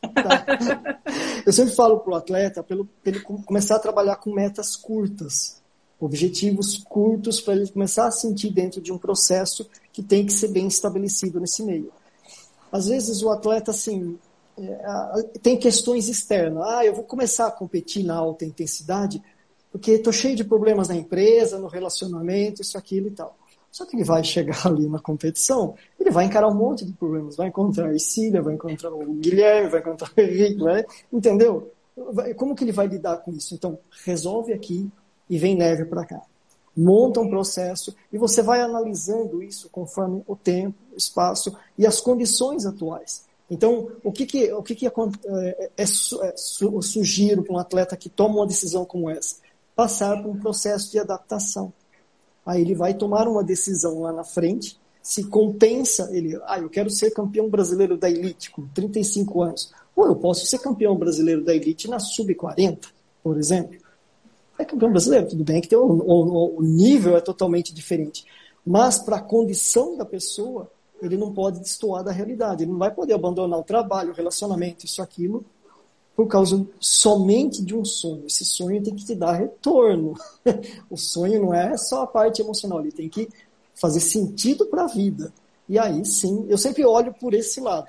Tá. 0.00 0.46
Eu 1.44 1.52
sempre 1.52 1.74
falo 1.74 1.98
para 1.98 2.12
o 2.12 2.14
atleta 2.14 2.62
para 2.62 2.76
ele 3.04 3.20
começar 3.20 3.74
a 3.74 3.80
trabalhar 3.80 4.14
com 4.14 4.32
metas 4.32 4.76
curtas, 4.76 5.60
objetivos 5.98 6.78
curtos, 6.78 7.40
para 7.40 7.54
ele 7.54 7.68
começar 7.68 8.06
a 8.06 8.12
sentir 8.12 8.50
dentro 8.50 8.80
de 8.80 8.92
um 8.92 8.96
processo 8.96 9.68
que 9.92 10.00
tem 10.00 10.24
que 10.24 10.32
ser 10.32 10.48
bem 10.48 10.68
estabelecido 10.68 11.40
nesse 11.40 11.64
meio. 11.64 11.92
Às 12.70 12.86
vezes 12.86 13.22
o 13.22 13.30
atleta, 13.30 13.72
assim, 13.72 14.16
é, 14.56 15.22
tem 15.42 15.56
questões 15.56 16.08
externas. 16.08 16.62
Ah, 16.68 16.84
eu 16.84 16.94
vou 16.94 17.04
começar 17.04 17.48
a 17.48 17.50
competir 17.50 18.04
na 18.04 18.14
alta 18.14 18.44
intensidade 18.44 19.20
porque 19.70 19.92
estou 19.92 20.12
cheio 20.12 20.36
de 20.36 20.44
problemas 20.44 20.88
na 20.88 20.96
empresa, 20.96 21.58
no 21.58 21.66
relacionamento, 21.66 22.62
isso, 22.62 22.76
aquilo 22.78 23.08
e 23.08 23.10
tal. 23.10 23.36
Só 23.70 23.84
que 23.84 23.96
ele 23.96 24.04
vai 24.04 24.24
chegar 24.24 24.66
ali 24.66 24.88
na 24.88 24.98
competição, 24.98 25.74
ele 25.98 26.10
vai 26.10 26.24
encarar 26.24 26.48
um 26.48 26.54
monte 26.54 26.84
de 26.84 26.92
problemas. 26.92 27.36
Vai 27.36 27.48
encontrar 27.48 27.88
a 27.88 27.94
Isília, 27.94 28.42
vai 28.42 28.54
encontrar 28.54 28.90
o 28.92 29.14
Guilherme, 29.14 29.70
vai 29.70 29.80
encontrar 29.80 30.10
o 30.16 30.20
Henrique, 30.20 30.62
vai, 30.62 30.84
entendeu? 31.12 31.70
Como 32.36 32.54
que 32.54 32.64
ele 32.64 32.72
vai 32.72 32.86
lidar 32.86 33.18
com 33.18 33.32
isso? 33.32 33.54
Então, 33.54 33.78
resolve 34.04 34.52
aqui 34.52 34.88
e 35.28 35.38
vem 35.38 35.54
neve 35.54 35.84
para 35.84 36.04
cá. 36.04 36.22
Monta 36.76 37.20
um 37.20 37.28
processo 37.28 37.94
e 38.12 38.18
você 38.18 38.40
vai 38.40 38.60
analisando 38.60 39.42
isso 39.42 39.68
conforme 39.68 40.22
o 40.26 40.36
tempo, 40.36 40.76
o 40.92 40.96
espaço 40.96 41.56
e 41.76 41.86
as 41.86 42.00
condições 42.00 42.64
atuais. 42.64 43.26
Então, 43.50 43.90
o 44.04 44.12
que 44.12 44.26
que, 44.26 44.52
o 44.52 44.62
que, 44.62 44.74
que 44.74 44.86
é, 44.86 44.90
é, 44.90 45.70
é, 45.76 45.82
é 45.82 45.86
sugiro 45.86 47.42
para 47.42 47.54
um 47.54 47.58
atleta 47.58 47.96
que 47.96 48.08
toma 48.08 48.36
uma 48.36 48.46
decisão 48.46 48.84
como 48.84 49.10
essa? 49.10 49.36
Passar 49.78 50.20
por 50.20 50.30
um 50.30 50.40
processo 50.40 50.90
de 50.90 50.98
adaptação. 50.98 51.72
Aí 52.44 52.62
ele 52.62 52.74
vai 52.74 52.94
tomar 52.94 53.28
uma 53.28 53.44
decisão 53.44 54.00
lá 54.00 54.12
na 54.12 54.24
frente, 54.24 54.76
se 55.00 55.22
compensa 55.22 56.08
ele, 56.10 56.36
ah, 56.46 56.58
eu 56.58 56.68
quero 56.68 56.90
ser 56.90 57.12
campeão 57.12 57.48
brasileiro 57.48 57.96
da 57.96 58.10
elite 58.10 58.50
com 58.50 58.66
35 58.74 59.40
anos. 59.40 59.72
Ou 59.94 60.06
eu 60.06 60.16
posso 60.16 60.46
ser 60.46 60.58
campeão 60.58 60.96
brasileiro 60.96 61.44
da 61.44 61.54
elite 61.54 61.86
na 61.86 62.00
sub-40, 62.00 62.88
por 63.22 63.38
exemplo. 63.38 63.78
É 64.58 64.64
campeão 64.64 64.90
brasileiro, 64.90 65.28
tudo 65.28 65.44
bem 65.44 65.60
que 65.60 65.68
tem 65.68 65.78
o, 65.78 65.84
o, 65.84 66.58
o 66.58 66.60
nível 66.60 67.16
é 67.16 67.20
totalmente 67.20 67.72
diferente. 67.72 68.26
Mas 68.66 68.98
para 68.98 69.18
a 69.18 69.22
condição 69.22 69.96
da 69.96 70.04
pessoa, 70.04 70.68
ele 71.00 71.16
não 71.16 71.32
pode 71.32 71.60
destoar 71.60 72.02
da 72.02 72.10
realidade. 72.10 72.64
Ele 72.64 72.72
não 72.72 72.80
vai 72.80 72.92
poder 72.92 73.14
abandonar 73.14 73.60
o 73.60 73.62
trabalho, 73.62 74.10
o 74.10 74.14
relacionamento, 74.14 74.84
isso, 74.84 75.00
aquilo, 75.00 75.44
por 76.18 76.26
causa 76.26 76.66
somente 76.80 77.64
de 77.64 77.76
um 77.76 77.84
sonho. 77.84 78.24
Esse 78.26 78.44
sonho 78.44 78.82
tem 78.82 78.92
que 78.92 79.04
te 79.04 79.14
dar 79.14 79.34
retorno. 79.34 80.14
o 80.90 80.96
sonho 80.96 81.40
não 81.40 81.54
é 81.54 81.76
só 81.76 82.02
a 82.02 82.06
parte 82.08 82.42
emocional, 82.42 82.80
ele 82.80 82.90
tem 82.90 83.08
que 83.08 83.28
fazer 83.72 84.00
sentido 84.00 84.66
para 84.66 84.82
a 84.82 84.86
vida. 84.88 85.32
E 85.68 85.78
aí 85.78 86.04
sim, 86.04 86.44
eu 86.48 86.58
sempre 86.58 86.84
olho 86.84 87.14
por 87.14 87.34
esse 87.34 87.60
lado. 87.60 87.86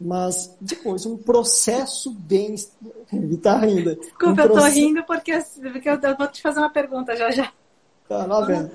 Mas 0.00 0.54
depois 0.60 1.04
um 1.06 1.16
processo 1.16 2.12
bem. 2.12 2.54
Ele 3.12 3.36
tá 3.36 3.58
rindo. 3.58 3.96
Desculpa, 3.96 4.42
um 4.42 4.44
eu 4.44 4.52
tô 4.52 4.64
rindo 4.66 5.02
porque, 5.02 5.32
porque 5.72 5.88
eu 5.88 6.16
vou 6.16 6.28
te 6.28 6.40
fazer 6.40 6.60
uma 6.60 6.70
pergunta 6.70 7.16
já 7.16 7.32
já. 7.32 7.52
Tá 8.08 8.26
lá 8.26 8.42
vendo. 8.42 8.70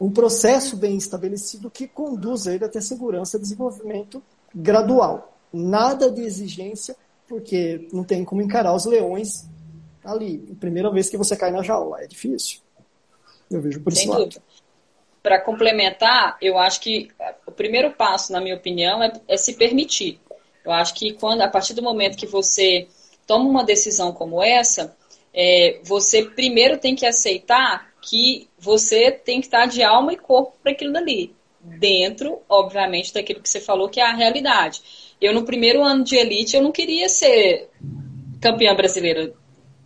Um 0.00 0.10
processo 0.10 0.76
bem 0.76 0.96
estabelecido 0.96 1.70
que 1.70 1.86
conduz 1.86 2.46
ele 2.46 2.64
até 2.64 2.80
segurança 2.80 3.36
e 3.36 3.40
desenvolvimento 3.40 4.20
gradual. 4.52 5.38
Nada 5.52 6.10
de 6.10 6.22
exigência, 6.22 6.96
porque 7.30 7.86
não 7.92 8.02
tem 8.02 8.24
como 8.24 8.42
encarar 8.42 8.74
os 8.74 8.84
leões 8.84 9.48
ali. 10.04 10.38
Primeira 10.58 10.90
vez 10.90 11.08
que 11.08 11.16
você 11.16 11.36
cai 11.36 11.52
na 11.52 11.62
jaula, 11.62 12.02
é 12.02 12.06
difícil. 12.08 12.58
Eu 13.48 13.62
vejo 13.62 13.80
por 13.80 13.92
Sem 13.92 14.02
esse 14.02 14.10
lado. 14.10 14.42
Para 15.22 15.40
complementar, 15.40 16.36
eu 16.42 16.58
acho 16.58 16.80
que 16.80 17.08
o 17.46 17.52
primeiro 17.52 17.92
passo, 17.92 18.32
na 18.32 18.40
minha 18.40 18.56
opinião, 18.56 19.00
é, 19.00 19.12
é 19.28 19.36
se 19.36 19.54
permitir. 19.54 20.18
Eu 20.64 20.72
acho 20.72 20.92
que 20.94 21.12
quando, 21.12 21.42
a 21.42 21.48
partir 21.48 21.72
do 21.72 21.82
momento 21.82 22.16
que 22.16 22.26
você 22.26 22.88
toma 23.28 23.48
uma 23.48 23.64
decisão 23.64 24.12
como 24.12 24.42
essa, 24.42 24.96
é, 25.32 25.78
você 25.84 26.24
primeiro 26.24 26.78
tem 26.78 26.96
que 26.96 27.06
aceitar 27.06 27.92
que 28.02 28.48
você 28.58 29.12
tem 29.12 29.40
que 29.40 29.46
estar 29.46 29.66
de 29.66 29.84
alma 29.84 30.12
e 30.12 30.16
corpo 30.16 30.56
para 30.60 30.72
aquilo 30.72 30.92
dali. 30.92 31.32
Dentro, 31.60 32.40
obviamente, 32.48 33.14
daquilo 33.14 33.40
que 33.40 33.48
você 33.48 33.60
falou, 33.60 33.88
que 33.88 34.00
é 34.00 34.04
a 34.04 34.14
realidade. 34.14 34.82
Eu, 35.20 35.34
no 35.34 35.44
primeiro 35.44 35.82
ano 35.82 36.02
de 36.02 36.16
elite, 36.16 36.56
eu 36.56 36.62
não 36.62 36.72
queria 36.72 37.08
ser 37.08 37.68
campeã 38.40 38.74
brasileira. 38.74 39.32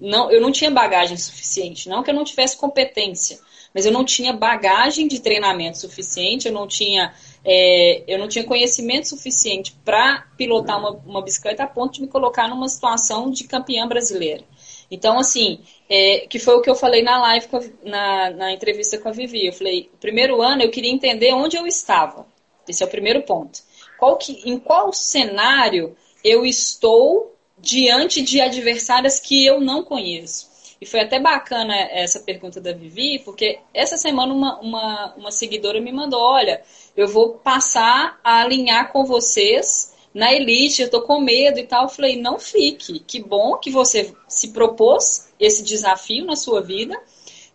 Não, 0.01 0.31
eu 0.31 0.41
não 0.41 0.53
tinha 0.53 0.71
bagagem 0.71 1.17
suficiente. 1.17 1.89
Não 1.89 2.03
que 2.03 2.11
eu 2.11 2.15
não 2.15 2.25
tivesse 2.25 2.57
competência, 2.57 3.39
mas 3.75 3.85
eu 3.87 3.93
não 3.93 4.05
tinha 4.05 4.33
bagagem 4.33 5.09
de 5.09 5.21
treinamento 5.21 5.79
suficiente, 5.79 6.47
eu 6.47 6.53
não 6.53 6.67
tinha, 6.69 7.13
é, 7.45 8.05
eu 8.07 8.19
não 8.19 8.29
tinha 8.29 8.45
conhecimento 8.45 9.09
suficiente 9.09 9.75
para 9.85 10.27
pilotar 10.37 10.79
uma, 10.79 10.91
uma 11.05 11.23
bicicleta 11.23 11.65
a 11.65 11.67
ponto 11.67 11.95
de 11.95 12.03
me 12.03 12.09
colocar 12.09 12.49
numa 12.49 12.69
situação 12.69 13.31
de 13.31 13.45
campeã 13.45 13.89
brasileira. 13.89 14.45
Então, 14.91 15.19
assim, 15.19 15.61
é, 15.89 16.27
que 16.29 16.39
foi 16.39 16.55
o 16.55 16.61
que 16.61 16.71
eu 16.71 16.75
falei 16.77 17.03
na 17.03 17.21
live, 17.21 17.49
a, 17.53 17.89
na, 17.89 18.31
na 18.31 18.53
entrevista 18.53 18.99
com 18.99 19.09
a 19.09 19.13
Vivi. 19.13 19.47
Eu 19.47 19.53
falei, 19.53 19.91
o 19.93 19.97
primeiro 19.97 20.41
ano 20.41 20.63
eu 20.63 20.71
queria 20.71 20.93
entender 20.93 21.33
onde 21.33 21.57
eu 21.57 21.67
estava. 21.67 22.27
Esse 22.69 22.83
é 22.83 22.87
o 22.87 22.91
primeiro 22.91 23.23
ponto. 23.23 23.61
Qual 24.05 24.19
que, 24.19 24.43
em 24.45 24.59
qual 24.59 24.93
cenário 24.93 25.97
eu 26.23 26.45
estou 26.45 27.35
diante 27.57 28.21
de 28.21 28.39
adversárias 28.39 29.19
que 29.19 29.47
eu 29.47 29.63
não 29.63 29.83
conheço? 29.83 30.47
E 30.79 30.85
foi 30.85 31.01
até 31.01 31.19
bacana 31.19 31.75
essa 31.75 32.21
pergunta 32.21 32.61
da 32.61 32.71
Vivi, 32.73 33.21
porque 33.21 33.61
essa 33.73 33.97
semana 33.97 34.35
uma, 34.35 34.61
uma, 34.61 35.15
uma 35.15 35.31
seguidora 35.31 35.81
me 35.81 35.91
mandou: 35.91 36.21
olha, 36.21 36.61
eu 36.95 37.09
vou 37.09 37.39
passar 37.39 38.21
a 38.23 38.43
alinhar 38.43 38.93
com 38.93 39.07
vocês 39.07 39.95
na 40.13 40.35
elite, 40.35 40.83
eu 40.83 40.91
tô 40.91 41.01
com 41.01 41.19
medo 41.19 41.59
e 41.59 41.67
tal. 41.67 41.85
Eu 41.85 41.89
falei, 41.89 42.21
não 42.21 42.39
fique. 42.39 42.99
Que 42.99 43.23
bom 43.23 43.57
que 43.57 43.71
você 43.71 44.15
se 44.29 44.53
propôs 44.53 45.33
esse 45.41 45.63
desafio 45.63 46.27
na 46.27 46.37
sua 46.37 46.61
vida. 46.61 46.95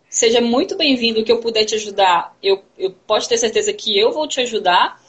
Seja 0.08 0.40
muito 0.40 0.76
bem-vindo, 0.76 1.22
que 1.22 1.30
eu 1.30 1.38
puder 1.38 1.64
te 1.64 1.76
ajudar. 1.76 2.36
Eu, 2.42 2.60
eu 2.76 2.90
posso 3.06 3.28
ter 3.28 3.38
certeza 3.38 3.72
que 3.72 3.96
eu 3.96 4.10
vou 4.10 4.26
te 4.26 4.40
ajudar. 4.40 4.99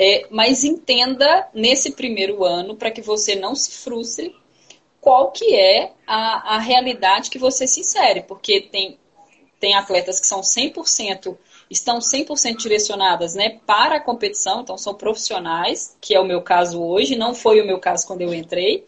É, 0.00 0.28
mas 0.30 0.62
entenda 0.62 1.48
nesse 1.52 1.90
primeiro 1.90 2.44
ano, 2.44 2.76
para 2.76 2.92
que 2.92 3.02
você 3.02 3.34
não 3.34 3.56
se 3.56 3.72
frustre, 3.72 4.32
qual 5.00 5.32
que 5.32 5.56
é 5.56 5.92
a, 6.06 6.54
a 6.54 6.58
realidade 6.60 7.30
que 7.30 7.38
você 7.38 7.66
se 7.66 7.80
insere. 7.80 8.22
Porque 8.22 8.60
tem, 8.60 8.96
tem 9.58 9.74
atletas 9.74 10.20
que 10.20 10.26
são 10.26 10.40
100% 10.40 11.36
estão 11.70 11.98
100% 11.98 12.56
direcionadas 12.56 13.34
né, 13.34 13.58
para 13.66 13.96
a 13.96 14.00
competição, 14.00 14.62
então 14.62 14.78
são 14.78 14.94
profissionais, 14.94 15.96
que 16.00 16.14
é 16.14 16.20
o 16.20 16.24
meu 16.24 16.40
caso 16.40 16.82
hoje, 16.82 17.14
não 17.14 17.34
foi 17.34 17.60
o 17.60 17.66
meu 17.66 17.78
caso 17.78 18.06
quando 18.06 18.22
eu 18.22 18.32
entrei. 18.32 18.86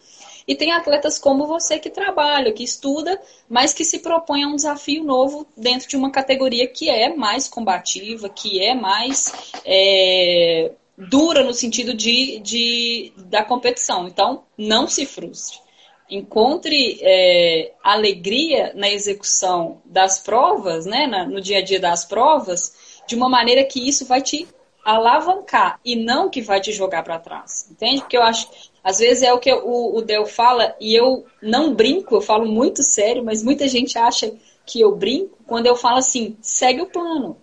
E 0.48 0.54
tem 0.54 0.72
atletas 0.72 1.18
como 1.18 1.46
você 1.46 1.78
que 1.78 1.90
trabalha, 1.90 2.52
que 2.52 2.64
estuda, 2.64 3.20
mas 3.48 3.74
que 3.74 3.84
se 3.84 3.98
propõe 3.98 4.42
a 4.42 4.48
um 4.48 4.56
desafio 4.56 5.04
novo 5.04 5.46
dentro 5.56 5.86
de 5.86 5.96
uma 5.96 6.10
categoria 6.10 6.66
que 6.66 6.88
é 6.88 7.14
mais 7.14 7.46
combativa, 7.46 8.28
que 8.28 8.62
é 8.64 8.74
mais 8.74 9.32
é, 9.64 10.72
dura 11.08 11.42
no 11.42 11.54
sentido 11.54 11.94
de, 11.94 12.38
de, 12.40 13.12
da 13.16 13.42
competição. 13.42 14.06
Então, 14.06 14.44
não 14.56 14.86
se 14.86 15.06
frustre. 15.06 15.58
Encontre 16.10 16.98
é, 17.00 17.72
alegria 17.82 18.72
na 18.74 18.90
execução 18.90 19.80
das 19.84 20.18
provas, 20.18 20.84
né, 20.84 21.06
na, 21.06 21.24
no 21.24 21.40
dia 21.40 21.58
a 21.58 21.62
dia 21.62 21.78
das 21.78 22.04
provas, 22.04 23.00
de 23.06 23.14
uma 23.14 23.28
maneira 23.28 23.64
que 23.64 23.88
isso 23.88 24.04
vai 24.04 24.20
te 24.20 24.46
alavancar 24.84 25.78
e 25.84 25.94
não 25.94 26.28
que 26.28 26.40
vai 26.40 26.60
te 26.60 26.72
jogar 26.72 27.02
para 27.04 27.18
trás. 27.18 27.68
Entende? 27.70 28.00
Porque 28.00 28.16
eu 28.16 28.22
acho, 28.22 28.48
às 28.82 28.98
vezes 28.98 29.22
é 29.22 29.32
o 29.32 29.38
que 29.38 29.52
o, 29.52 29.96
o 29.96 30.02
Del 30.02 30.26
fala, 30.26 30.74
e 30.80 30.94
eu 30.94 31.24
não 31.40 31.74
brinco, 31.74 32.16
eu 32.16 32.20
falo 32.20 32.46
muito 32.46 32.82
sério, 32.82 33.24
mas 33.24 33.42
muita 33.42 33.68
gente 33.68 33.96
acha 33.96 34.32
que 34.66 34.80
eu 34.80 34.94
brinco 34.94 35.38
quando 35.46 35.66
eu 35.66 35.76
falo 35.76 35.98
assim: 35.98 36.36
segue 36.40 36.80
o 36.82 36.86
plano. 36.86 37.36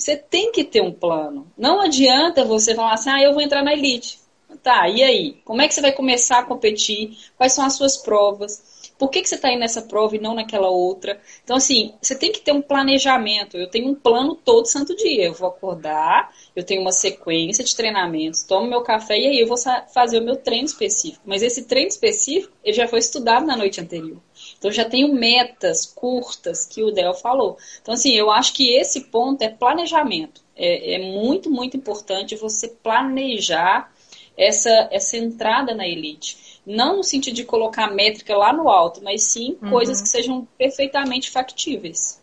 Você 0.00 0.16
tem 0.16 0.50
que 0.50 0.64
ter 0.64 0.80
um 0.80 0.92
plano. 0.92 1.46
Não 1.58 1.78
adianta 1.78 2.42
você 2.42 2.74
falar 2.74 2.94
assim, 2.94 3.10
ah, 3.10 3.22
eu 3.22 3.34
vou 3.34 3.42
entrar 3.42 3.62
na 3.62 3.74
elite. 3.74 4.18
Tá, 4.62 4.88
e 4.88 5.02
aí? 5.02 5.36
Como 5.44 5.60
é 5.60 5.68
que 5.68 5.74
você 5.74 5.82
vai 5.82 5.92
começar 5.92 6.38
a 6.38 6.42
competir? 6.42 7.16
Quais 7.36 7.52
são 7.52 7.64
as 7.64 7.74
suas 7.74 7.98
provas? 7.98 8.80
Por 8.98 9.10
que, 9.10 9.20
que 9.20 9.28
você 9.28 9.34
está 9.34 9.50
indo 9.50 9.60
nessa 9.60 9.82
prova 9.82 10.16
e 10.16 10.20
não 10.20 10.34
naquela 10.34 10.68
outra? 10.70 11.20
Então, 11.44 11.56
assim, 11.56 11.94
você 12.00 12.14
tem 12.14 12.32
que 12.32 12.40
ter 12.40 12.52
um 12.52 12.62
planejamento. 12.62 13.58
Eu 13.58 13.68
tenho 13.70 13.88
um 13.88 13.94
plano 13.94 14.34
todo 14.34 14.66
santo 14.66 14.96
dia. 14.96 15.26
Eu 15.26 15.34
vou 15.34 15.48
acordar, 15.48 16.34
eu 16.56 16.64
tenho 16.64 16.80
uma 16.80 16.92
sequência 16.92 17.62
de 17.62 17.76
treinamentos, 17.76 18.42
tomo 18.42 18.66
meu 18.66 18.82
café 18.82 19.18
e 19.18 19.26
aí 19.26 19.40
eu 19.40 19.46
vou 19.46 19.58
fazer 19.92 20.18
o 20.18 20.24
meu 20.24 20.36
treino 20.36 20.66
específico. 20.66 21.22
Mas 21.26 21.42
esse 21.42 21.64
treino 21.64 21.88
específico, 21.88 22.54
ele 22.64 22.76
já 22.76 22.88
foi 22.88 22.98
estudado 23.00 23.46
na 23.46 23.56
noite 23.56 23.80
anterior. 23.80 24.18
Então 24.60 24.70
já 24.70 24.84
tenho 24.84 25.14
metas 25.14 25.86
curtas 25.86 26.66
que 26.66 26.82
o 26.82 26.90
Del 26.90 27.14
falou. 27.14 27.56
Então, 27.80 27.94
assim, 27.94 28.12
eu 28.12 28.30
acho 28.30 28.52
que 28.52 28.76
esse 28.76 29.04
ponto 29.04 29.40
é 29.40 29.48
planejamento. 29.48 30.42
É, 30.54 30.96
é 30.96 30.98
muito, 30.98 31.50
muito 31.50 31.78
importante 31.78 32.36
você 32.36 32.68
planejar 32.68 33.90
essa, 34.36 34.88
essa 34.92 35.16
entrada 35.16 35.74
na 35.74 35.88
elite. 35.88 36.60
Não 36.66 36.98
no 36.98 37.02
sentido 37.02 37.36
de 37.36 37.44
colocar 37.44 37.90
métrica 37.90 38.36
lá 38.36 38.52
no 38.52 38.68
alto, 38.68 39.02
mas 39.02 39.22
sim 39.22 39.56
uhum. 39.62 39.70
coisas 39.70 40.02
que 40.02 40.08
sejam 40.08 40.46
perfeitamente 40.58 41.30
factíveis. 41.30 42.20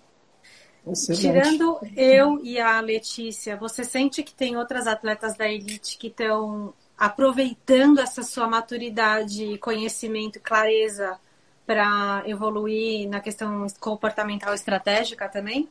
Excelente. 0.86 1.22
Tirando 1.22 1.80
eu 1.98 2.40
e 2.44 2.60
a 2.60 2.80
Letícia, 2.80 3.58
você 3.58 3.84
sente 3.84 4.22
que 4.22 4.34
tem 4.34 4.56
outras 4.56 4.86
atletas 4.86 5.36
da 5.36 5.52
elite 5.52 5.98
que 5.98 6.08
estão 6.08 6.72
aproveitando 6.96 8.00
essa 8.00 8.22
sua 8.22 8.48
maturidade, 8.48 9.58
conhecimento, 9.58 10.40
clareza 10.40 11.20
para 11.68 12.24
evoluir 12.26 13.10
na 13.10 13.20
questão 13.20 13.68
comportamental 13.82 14.54
estratégica 14.54 15.28
também? 15.28 15.68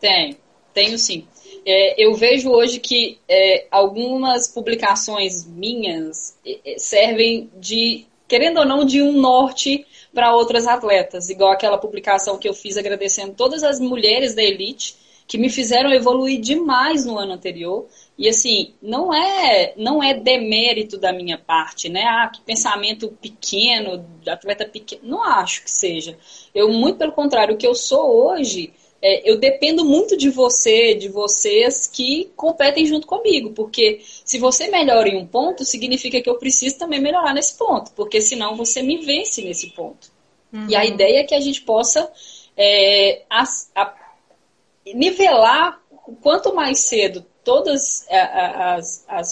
Tem, 0.00 0.36
tenho 0.74 0.98
sim. 0.98 1.28
É, 1.64 2.04
eu 2.04 2.14
vejo 2.14 2.50
hoje 2.50 2.80
que 2.80 3.20
é, 3.28 3.68
algumas 3.70 4.48
publicações 4.48 5.46
minhas 5.46 6.36
é, 6.44 6.72
é, 6.72 6.78
servem 6.78 7.48
de, 7.56 8.06
querendo 8.26 8.58
ou 8.58 8.66
não, 8.66 8.84
de 8.84 9.00
um 9.00 9.12
norte 9.12 9.86
para 10.12 10.34
outras 10.34 10.66
atletas, 10.66 11.30
igual 11.30 11.52
aquela 11.52 11.78
publicação 11.78 12.36
que 12.36 12.48
eu 12.48 12.52
fiz 12.52 12.76
agradecendo 12.76 13.34
todas 13.34 13.62
as 13.62 13.78
mulheres 13.78 14.34
da 14.34 14.42
elite 14.42 14.96
que 15.32 15.38
me 15.38 15.48
fizeram 15.48 15.90
evoluir 15.90 16.38
demais 16.38 17.06
no 17.06 17.18
ano 17.18 17.32
anterior 17.32 17.86
e 18.18 18.28
assim, 18.28 18.74
não 18.82 19.14
é 19.14 19.72
não 19.78 20.02
é 20.02 20.12
demérito 20.12 20.98
da 20.98 21.10
minha 21.10 21.38
parte, 21.38 21.88
né? 21.88 22.04
Ah, 22.04 22.28
que 22.28 22.42
pensamento 22.42 23.08
pequeno, 23.08 24.04
atleta 24.26 24.66
pequeno. 24.66 25.00
Não 25.04 25.24
acho 25.24 25.64
que 25.64 25.70
seja. 25.70 26.18
Eu, 26.54 26.70
muito 26.70 26.98
pelo 26.98 27.12
contrário, 27.12 27.54
o 27.54 27.56
que 27.56 27.66
eu 27.66 27.74
sou 27.74 28.26
hoje, 28.26 28.74
é, 29.00 29.22
eu 29.24 29.38
dependo 29.38 29.86
muito 29.86 30.18
de 30.18 30.28
você, 30.28 30.94
de 30.94 31.08
vocês 31.08 31.86
que 31.86 32.30
competem 32.36 32.84
junto 32.84 33.06
comigo. 33.06 33.52
Porque 33.52 34.02
se 34.02 34.38
você 34.38 34.68
melhora 34.68 35.08
em 35.08 35.16
um 35.16 35.26
ponto, 35.26 35.64
significa 35.64 36.20
que 36.20 36.28
eu 36.28 36.36
preciso 36.36 36.76
também 36.76 37.00
melhorar 37.00 37.32
nesse 37.32 37.56
ponto. 37.56 37.90
Porque 37.92 38.20
senão 38.20 38.54
você 38.54 38.82
me 38.82 38.98
vence 38.98 39.40
nesse 39.40 39.70
ponto. 39.70 40.12
Uhum. 40.52 40.66
E 40.68 40.76
a 40.76 40.84
ideia 40.84 41.20
é 41.20 41.24
que 41.24 41.34
a 41.34 41.40
gente 41.40 41.62
possa 41.62 42.12
é, 42.54 43.22
a, 43.30 43.44
a, 43.74 44.01
nivelar 44.86 45.80
quanto 46.20 46.54
mais 46.54 46.80
cedo 46.80 47.24
todos 47.44 48.06
é, 48.08 48.78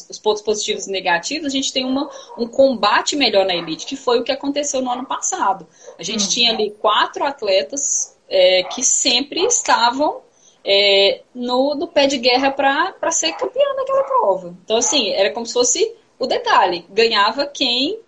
os 0.09 0.18
pontos 0.18 0.42
positivos 0.42 0.86
e 0.86 0.90
negativos, 0.90 1.46
a 1.46 1.51
gente 1.51 1.72
tem 1.72 1.84
uma, 1.84 2.11
um 2.36 2.46
combate 2.46 3.16
melhor 3.16 3.46
na 3.46 3.55
elite, 3.55 3.86
que 3.86 3.96
foi 3.96 4.18
o 4.18 4.24
que 4.24 4.32
aconteceu 4.32 4.82
no 4.82 4.90
ano 4.90 5.07
passado. 5.07 5.66
A 5.98 6.03
gente 6.03 6.24
uhum. 6.24 6.30
tinha 6.30 6.53
ali 6.53 6.70
quatro 6.72 7.24
atletas 7.24 8.16
é, 8.28 8.64
que 8.64 8.82
sempre 8.82 9.44
estavam 9.44 10.22
é, 10.64 11.22
no, 11.34 11.74
no 11.74 11.86
pé 11.86 12.07
de 12.07 12.18
guerra 12.18 12.51
para 12.51 13.11
ser 13.11 13.32
campeão 13.32 13.76
naquela 13.76 14.03
prova. 14.05 14.57
Então, 14.64 14.76
assim, 14.76 15.11
era 15.11 15.30
como 15.30 15.46
se 15.46 15.53
fosse 15.53 15.94
o 16.18 16.26
detalhe: 16.26 16.84
ganhava 16.90 17.46
quem 17.46 18.01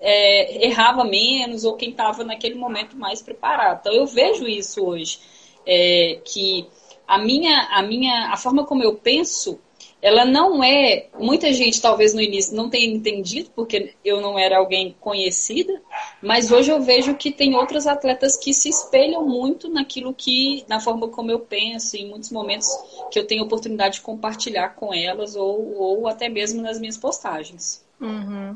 é, 0.00 0.66
errava 0.66 1.04
menos 1.04 1.64
ou 1.64 1.74
quem 1.74 1.90
estava 1.90 2.22
naquele 2.22 2.54
momento 2.54 2.96
mais 2.96 3.20
preparado. 3.20 3.80
Então, 3.80 3.92
eu 3.92 4.06
vejo 4.06 4.46
isso 4.46 4.84
hoje, 4.84 5.18
é, 5.66 6.20
que 6.24 6.66
a 7.08 7.18
minha, 7.18 7.68
a 7.72 7.82
minha, 7.82 8.30
a 8.30 8.36
forma 8.36 8.66
como 8.66 8.84
eu 8.84 8.94
penso, 8.94 9.58
ela 10.00 10.24
não 10.24 10.62
é. 10.62 11.08
Muita 11.18 11.52
gente 11.52 11.80
talvez 11.80 12.12
no 12.12 12.20
início 12.20 12.54
não 12.54 12.68
tenha 12.68 12.86
entendido, 12.86 13.50
porque 13.56 13.94
eu 14.04 14.20
não 14.20 14.38
era 14.38 14.58
alguém 14.58 14.94
conhecida, 15.00 15.80
mas 16.22 16.52
hoje 16.52 16.70
eu 16.70 16.80
vejo 16.80 17.14
que 17.14 17.32
tem 17.32 17.54
outras 17.54 17.86
atletas 17.86 18.36
que 18.36 18.52
se 18.52 18.68
espelham 18.68 19.26
muito 19.26 19.68
naquilo 19.68 20.14
que, 20.14 20.64
na 20.68 20.80
forma 20.80 21.08
como 21.08 21.30
eu 21.30 21.40
penso, 21.40 21.96
em 21.96 22.08
muitos 22.08 22.30
momentos 22.30 22.68
que 23.10 23.18
eu 23.18 23.26
tenho 23.26 23.42
oportunidade 23.42 23.94
de 23.94 24.02
compartilhar 24.02 24.74
com 24.74 24.92
elas, 24.92 25.34
ou, 25.34 25.74
ou 25.76 26.06
até 26.06 26.28
mesmo 26.28 26.62
nas 26.62 26.78
minhas 26.78 26.98
postagens. 26.98 27.82
Uhum. 28.00 28.54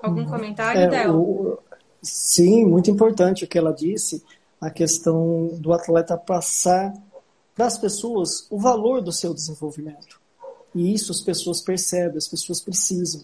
Algum 0.00 0.20
uhum. 0.20 0.30
comentário, 0.30 0.80
é, 0.82 0.86
Del? 0.86 1.14
O, 1.14 1.58
sim, 2.00 2.64
muito 2.64 2.90
importante 2.90 3.44
o 3.44 3.48
que 3.48 3.58
ela 3.58 3.72
disse, 3.72 4.24
a 4.60 4.70
questão 4.70 5.48
do 5.58 5.72
atleta 5.72 6.16
passar 6.16 6.94
para 7.56 7.66
as 7.66 7.78
pessoas 7.78 8.46
o 8.50 8.58
valor 8.58 9.00
do 9.02 9.10
seu 9.10 9.32
desenvolvimento. 9.34 10.20
E 10.74 10.92
isso 10.92 11.10
as 11.10 11.22
pessoas 11.22 11.62
percebem, 11.62 12.18
as 12.18 12.28
pessoas 12.28 12.60
precisam. 12.60 13.22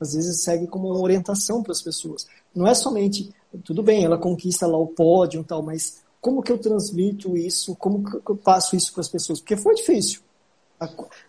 Às 0.00 0.14
vezes 0.14 0.42
segue 0.42 0.66
como 0.66 0.88
uma 0.88 1.00
orientação 1.00 1.62
para 1.62 1.72
as 1.72 1.80
pessoas. 1.80 2.26
Não 2.54 2.66
é 2.66 2.74
somente, 2.74 3.32
tudo 3.64 3.82
bem, 3.82 4.04
ela 4.04 4.18
conquista 4.18 4.66
lá 4.66 4.76
o 4.76 4.88
pódio 4.88 5.40
e 5.40 5.44
tal, 5.44 5.62
mas 5.62 6.02
como 6.20 6.42
que 6.42 6.50
eu 6.50 6.58
transmito 6.58 7.36
isso, 7.36 7.76
como 7.76 8.02
que 8.02 8.30
eu 8.30 8.36
passo 8.36 8.74
isso 8.74 8.92
para 8.92 9.02
as 9.02 9.08
pessoas? 9.08 9.38
Porque 9.40 9.56
foi 9.56 9.74
difícil. 9.76 10.20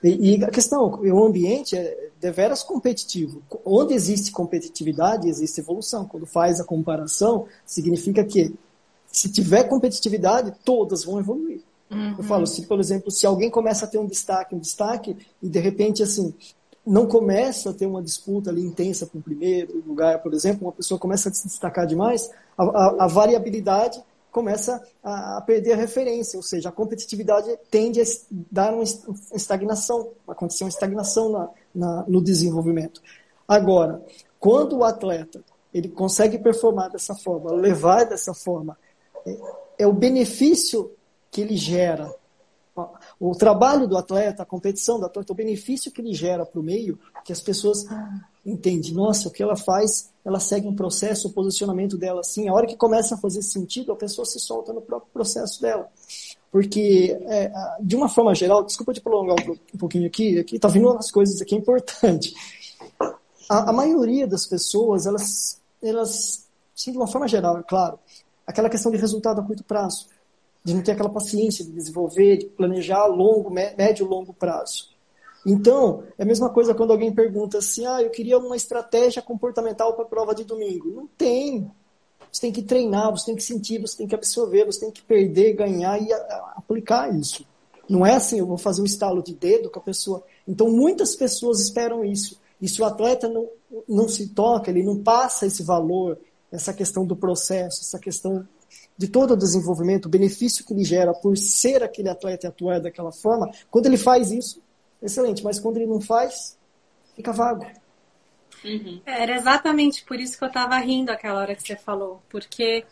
E 0.01 0.43
a 0.43 0.49
questão, 0.49 1.01
o 1.01 1.25
ambiente 1.25 1.77
é 1.77 2.09
deveras 2.19 2.63
competitivo. 2.63 3.43
Onde 3.65 3.93
existe 3.93 4.31
competitividade, 4.31 5.27
existe 5.27 5.59
evolução. 5.59 6.05
Quando 6.05 6.25
faz 6.25 6.59
a 6.59 6.63
comparação, 6.63 7.45
significa 7.65 8.23
que 8.23 8.55
se 9.11 9.29
tiver 9.29 9.65
competitividade, 9.65 10.53
todas 10.63 11.03
vão 11.03 11.19
evoluir. 11.19 11.61
Uhum. 11.91 12.15
Eu 12.17 12.23
falo, 12.23 12.47
se, 12.47 12.65
por 12.65 12.79
exemplo, 12.79 13.11
se 13.11 13.25
alguém 13.25 13.49
começa 13.49 13.85
a 13.85 13.87
ter 13.87 13.97
um 13.97 14.07
destaque, 14.07 14.55
um 14.55 14.59
destaque, 14.59 15.17
e 15.43 15.49
de 15.49 15.59
repente, 15.59 16.01
assim, 16.01 16.33
não 16.85 17.05
começa 17.05 17.69
a 17.69 17.73
ter 17.73 17.85
uma 17.85 18.01
disputa 18.01 18.49
ali 18.49 18.63
intensa 18.63 19.05
com 19.05 19.19
o 19.19 19.21
primeiro 19.21 19.83
lugar, 19.85 20.19
por 20.19 20.33
exemplo, 20.33 20.65
uma 20.67 20.71
pessoa 20.71 20.99
começa 20.99 21.29
a 21.29 21.33
se 21.33 21.47
destacar 21.47 21.85
demais, 21.85 22.31
a, 22.57 22.63
a, 22.63 23.03
a 23.05 23.07
variabilidade 23.07 24.01
começa 24.31 24.81
a, 25.03 25.37
a, 25.37 25.41
perder 25.41 25.73
a 25.73 25.75
referência, 25.75 26.37
ou 26.37 26.43
seja, 26.43 26.69
a 26.69 26.71
competitividade 26.71 27.53
tende 27.69 27.99
a 28.01 28.05
dar 28.49 28.73
uma 28.73 28.83
estagnação, 29.33 30.11
acontecer 30.25 30.63
uma 30.63 30.69
estagnação 30.69 31.29
na, 31.29 31.49
na, 31.75 32.05
no 32.07 32.23
desenvolvimento. 32.23 33.01
Agora, 33.45 34.01
quando 34.39 34.77
o 34.77 34.83
atleta 34.85 35.43
ele 35.73 35.89
consegue 35.89 36.39
performar 36.39 36.89
dessa 36.89 37.13
forma, 37.13 37.51
levar 37.51 38.05
dessa 38.05 38.33
forma, 38.33 38.77
é, 39.25 39.37
é 39.79 39.87
o 39.87 39.93
benefício 39.93 40.91
que 41.32 41.41
ele 41.41 41.55
gera. 41.55 42.13
O 43.19 43.36
trabalho 43.36 43.88
do 43.88 43.97
atleta, 43.97 44.43
a 44.43 44.45
competição 44.45 44.99
do 44.99 45.05
atleta, 45.05 45.32
o 45.32 45.36
benefício 45.36 45.91
que 45.91 46.01
ele 46.01 46.13
gera 46.13 46.45
para 46.45 46.59
o 46.59 46.63
meio, 46.63 46.99
que 47.23 47.32
as 47.32 47.41
pessoas 47.41 47.86
entendem, 48.45 48.93
nossa, 48.93 49.27
o 49.27 49.32
que 49.32 49.43
ela 49.43 49.55
faz, 49.55 50.09
ela 50.25 50.39
segue 50.39 50.67
um 50.67 50.75
processo, 50.75 51.27
o 51.27 51.34
posicionamento 51.34 51.97
dela 51.97 52.21
assim, 52.21 52.47
a 52.47 52.53
hora 52.53 52.65
que 52.65 52.75
começa 52.75 53.15
a 53.15 53.17
fazer 53.17 53.41
sentido, 53.43 53.91
a 53.91 53.95
pessoa 53.95 54.25
se 54.25 54.39
solta 54.39 54.73
no 54.73 54.82
próprio 54.82 55.11
processo 55.13 55.61
dela. 55.61 55.89
Porque, 56.51 57.17
é, 57.27 57.51
de 57.79 57.95
uma 57.95 58.09
forma 58.09 58.34
geral, 58.34 58.63
desculpa 58.63 58.93
te 58.93 59.01
prolongar 59.01 59.36
um 59.73 59.77
pouquinho 59.77 60.07
aqui, 60.07 60.39
aqui 60.39 60.59
tá 60.59 60.67
vindo 60.67 60.89
umas 60.89 61.11
coisas 61.11 61.41
aqui 61.41 61.55
importantes. 61.55 62.34
A, 63.49 63.69
a 63.69 63.73
maioria 63.73 64.25
das 64.25 64.47
pessoas, 64.47 65.05
elas, 65.05 65.61
elas, 65.82 66.45
sim, 66.75 66.91
de 66.91 66.97
uma 66.97 67.07
forma 67.07 67.27
geral, 67.27 67.57
é 67.57 67.63
claro, 67.63 67.99
aquela 68.47 68.69
questão 68.69 68.91
de 68.91 68.97
resultado 68.97 69.39
a 69.39 69.43
curto 69.43 69.63
prazo 69.63 70.07
de 70.64 70.74
não 70.74 70.82
ter 70.82 70.91
aquela 70.91 71.09
paciência 71.09 71.66
de 71.66 71.72
desenvolver, 71.72 72.38
de 72.38 72.45
planejar 72.45 73.01
a 73.01 73.07
longo, 73.07 73.49
médio 73.49 74.05
e 74.05 74.09
longo 74.09 74.34
prazo. 74.34 74.91
Então, 75.45 76.03
é 76.18 76.24
a 76.24 76.26
mesma 76.26 76.49
coisa 76.49 76.74
quando 76.76 76.91
alguém 76.91 77.14
pergunta 77.14 77.57
assim: 77.57 77.86
ah, 77.86 78.01
eu 78.01 78.12
queria 78.12 78.38
uma 78.38 78.55
estratégia 78.55 79.22
comportamental 79.22 79.93
para 79.93 80.05
a 80.05 80.07
prova 80.07 80.36
de 80.36 80.43
domingo. 80.43 80.89
Não 80.89 81.07
tem. 81.07 81.70
Você 82.32 82.41
tem 82.41 82.51
que 82.51 82.62
treinar, 82.62 83.12
você 83.12 83.26
tem 83.26 83.36
que 83.36 83.43
sentir, 83.43 83.82
você 83.82 83.97
tem 83.97 84.07
que 84.07 84.16
absorver, 84.16 84.66
você 84.66 84.82
tem 84.82 84.91
que 84.91 85.01
perder, 85.01 85.53
ganhar 85.53 86.01
e 86.01 86.14
aplicar 86.55 87.14
isso. 87.14 87.45
Não 87.89 88.05
é 88.05 88.14
assim, 88.14 88.39
eu 88.39 88.45
vou 88.45 88.57
fazer 88.57 88.82
um 88.82 88.86
estalo 88.86 89.22
de 89.22 89.34
dedo 89.34 89.70
com 89.70 89.80
a 89.80 89.82
pessoa. 89.82 90.24
Então, 90.47 90.70
muitas 90.70 91.14
pessoas 91.16 91.59
esperam 91.59 92.05
isso. 92.05 92.39
E 92.62 92.70
se 92.70 92.82
o 92.82 92.86
atleta 92.86 93.28
não, 93.28 93.49
não 93.89 94.07
se 94.07 94.30
toca, 94.30 94.70
ele 94.70 94.84
não 94.84 95.03
passa 95.03 95.45
esse 95.45 95.62
valor, 95.62 96.18
essa 96.51 96.74
questão 96.74 97.05
do 97.05 97.16
processo, 97.18 97.82
essa 97.82 97.99
questão 97.99 98.47
de 99.01 99.07
todo 99.07 99.31
o 99.31 99.35
desenvolvimento, 99.35 100.05
o 100.05 100.09
benefício 100.09 100.63
que 100.63 100.73
ele 100.73 100.83
gera 100.83 101.11
por 101.11 101.35
ser 101.35 101.81
aquele 101.81 102.07
atleta 102.07 102.45
e 102.45 102.49
atuar 102.49 102.79
daquela 102.79 103.11
forma, 103.11 103.49
quando 103.71 103.87
ele 103.87 103.97
faz 103.97 104.29
isso, 104.31 104.61
excelente. 105.01 105.43
Mas 105.43 105.59
quando 105.59 105.77
ele 105.77 105.87
não 105.87 105.99
faz, 105.99 106.55
fica 107.15 107.31
vago. 107.33 107.65
Uhum. 108.63 109.01
Era 109.03 109.35
exatamente 109.35 110.05
por 110.05 110.19
isso 110.19 110.37
que 110.37 110.43
eu 110.43 110.49
estava 110.49 110.77
rindo 110.77 111.09
aquela 111.09 111.39
hora 111.39 111.55
que 111.55 111.63
você 111.63 111.75
falou, 111.75 112.21
porque 112.29 112.85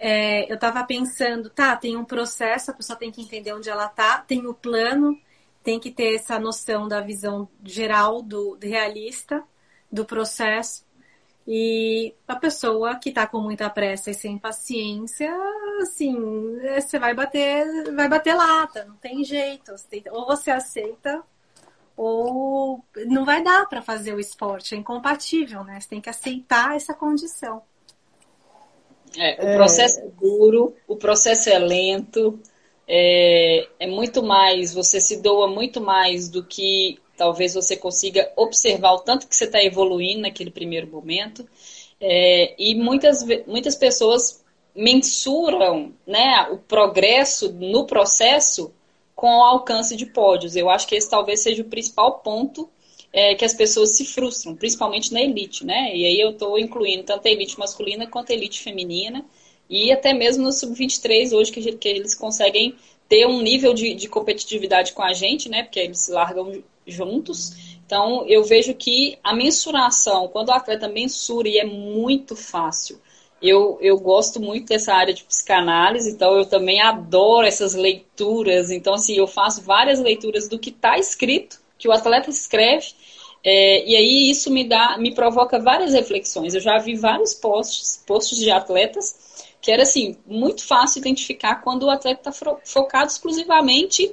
é, 0.00 0.50
eu 0.50 0.56
estava 0.56 0.82
pensando, 0.82 1.48
tá, 1.48 1.76
tem 1.76 1.96
um 1.96 2.04
processo, 2.04 2.72
a 2.72 2.74
pessoa 2.74 2.98
tem 2.98 3.12
que 3.12 3.22
entender 3.22 3.54
onde 3.54 3.70
ela 3.70 3.86
tá, 3.86 4.18
tem 4.18 4.44
o 4.48 4.52
plano, 4.52 5.16
tem 5.62 5.78
que 5.78 5.92
ter 5.92 6.16
essa 6.16 6.40
noção 6.40 6.88
da 6.88 7.00
visão 7.00 7.48
geral 7.62 8.20
do, 8.20 8.56
do 8.56 8.66
realista 8.66 9.44
do 9.92 10.04
processo. 10.04 10.84
E 11.46 12.14
a 12.26 12.36
pessoa 12.36 12.94
que 12.96 13.08
está 13.08 13.26
com 13.26 13.40
muita 13.40 13.68
pressa 13.68 14.10
e 14.10 14.14
sem 14.14 14.38
paciência, 14.38 15.34
assim, 15.80 16.16
você 16.80 16.98
vai 16.98 17.14
bater, 17.14 17.92
vai 17.94 18.08
bater 18.08 18.34
lata, 18.34 18.84
não 18.84 18.96
tem 18.96 19.24
jeito. 19.24 19.74
Ou 20.12 20.26
você 20.26 20.52
aceita, 20.52 21.22
ou 21.96 22.84
não 23.06 23.24
vai 23.24 23.42
dar 23.42 23.68
para 23.68 23.82
fazer 23.82 24.14
o 24.14 24.20
esporte, 24.20 24.74
é 24.74 24.78
incompatível, 24.78 25.64
né? 25.64 25.80
Você 25.80 25.88
tem 25.88 26.00
que 26.00 26.10
aceitar 26.10 26.76
essa 26.76 26.94
condição. 26.94 27.62
É, 29.18 29.44
o 29.44 29.48
é. 29.48 29.56
processo 29.56 30.00
é 30.00 30.08
duro, 30.08 30.74
o 30.86 30.96
processo 30.96 31.50
é 31.50 31.58
lento, 31.58 32.38
é, 32.88 33.68
é 33.78 33.86
muito 33.86 34.22
mais, 34.22 34.72
você 34.72 35.00
se 35.00 35.20
doa 35.20 35.48
muito 35.48 35.80
mais 35.80 36.28
do 36.28 36.42
que 36.44 36.98
talvez 37.22 37.54
você 37.54 37.76
consiga 37.76 38.32
observar 38.34 38.94
o 38.94 38.98
tanto 38.98 39.28
que 39.28 39.36
você 39.36 39.44
está 39.44 39.62
evoluindo 39.62 40.22
naquele 40.22 40.50
primeiro 40.50 40.88
momento. 40.88 41.48
É, 42.00 42.52
e 42.58 42.74
muitas, 42.74 43.24
muitas 43.46 43.76
pessoas 43.76 44.42
mensuram 44.74 45.92
né, 46.04 46.48
o 46.50 46.58
progresso 46.58 47.52
no 47.52 47.86
processo 47.86 48.72
com 49.14 49.38
o 49.38 49.42
alcance 49.44 49.94
de 49.94 50.04
pódios. 50.04 50.56
Eu 50.56 50.68
acho 50.68 50.84
que 50.88 50.96
esse 50.96 51.08
talvez 51.08 51.38
seja 51.38 51.62
o 51.62 51.66
principal 51.66 52.18
ponto 52.18 52.68
é, 53.12 53.36
que 53.36 53.44
as 53.44 53.54
pessoas 53.54 53.90
se 53.90 54.04
frustram, 54.04 54.56
principalmente 54.56 55.12
na 55.12 55.22
elite, 55.22 55.64
né? 55.64 55.94
E 55.94 56.04
aí 56.04 56.20
eu 56.20 56.30
estou 56.30 56.58
incluindo 56.58 57.04
tanto 57.04 57.28
a 57.28 57.30
elite 57.30 57.56
masculina 57.56 58.04
quanto 58.04 58.32
a 58.32 58.34
elite 58.34 58.60
feminina 58.60 59.24
e 59.70 59.92
até 59.92 60.12
mesmo 60.12 60.42
no 60.42 60.50
sub-23 60.50 61.32
hoje 61.32 61.52
que, 61.52 61.72
que, 61.76 61.88
eles 61.88 62.16
conseguem 62.16 62.74
ter 63.08 63.28
um 63.28 63.40
nível 63.40 63.74
de, 63.74 63.94
de 63.94 64.08
competitividade 64.08 64.92
com 64.92 65.02
a 65.02 65.12
gente, 65.12 65.48
né? 65.48 65.62
Porque 65.62 65.78
eles 65.78 66.08
largam 66.08 66.60
juntos. 66.86 67.76
Então, 67.84 68.24
eu 68.26 68.44
vejo 68.44 68.74
que 68.74 69.18
a 69.22 69.34
mensuração, 69.34 70.28
quando 70.28 70.48
o 70.48 70.52
atleta 70.52 70.88
mensura, 70.88 71.48
e 71.48 71.58
é 71.58 71.64
muito 71.64 72.34
fácil. 72.34 73.00
Eu, 73.40 73.76
eu 73.80 73.98
gosto 73.98 74.40
muito 74.40 74.68
dessa 74.68 74.94
área 74.94 75.12
de 75.12 75.24
psicanálise, 75.24 76.10
então 76.10 76.36
eu 76.36 76.46
também 76.46 76.80
adoro 76.80 77.46
essas 77.46 77.74
leituras. 77.74 78.70
Então, 78.70 78.94
assim, 78.94 79.14
eu 79.14 79.26
faço 79.26 79.62
várias 79.62 80.00
leituras 80.00 80.48
do 80.48 80.58
que 80.58 80.70
está 80.70 80.96
escrito, 80.98 81.60
que 81.76 81.88
o 81.88 81.92
atleta 81.92 82.30
escreve, 82.30 82.86
é, 83.44 83.84
e 83.84 83.96
aí 83.96 84.30
isso 84.30 84.52
me 84.52 84.62
dá, 84.62 84.96
me 84.98 85.12
provoca 85.12 85.58
várias 85.58 85.92
reflexões. 85.92 86.54
Eu 86.54 86.60
já 86.60 86.78
vi 86.78 86.94
vários 86.94 87.34
posts, 87.34 88.02
posts 88.06 88.38
de 88.38 88.50
atletas 88.50 89.32
que 89.62 89.70
era 89.70 89.84
assim, 89.84 90.16
muito 90.26 90.66
fácil 90.66 90.98
identificar 90.98 91.62
quando 91.62 91.84
o 91.84 91.90
atleta 91.90 92.30
está 92.30 92.56
focado 92.64 93.06
exclusivamente 93.06 94.12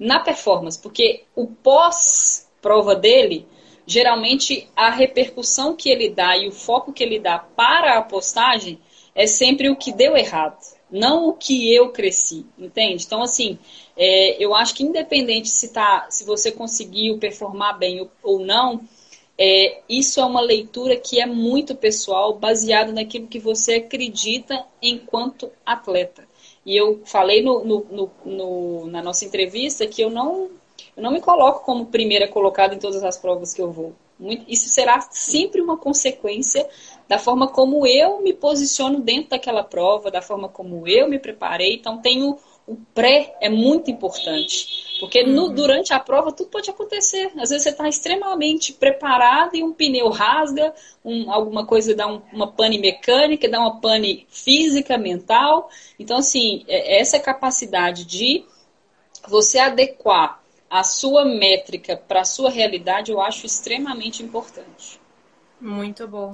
na 0.00 0.18
performance, 0.18 0.80
porque 0.80 1.24
o 1.36 1.46
pós-prova 1.46 2.96
dele, 2.96 3.46
geralmente 3.86 4.66
a 4.74 4.88
repercussão 4.88 5.76
que 5.76 5.90
ele 5.90 6.08
dá 6.08 6.38
e 6.38 6.48
o 6.48 6.52
foco 6.52 6.90
que 6.90 7.04
ele 7.04 7.18
dá 7.18 7.38
para 7.38 7.98
a 7.98 8.02
postagem 8.02 8.80
é 9.14 9.26
sempre 9.26 9.68
o 9.68 9.76
que 9.76 9.92
deu 9.92 10.16
errado, 10.16 10.56
não 10.90 11.28
o 11.28 11.34
que 11.34 11.74
eu 11.74 11.90
cresci, 11.90 12.46
entende? 12.58 13.04
Então, 13.04 13.22
assim, 13.22 13.58
é, 13.94 14.42
eu 14.42 14.54
acho 14.54 14.74
que 14.74 14.82
independente 14.82 15.50
se, 15.50 15.68
tá, 15.68 16.06
se 16.08 16.24
você 16.24 16.50
conseguiu 16.50 17.18
performar 17.18 17.78
bem 17.78 18.08
ou, 18.22 18.38
não, 18.38 18.80
é, 19.36 19.82
isso 19.86 20.18
é 20.18 20.24
uma 20.24 20.40
leitura 20.40 20.96
que 20.96 21.20
é 21.20 21.26
muito 21.26 21.74
pessoal, 21.74 22.38
baseado 22.38 22.92
naquilo 22.92 23.26
que 23.26 23.38
você 23.38 23.74
acredita 23.74 24.64
enquanto 24.80 25.50
atleta. 25.66 26.29
E 26.64 26.76
eu 26.76 27.00
falei 27.04 27.42
no, 27.42 27.64
no, 27.64 28.10
no, 28.24 28.86
na 28.86 29.02
nossa 29.02 29.24
entrevista 29.24 29.86
que 29.86 30.02
eu 30.02 30.10
não, 30.10 30.50
eu 30.96 31.02
não 31.02 31.10
me 31.10 31.20
coloco 31.20 31.64
como 31.64 31.86
primeira 31.86 32.28
colocada 32.28 32.74
em 32.74 32.78
todas 32.78 33.02
as 33.02 33.16
provas 33.16 33.54
que 33.54 33.62
eu 33.62 33.70
vou. 33.70 33.94
Isso 34.46 34.68
será 34.68 35.00
sempre 35.00 35.62
uma 35.62 35.78
consequência 35.78 36.68
da 37.08 37.18
forma 37.18 37.48
como 37.48 37.86
eu 37.86 38.20
me 38.20 38.34
posiciono 38.34 39.00
dentro 39.00 39.30
daquela 39.30 39.64
prova, 39.64 40.10
da 40.10 40.20
forma 40.20 40.48
como 40.48 40.86
eu 40.86 41.08
me 41.08 41.18
preparei. 41.18 41.74
Então, 41.74 41.98
tenho 41.98 42.38
o 42.70 42.76
pré 42.94 43.36
é 43.40 43.48
muito 43.48 43.90
importante. 43.90 44.98
Porque 45.00 45.24
no, 45.24 45.46
uhum. 45.46 45.54
durante 45.54 45.92
a 45.92 45.98
prova 45.98 46.30
tudo 46.30 46.50
pode 46.50 46.70
acontecer. 46.70 47.32
Às 47.36 47.50
vezes 47.50 47.64
você 47.64 47.70
está 47.70 47.88
extremamente 47.88 48.72
preparado 48.72 49.56
e 49.56 49.64
um 49.64 49.72
pneu 49.72 50.08
rasga, 50.08 50.72
um, 51.04 51.32
alguma 51.32 51.66
coisa 51.66 51.96
dá 51.96 52.06
um, 52.06 52.22
uma 52.32 52.46
pane 52.46 52.78
mecânica, 52.78 53.48
dá 53.48 53.58
uma 53.58 53.80
pane 53.80 54.24
física, 54.30 54.96
mental. 54.96 55.68
Então, 55.98 56.18
assim, 56.18 56.64
é, 56.68 57.00
essa 57.00 57.18
capacidade 57.18 58.04
de 58.04 58.44
você 59.26 59.58
adequar 59.58 60.40
a 60.70 60.84
sua 60.84 61.24
métrica 61.24 61.96
para 61.96 62.20
a 62.20 62.24
sua 62.24 62.50
realidade, 62.50 63.10
eu 63.10 63.20
acho 63.20 63.46
extremamente 63.46 64.22
importante. 64.22 65.00
Muito 65.60 66.06
bom. 66.06 66.30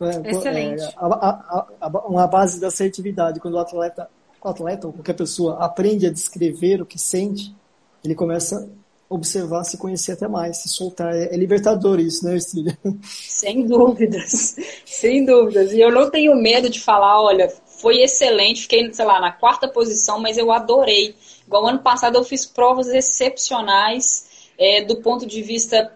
É, 0.00 0.30
Excelente. 0.30 0.82
É, 0.82 0.92
a, 0.96 1.06
a, 1.06 1.66
a, 1.82 1.88
uma 2.08 2.26
base 2.26 2.58
da 2.58 2.68
assertividade, 2.68 3.38
quando 3.40 3.54
o 3.54 3.58
atleta 3.58 4.08
o 4.42 4.48
atleta 4.48 4.86
ou 4.86 4.92
qualquer 4.92 5.14
pessoa 5.14 5.58
aprende 5.58 6.06
a 6.06 6.12
descrever 6.12 6.82
o 6.82 6.86
que 6.86 6.98
sente, 6.98 7.54
ele 8.04 8.14
começa 8.14 8.68
a 9.10 9.14
observar, 9.14 9.64
se 9.64 9.76
conhecer 9.78 10.12
até 10.12 10.26
mais, 10.26 10.58
se 10.58 10.68
soltar. 10.68 11.14
É, 11.14 11.34
é 11.34 11.36
libertador 11.36 12.00
isso, 12.00 12.24
né, 12.24 12.36
Estrilha? 12.36 12.76
Sem 13.02 13.66
dúvidas, 13.66 14.56
sem 14.84 15.24
dúvidas. 15.24 15.72
E 15.72 15.80
eu 15.80 15.92
não 15.92 16.10
tenho 16.10 16.34
medo 16.34 16.68
de 16.68 16.80
falar, 16.80 17.22
olha, 17.22 17.52
foi 17.66 18.02
excelente, 18.02 18.62
fiquei, 18.62 18.92
sei 18.92 19.04
lá, 19.04 19.20
na 19.20 19.32
quarta 19.32 19.68
posição, 19.68 20.18
mas 20.18 20.38
eu 20.38 20.50
adorei. 20.50 21.14
Igual 21.46 21.66
ano 21.66 21.80
passado 21.80 22.16
eu 22.16 22.24
fiz 22.24 22.46
provas 22.46 22.88
excepcionais 22.88 24.50
é, 24.58 24.82
do 24.84 24.96
ponto 24.96 25.26
de 25.26 25.42
vista 25.42 25.92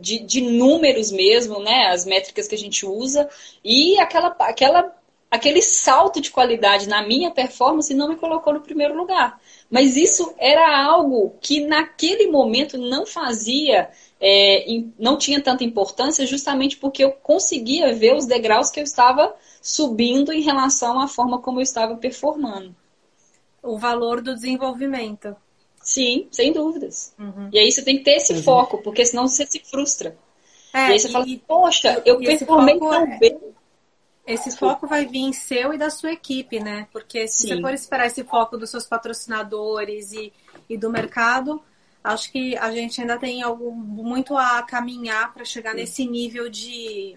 de, 0.00 0.20
de, 0.20 0.40
números 0.40 1.12
mesmo, 1.12 1.60
né? 1.60 1.88
As 1.88 2.04
métricas 2.04 2.48
que 2.48 2.54
a 2.54 2.58
gente 2.58 2.84
usa. 2.86 3.28
E 3.64 3.98
aquela, 3.98 4.34
aquela 4.40 4.92
aquele 5.34 5.60
salto 5.60 6.20
de 6.20 6.30
qualidade 6.30 6.88
na 6.88 7.02
minha 7.02 7.30
performance 7.30 7.92
não 7.92 8.08
me 8.08 8.16
colocou 8.16 8.54
no 8.54 8.60
primeiro 8.60 8.96
lugar. 8.96 9.40
Mas 9.68 9.96
isso 9.96 10.32
era 10.38 10.80
algo 10.84 11.34
que 11.40 11.66
naquele 11.66 12.30
momento 12.30 12.78
não 12.78 13.04
fazia, 13.04 13.90
é, 14.20 14.64
não 14.96 15.18
tinha 15.18 15.40
tanta 15.40 15.64
importância, 15.64 16.24
justamente 16.24 16.76
porque 16.76 17.02
eu 17.02 17.10
conseguia 17.10 17.92
ver 17.92 18.14
os 18.14 18.26
degraus 18.26 18.70
que 18.70 18.78
eu 18.78 18.84
estava 18.84 19.34
subindo 19.60 20.32
em 20.32 20.40
relação 20.40 21.00
à 21.00 21.08
forma 21.08 21.40
como 21.40 21.58
eu 21.58 21.64
estava 21.64 21.96
performando. 21.96 22.74
O 23.60 23.76
valor 23.76 24.20
do 24.20 24.34
desenvolvimento. 24.34 25.34
Sim, 25.82 26.28
sem 26.30 26.52
dúvidas. 26.52 27.12
Uhum. 27.18 27.50
E 27.52 27.58
aí 27.58 27.72
você 27.72 27.82
tem 27.82 27.98
que 27.98 28.04
ter 28.04 28.16
esse 28.16 28.34
uhum. 28.34 28.42
foco, 28.42 28.78
porque 28.82 29.04
senão 29.04 29.26
você 29.26 29.44
se 29.46 29.58
frustra. 29.58 30.16
É, 30.72 30.90
e 30.90 30.92
aí 30.92 30.98
você 30.98 31.08
e, 31.08 31.10
fala, 31.10 31.26
poxa, 31.46 32.02
eu 32.06 32.18
performei 32.18 32.78
tão 32.78 32.94
é... 32.94 33.18
bem 33.18 33.53
esse 34.26 34.56
foco 34.56 34.86
vai 34.86 35.04
vir 35.04 35.32
seu 35.34 35.74
e 35.74 35.78
da 35.78 35.90
sua 35.90 36.12
equipe, 36.12 36.58
né? 36.58 36.88
Porque 36.92 37.28
se 37.28 37.42
Sim. 37.42 37.48
você 37.48 37.60
for 37.60 37.74
esperar 37.74 38.06
esse 38.06 38.24
foco 38.24 38.56
dos 38.56 38.70
seus 38.70 38.86
patrocinadores 38.86 40.12
e, 40.12 40.32
e 40.68 40.78
do 40.78 40.90
mercado, 40.90 41.62
acho 42.02 42.32
que 42.32 42.56
a 42.56 42.70
gente 42.70 43.00
ainda 43.00 43.18
tem 43.18 43.42
algo 43.42 43.72
muito 43.72 44.36
a 44.36 44.62
caminhar 44.62 45.32
para 45.34 45.44
chegar 45.44 45.72
Sim. 45.72 45.76
nesse 45.76 46.06
nível 46.06 46.48
de, 46.48 47.16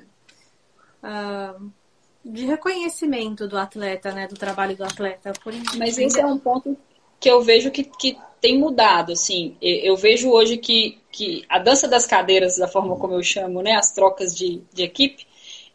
uh, 1.01 1.72
de 2.26 2.45
reconhecimento 2.45 3.47
do 3.47 3.58
atleta, 3.58 4.12
né? 4.12 4.28
Do 4.28 4.36
trabalho 4.36 4.76
do 4.76 4.84
atleta. 4.84 5.32
Mas 5.78 5.97
esse 5.97 6.20
é 6.20 6.26
um 6.26 6.38
ponto 6.38 6.78
que 7.20 7.30
eu 7.30 7.41
vejo 7.41 7.72
que, 7.72 7.84
que 7.84 8.18
tem 8.41 8.58
mudado, 8.58 9.12
assim. 9.12 9.58
Eu 9.62 9.95
vejo 9.95 10.30
hoje 10.30 10.58
que, 10.58 10.99
que 11.12 11.43
a 11.49 11.60
dança 11.60 11.88
das 11.88 12.05
cadeiras, 12.05 12.58
da 12.58 12.68
forma 12.68 12.95
como 12.97 13.14
eu 13.14 13.24
chamo, 13.24 13.62
né? 13.62 13.74
As 13.76 13.91
trocas 13.91 14.36
de, 14.36 14.62
de 14.74 14.84
equipe, 14.84 15.26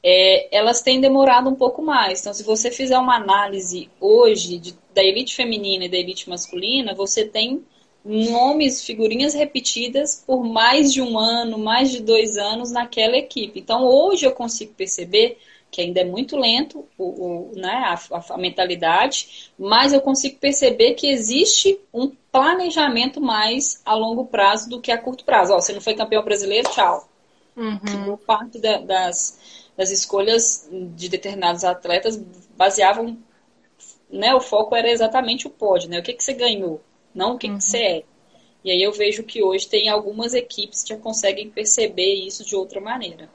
é, 0.02 0.56
elas 0.56 0.82
têm 0.82 1.00
demorado 1.00 1.48
um 1.48 1.54
pouco 1.54 1.80
mais. 1.82 2.20
Então, 2.20 2.34
se 2.34 2.42
você 2.42 2.70
fizer 2.70 2.98
uma 2.98 3.16
análise 3.16 3.88
hoje 4.00 4.58
de, 4.58 4.74
da 4.92 5.02
elite 5.02 5.34
feminina 5.34 5.84
e 5.84 5.88
da 5.88 5.96
elite 5.96 6.28
masculina, 6.28 6.94
você 6.94 7.24
tem 7.24 7.64
nomes, 8.04 8.84
figurinhas 8.84 9.32
repetidas 9.32 10.22
por 10.26 10.44
mais 10.44 10.92
de 10.92 11.00
um 11.00 11.18
ano, 11.18 11.56
mais 11.56 11.90
de 11.90 12.02
dois 12.02 12.36
anos 12.36 12.72
naquela 12.72 13.16
equipe. 13.16 13.60
Então 13.60 13.84
hoje 13.84 14.26
eu 14.26 14.32
consigo 14.32 14.74
perceber 14.74 15.38
que 15.70 15.80
ainda 15.80 16.00
é 16.00 16.04
muito 16.04 16.36
lento 16.36 16.84
o, 16.98 17.04
o 17.04 17.52
né, 17.54 17.96
a, 18.10 18.34
a, 18.34 18.36
mentalidade, 18.36 19.50
mas 19.58 19.92
eu 19.92 20.02
consigo 20.02 20.36
perceber 20.36 20.92
que 20.94 21.08
existe 21.08 21.80
um 21.94 22.12
planejamento 22.30 23.20
mais 23.20 23.80
a 23.84 23.94
longo 23.94 24.26
prazo 24.26 24.68
do 24.68 24.80
que 24.80 24.92
a 24.92 24.98
curto 24.98 25.24
prazo. 25.24 25.54
Ó, 25.54 25.60
você 25.60 25.72
não 25.72 25.80
foi 25.80 25.94
campeão 25.94 26.22
brasileiro, 26.22 26.68
tchau. 26.70 27.08
Uhum. 27.56 28.16
Parte 28.18 28.58
da, 28.58 28.78
das, 28.78 29.61
das 29.76 29.90
escolhas 29.90 30.68
de 30.70 31.08
determinados 31.08 31.64
atletas 31.64 32.16
baseavam, 32.56 33.18
né, 34.10 34.34
o 34.34 34.40
foco 34.40 34.74
era 34.74 34.90
exatamente 34.90 35.46
o 35.46 35.50
pódio, 35.50 35.88
né? 35.88 35.98
O 35.98 36.02
que, 36.02 36.12
que 36.12 36.22
você 36.22 36.34
ganhou, 36.34 36.80
não 37.14 37.34
o 37.34 37.38
que, 37.38 37.48
uhum. 37.48 37.56
que 37.56 37.64
você 37.64 37.78
é. 37.78 38.04
E 38.64 38.70
aí 38.70 38.82
eu 38.82 38.92
vejo 38.92 39.24
que 39.24 39.42
hoje 39.42 39.68
tem 39.68 39.88
algumas 39.88 40.34
equipes 40.34 40.82
que 40.82 40.90
já 40.90 40.96
conseguem 40.96 41.50
perceber 41.50 42.14
isso 42.14 42.44
de 42.44 42.54
outra 42.54 42.80
maneira. 42.80 43.28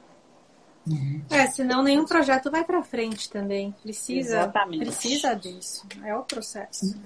Uhum. 0.86 1.22
É, 1.28 1.46
senão 1.48 1.82
nenhum 1.82 2.06
projeto 2.06 2.50
vai 2.50 2.64
para 2.64 2.82
frente 2.82 3.28
também. 3.28 3.74
Precisa, 3.82 4.38
Exatamente. 4.38 4.86
precisa 4.86 5.34
disso. 5.34 5.86
É 6.02 6.16
o 6.16 6.22
processo. 6.22 6.96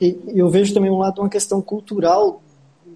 E 0.00 0.18
eu 0.34 0.48
vejo 0.48 0.72
também 0.72 0.90
um 0.90 0.96
lado 0.96 1.20
uma 1.20 1.28
questão 1.28 1.60
cultural 1.60 2.42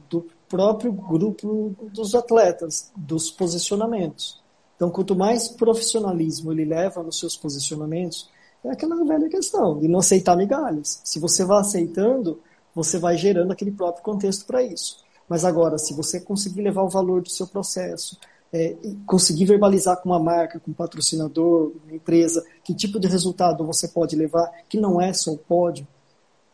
do 0.08 0.26
próprio 0.48 0.92
grupo 0.92 1.76
dos 1.92 2.14
atletas, 2.14 2.90
dos 2.96 3.30
posicionamentos. 3.30 4.42
Então, 4.76 4.90
quanto 4.90 5.14
mais 5.14 5.48
profissionalismo 5.48 6.52
ele 6.52 6.64
leva 6.64 7.02
nos 7.02 7.18
seus 7.18 7.36
posicionamentos, 7.36 8.28
é 8.64 8.70
aquela 8.70 9.04
velha 9.04 9.28
questão 9.28 9.78
de 9.78 9.86
não 9.88 10.00
aceitar 10.00 10.36
migalhas. 10.36 11.00
Se 11.04 11.18
você 11.18 11.44
vai 11.44 11.60
aceitando, 11.60 12.40
você 12.74 12.98
vai 12.98 13.16
gerando 13.16 13.52
aquele 13.52 13.70
próprio 13.70 14.02
contexto 14.02 14.46
para 14.46 14.62
isso. 14.62 15.04
Mas 15.28 15.44
agora, 15.44 15.78
se 15.78 15.94
você 15.94 16.20
conseguir 16.20 16.62
levar 16.62 16.82
o 16.82 16.88
valor 16.88 17.22
do 17.22 17.30
seu 17.30 17.46
processo, 17.46 18.18
é, 18.52 18.76
conseguir 19.06 19.46
verbalizar 19.46 20.00
com 20.00 20.10
uma 20.10 20.18
marca, 20.18 20.60
com 20.60 20.70
um 20.70 20.74
patrocinador, 20.74 21.72
uma 21.84 21.94
empresa, 21.94 22.44
que 22.62 22.74
tipo 22.74 23.00
de 23.00 23.08
resultado 23.08 23.66
você 23.66 23.88
pode 23.88 24.14
levar, 24.16 24.50
que 24.68 24.78
não 24.78 25.00
é 25.00 25.12
só 25.12 25.32
o 25.32 25.38
pódio, 25.38 25.86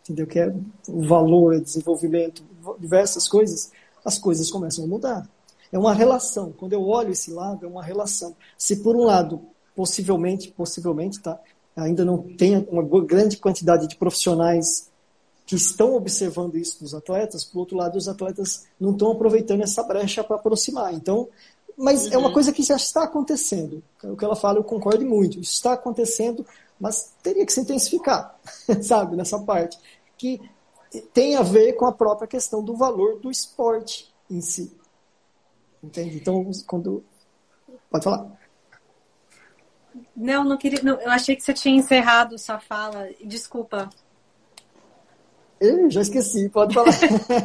entendeu? 0.02 0.26
Que 0.26 0.38
é 0.38 0.54
o 0.88 1.02
valor, 1.02 1.54
é 1.54 1.60
desenvolvimento, 1.60 2.42
diversas 2.78 3.28
coisas, 3.28 3.70
as 4.04 4.18
coisas 4.18 4.50
começam 4.50 4.84
a 4.84 4.88
mudar. 4.88 5.28
É 5.72 5.78
uma 5.78 5.94
relação. 5.94 6.52
Quando 6.56 6.72
eu 6.72 6.86
olho 6.86 7.12
esse 7.12 7.30
lado, 7.30 7.64
é 7.64 7.68
uma 7.68 7.82
relação. 7.82 8.34
Se 8.58 8.76
por 8.76 8.96
um 8.96 9.04
lado, 9.04 9.40
possivelmente, 9.74 10.50
possivelmente, 10.50 11.20
tá, 11.20 11.38
ainda 11.76 12.04
não 12.04 12.18
tem 12.18 12.66
uma 12.70 12.82
grande 12.82 13.36
quantidade 13.36 13.86
de 13.86 13.96
profissionais 13.96 14.90
que 15.46 15.56
estão 15.56 15.94
observando 15.94 16.56
isso 16.56 16.78
dos 16.80 16.94
atletas, 16.94 17.44
por 17.44 17.60
outro 17.60 17.76
lado, 17.76 17.96
os 17.96 18.06
atletas 18.06 18.66
não 18.78 18.92
estão 18.92 19.10
aproveitando 19.10 19.62
essa 19.62 19.82
brecha 19.82 20.22
para 20.22 20.36
aproximar. 20.36 20.94
Então, 20.94 21.28
mas 21.76 22.06
uhum. 22.06 22.12
é 22.12 22.18
uma 22.18 22.28
uhum. 22.28 22.34
coisa 22.34 22.52
que 22.52 22.62
já 22.62 22.76
está 22.76 23.04
acontecendo. 23.04 23.82
O 24.04 24.16
que 24.16 24.24
ela 24.24 24.36
fala, 24.36 24.58
eu 24.58 24.64
concordo 24.64 25.04
muito. 25.04 25.40
Isso 25.40 25.54
está 25.54 25.72
acontecendo, 25.72 26.44
mas 26.78 27.14
teria 27.22 27.44
que 27.44 27.52
se 27.52 27.60
intensificar, 27.60 28.38
sabe, 28.82 29.16
nessa 29.16 29.38
parte. 29.38 29.78
Que 30.16 30.40
tem 31.14 31.36
a 31.36 31.42
ver 31.42 31.72
com 31.72 31.86
a 31.86 31.92
própria 31.92 32.28
questão 32.28 32.62
do 32.62 32.76
valor 32.76 33.18
do 33.18 33.30
esporte 33.30 34.12
em 34.30 34.40
si. 34.40 34.70
Entende? 35.82 36.16
Então, 36.16 36.48
quando. 36.66 37.04
Pode 37.90 38.04
falar. 38.04 38.40
Não, 40.14 40.44
não 40.44 40.56
queria. 40.56 40.82
Não, 40.82 41.00
eu 41.00 41.10
achei 41.10 41.34
que 41.34 41.42
você 41.42 41.52
tinha 41.52 41.76
encerrado 41.76 42.38
sua 42.38 42.58
fala. 42.58 43.08
Desculpa. 43.24 43.88
Eu 45.60 45.90
já 45.90 46.00
esqueci, 46.00 46.48
pode 46.48 46.72
falar. 46.72 46.90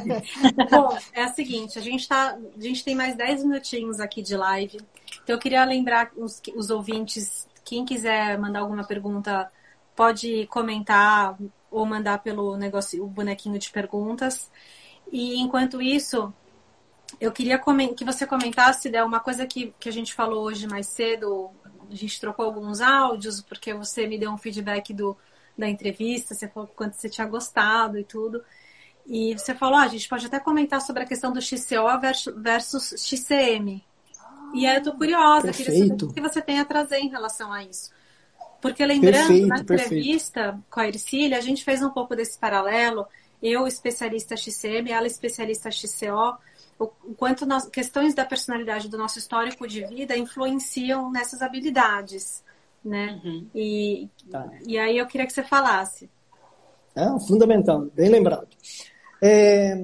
Bom, 0.72 0.98
é 1.14 1.26
o 1.26 1.34
seguinte, 1.34 1.78
a 1.78 1.82
gente, 1.82 2.08
tá, 2.08 2.38
a 2.58 2.62
gente 2.62 2.82
tem 2.82 2.96
mais 2.96 3.14
10 3.18 3.44
minutinhos 3.44 4.00
aqui 4.00 4.22
de 4.22 4.38
live. 4.38 4.80
Então 5.22 5.36
eu 5.36 5.40
queria 5.40 5.66
lembrar 5.66 6.12
os, 6.16 6.42
os 6.56 6.70
ouvintes, 6.70 7.46
quem 7.66 7.84
quiser 7.84 8.40
mandar 8.40 8.62
alguma 8.62 8.86
pergunta, 8.86 9.52
pode 9.94 10.48
comentar 10.48 11.38
ou 11.70 11.86
mandar 11.86 12.20
pelo 12.20 12.56
negócio, 12.56 13.04
o 13.04 13.08
bonequinho 13.08 13.60
de 13.60 13.70
perguntas. 13.70 14.50
E 15.12 15.38
enquanto 15.42 15.82
isso, 15.82 16.34
eu 17.20 17.32
queria 17.32 17.60
que 17.96 18.06
você 18.06 18.26
comentasse 18.26 18.90
né, 18.90 19.04
uma 19.04 19.20
coisa 19.20 19.46
que, 19.46 19.74
que 19.80 19.90
a 19.90 19.92
gente 19.92 20.14
falou 20.14 20.44
hoje 20.44 20.68
mais 20.68 20.88
cedo. 20.88 21.52
A 21.90 21.96
gente 21.96 22.20
trocou 22.20 22.46
alguns 22.46 22.82
áudios, 22.82 23.42
porque 23.42 23.74
você 23.74 24.08
me 24.08 24.18
deu 24.18 24.32
um 24.32 24.38
feedback 24.38 24.94
do, 24.94 25.16
da 25.58 25.68
entrevista, 25.70 26.34
você 26.34 26.48
falou 26.48 26.70
quanto 26.76 26.94
você 26.94 27.10
tinha 27.10 27.28
gostado 27.28 27.98
e 27.98 28.04
tudo. 28.04 28.44
E 29.06 29.34
você 29.34 29.54
falou, 29.54 29.78
ah, 29.78 29.84
a 29.84 29.88
gente 29.88 30.10
pode 30.10 30.26
até 30.26 30.40
comentar 30.40 30.82
sobre 30.82 31.04
a 31.04 31.06
questão 31.06 31.32
do 31.32 31.42
XCO 31.42 32.00
versus, 32.02 32.34
versus 32.36 32.96
XCM. 32.98 33.84
E 34.54 34.66
aí 34.66 34.78
eu 34.78 34.84
tô 34.84 34.94
curiosa, 34.94 35.44
perfeito. 35.44 35.72
queria 35.72 35.88
saber 35.88 36.04
o 36.06 36.14
que 36.14 36.22
você 36.22 36.42
tem 36.42 36.60
a 36.60 36.66
trazer 36.66 36.98
em 36.98 37.10
relação 37.10 37.52
a 37.54 37.64
isso. 37.64 37.92
Porque 38.62 38.84
lembrando, 38.84 39.28
perfeito, 39.28 39.48
na 39.48 39.60
entrevista 39.60 40.42
perfeito. 40.42 40.66
com 40.72 40.80
a 40.80 40.88
Ercília, 40.88 41.38
a 41.38 41.42
gente 41.42 41.64
fez 41.64 41.84
um 41.84 41.90
pouco 41.90 42.16
desse 42.16 42.40
paralelo. 42.40 43.06
Eu, 43.42 43.68
especialista 43.68 44.36
XCM, 44.36 44.92
ela, 44.92 45.06
especialista 45.06 45.70
XCO, 45.70 46.38
o, 46.80 46.88
quanto 47.16 47.46
nós, 47.46 47.68
questões 47.68 48.14
da 48.14 48.26
personalidade 48.26 48.90
do 48.90 48.98
nosso 48.98 49.20
histórico 49.20 49.68
de 49.68 49.86
vida 49.86 50.18
influenciam 50.18 51.12
nessas 51.12 51.42
habilidades 51.42 52.44
né? 52.86 53.20
Uhum. 53.26 53.48
E, 53.56 54.08
tá. 54.30 54.48
e 54.66 54.78
aí 54.78 54.98
eu 54.98 55.08
queria 55.08 55.26
que 55.26 55.34
você 55.34 55.44
falasse. 55.44 56.10
É 56.96 57.06
fundamental, 57.28 57.88
bem 57.94 58.10
lembrado. 58.10 58.48
É, 59.22 59.76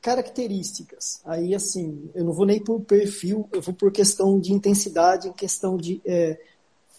características. 0.00 1.20
Aí, 1.24 1.54
assim, 1.54 2.10
eu 2.14 2.24
não 2.24 2.32
vou 2.32 2.46
nem 2.46 2.62
por 2.62 2.80
perfil, 2.82 3.48
eu 3.52 3.60
vou 3.60 3.74
por 3.74 3.90
questão 3.90 4.38
de 4.38 4.52
intensidade, 4.52 5.28
em 5.28 5.32
questão 5.32 5.76
de 5.76 6.00
é, 6.06 6.40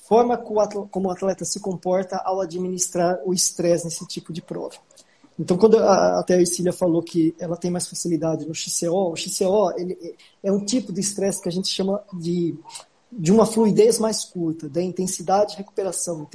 forma 0.07 0.37
como 0.37 1.07
o 1.07 1.11
atleta 1.11 1.45
se 1.45 1.59
comporta 1.59 2.17
ao 2.17 2.41
administrar 2.41 3.19
o 3.25 3.33
estresse 3.33 3.85
nesse 3.85 4.05
tipo 4.05 4.33
de 4.33 4.41
prova. 4.41 4.75
Então, 5.37 5.57
quando 5.57 5.77
a, 5.77 6.19
até 6.19 6.35
a 6.35 6.39
Ercília 6.39 6.71
falou 6.71 7.03
que 7.03 7.35
ela 7.39 7.57
tem 7.57 7.69
mais 7.69 7.87
facilidade 7.87 8.47
no 8.47 8.55
XCO, 8.55 9.11
o 9.11 9.15
XCO 9.15 9.71
ele, 9.77 10.15
é 10.41 10.51
um 10.51 10.63
tipo 10.63 10.93
de 10.93 11.01
estresse 11.01 11.41
que 11.41 11.49
a 11.49 11.51
gente 11.51 11.67
chama 11.67 12.01
de 12.13 12.57
de 13.17 13.31
uma 13.31 13.45
fluidez 13.45 13.97
mais 13.97 14.25
curta, 14.25 14.67
da 14.67 14.81
intensidade 14.81 15.51
de 15.51 15.57
recuperação. 15.57 16.27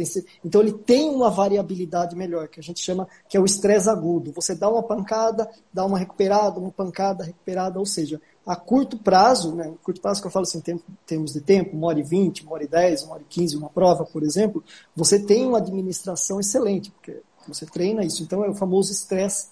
Então 0.42 0.62
ele 0.62 0.72
tem 0.72 1.10
uma 1.10 1.28
variabilidade 1.30 2.16
melhor, 2.16 2.48
que 2.48 2.58
a 2.58 2.62
gente 2.62 2.80
chama 2.80 3.06
que 3.28 3.36
é 3.36 3.40
o 3.40 3.44
estresse 3.44 3.88
agudo. 3.88 4.32
Você 4.32 4.54
dá 4.54 4.68
uma 4.68 4.82
pancada, 4.82 5.48
dá 5.72 5.84
uma 5.84 5.98
recuperada, 5.98 6.58
uma 6.58 6.70
pancada, 6.70 7.24
recuperada, 7.24 7.78
ou 7.78 7.84
seja, 7.84 8.20
a 8.46 8.56
curto 8.56 8.98
prazo, 8.98 9.54
né, 9.54 9.72
curto 9.82 10.00
prazo 10.00 10.20
que 10.22 10.26
eu 10.26 10.30
falo 10.30 10.44
assim, 10.44 10.62
em 10.66 10.80
termos 11.06 11.32
de 11.32 11.40
tempo, 11.40 11.76
uma 11.76 11.88
hora 11.88 12.00
e 12.00 12.02
vinte, 12.02 12.42
uma 12.42 12.54
hora 12.54 12.64
e 12.64 12.68
dez, 12.68 13.02
uma 13.02 13.14
hora 13.14 13.22
e 13.22 13.32
quinze, 13.32 13.56
uma 13.56 13.68
prova, 13.68 14.04
por 14.04 14.22
exemplo, 14.22 14.64
você 14.96 15.18
tem 15.18 15.46
uma 15.46 15.58
administração 15.58 16.40
excelente, 16.40 16.90
porque 16.90 17.20
você 17.52 17.66
treina 17.66 18.04
isso. 18.04 18.22
Então 18.22 18.44
é 18.44 18.48
o 18.48 18.54
famoso 18.54 18.92
estresse 18.92 19.48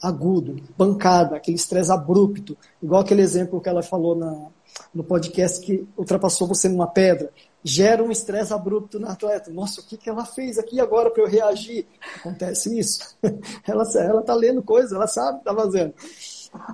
agudo, 0.00 0.56
pancada, 0.76 1.36
aquele 1.36 1.56
estresse 1.56 1.90
abrupto, 1.90 2.56
igual 2.82 3.02
aquele 3.02 3.22
exemplo 3.22 3.60
que 3.60 3.68
ela 3.68 3.82
falou 3.82 4.14
na, 4.14 4.46
no 4.94 5.02
podcast 5.02 5.64
que 5.64 5.86
ultrapassou 5.96 6.46
você 6.46 6.68
numa 6.68 6.86
pedra, 6.86 7.30
gera 7.62 8.02
um 8.02 8.10
estresse 8.10 8.52
abrupto 8.52 8.98
na 8.98 9.12
atleta. 9.12 9.50
Nossa, 9.50 9.80
o 9.80 9.84
que, 9.84 9.96
que 9.96 10.08
ela 10.08 10.24
fez 10.24 10.58
aqui 10.58 10.80
agora 10.80 11.10
para 11.10 11.22
eu 11.22 11.28
reagir? 11.28 11.86
Acontece 12.16 12.78
isso. 12.78 13.16
ela 13.66 13.82
está 13.82 14.34
lendo 14.34 14.62
coisas, 14.62 14.92
ela 14.92 15.06
sabe 15.06 15.38
o 15.38 15.42
que 15.42 15.50
está 15.50 15.62
fazendo. 15.62 15.94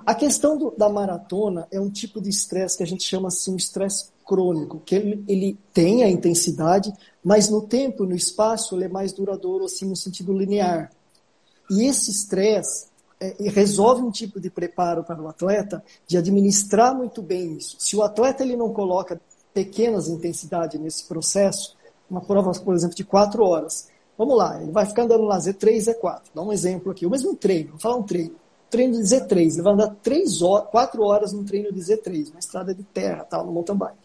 A 0.05 0.15
questão 0.15 0.57
do, 0.57 0.73
da 0.77 0.89
maratona 0.89 1.67
é 1.71 1.79
um 1.79 1.89
tipo 1.89 2.21
de 2.21 2.29
estresse 2.29 2.77
que 2.77 2.83
a 2.83 2.87
gente 2.87 3.03
chama 3.03 3.27
assim 3.27 3.55
estresse 3.55 4.09
crônico, 4.25 4.81
que 4.85 4.95
ele, 4.95 5.23
ele 5.27 5.59
tem 5.73 6.03
a 6.03 6.09
intensidade, 6.09 6.93
mas 7.23 7.49
no 7.49 7.61
tempo, 7.61 8.05
no 8.05 8.15
espaço, 8.15 8.75
ele 8.75 8.85
é 8.85 8.89
mais 8.89 9.11
duradouro, 9.13 9.65
assim, 9.65 9.85
no 9.85 9.95
sentido 9.95 10.33
linear. 10.33 10.91
E 11.69 11.83
esse 11.83 12.09
estresse, 12.09 12.87
é, 13.19 13.49
resolve 13.49 14.01
um 14.01 14.11
tipo 14.11 14.39
de 14.39 14.49
preparo 14.49 15.03
para 15.03 15.21
o 15.21 15.27
atleta 15.27 15.83
de 16.05 16.17
administrar 16.17 16.95
muito 16.95 17.21
bem 17.21 17.57
isso. 17.57 17.77
Se 17.79 17.95
o 17.95 18.03
atleta 18.03 18.43
ele 18.43 18.57
não 18.57 18.73
coloca 18.73 19.19
pequenas 19.53 20.07
intensidades 20.09 20.79
nesse 20.79 21.05
processo, 21.05 21.75
uma 22.09 22.21
prova, 22.21 22.51
por 22.51 22.75
exemplo, 22.75 22.95
de 22.95 23.03
quatro 23.03 23.43
horas, 23.43 23.87
vamos 24.17 24.37
lá, 24.37 24.61
ele 24.61 24.71
vai 24.71 24.85
ficar 24.85 25.03
andando 25.03 25.23
lá 25.23 25.37
Z3, 25.37 25.77
Z4, 25.77 26.21
dá 26.33 26.41
um 26.41 26.51
exemplo 26.51 26.91
aqui, 26.91 27.05
o 27.05 27.09
mesmo 27.09 27.35
treino, 27.35 27.71
vou 27.71 27.79
falar 27.79 27.95
um 27.95 28.03
treino, 28.03 28.35
treino 28.75 28.93
de 28.93 29.03
Z3, 29.03 29.53
ele 29.53 29.61
vai 29.61 29.73
andar 29.73 29.95
três 30.03 30.41
horas, 30.41 30.69
quatro 30.69 31.03
horas 31.03 31.31
num 31.31 31.45
treino 31.45 31.71
de 31.71 31.79
Z3, 31.79 32.31
uma 32.31 32.39
estrada 32.39 32.75
de 32.75 32.83
terra, 32.83 33.23
tal, 33.23 33.45
no 33.45 33.53
mountain 33.53 33.77
bike. 33.77 33.97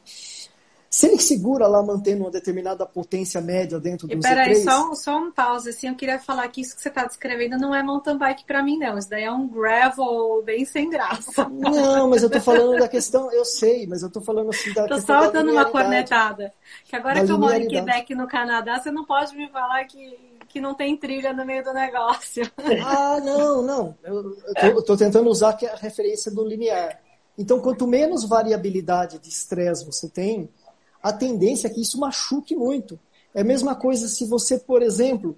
Se 0.89 1.07
ele 1.07 1.21
segura 1.21 1.69
lá 1.69 1.81
mantendo 1.85 2.25
uma 2.25 2.33
determinada 2.33 2.85
potência 2.85 3.41
média 3.41 3.79
dentro 3.79 4.09
do 4.09 4.15
e 4.15 4.21
peraí, 4.21 4.55
Z3... 4.55 4.65
só, 4.65 4.95
só 4.95 5.19
um 5.19 5.31
pause, 5.31 5.71
assim, 5.71 5.89
eu 5.89 5.95
queria 5.95 6.19
falar 6.19 6.49
que 6.49 6.61
isso 6.61 6.75
que 6.75 6.83
você 6.83 6.89
está 6.89 7.05
descrevendo 7.05 7.57
não 7.59 7.73
é 7.73 7.81
mountain 7.81 8.19
bike 8.19 8.45
para 8.45 8.61
mim, 8.61 8.77
não. 8.77 8.99
Isso 8.99 9.09
daí 9.09 9.23
é 9.23 9.31
um 9.31 9.47
gravel 9.47 10.43
bem 10.45 10.65
sem 10.65 10.91
graça. 10.91 11.49
Não, 11.49 12.11
mas 12.11 12.25
eu 12.25 12.31
tô 12.31 12.41
falando 12.41 12.79
da 12.79 12.89
questão, 12.89 13.31
eu 13.33 13.45
sei, 13.45 13.87
mas 13.87 14.03
eu 14.03 14.11
tô 14.11 14.21
falando 14.21 14.51
assim 14.51 14.73
da 14.73 14.89
tô 14.89 14.97
questão 14.97 15.23
só 15.23 15.31
dando 15.31 15.53
uma 15.53 15.65
cornetada. 15.65 16.53
Que 16.85 16.97
agora 16.97 17.25
que 17.25 17.31
eu 17.31 17.39
moro 17.39 17.55
em 17.55 17.69
Quebec, 17.69 18.13
no 18.15 18.27
Canadá, 18.27 18.81
você 18.81 18.91
não 18.91 19.05
pode 19.05 19.37
me 19.37 19.49
falar 19.49 19.85
que 19.85 20.30
que 20.51 20.61
não 20.61 20.75
tem 20.75 20.97
trilha 20.97 21.33
no 21.33 21.47
meio 21.47 21.63
do 21.65 21.73
negócio. 21.73 22.43
Ah, 22.85 23.21
não, 23.21 23.63
não. 23.63 23.95
Eu 24.03 24.81
estou 24.81 24.97
tentando 24.97 25.31
usar 25.31 25.57
a 25.73 25.77
referência 25.77 26.31
do 26.31 26.45
linear. 26.45 27.01
Então, 27.39 27.61
quanto 27.61 27.87
menos 27.87 28.25
variabilidade 28.25 29.19
de 29.19 29.29
estresse 29.29 29.85
você 29.85 30.09
tem, 30.09 30.49
a 31.03 31.13
tendência 31.13 31.69
é 31.69 31.71
que 31.71 31.81
isso 31.81 31.99
machuque 31.99 32.55
muito. 32.55 32.99
É 33.35 33.43
a 33.43 33.45
mesma 33.45 33.75
coisa 33.75 34.09
se 34.09 34.27
você, 34.27 34.59
por 34.59 34.83
exemplo, 34.83 35.37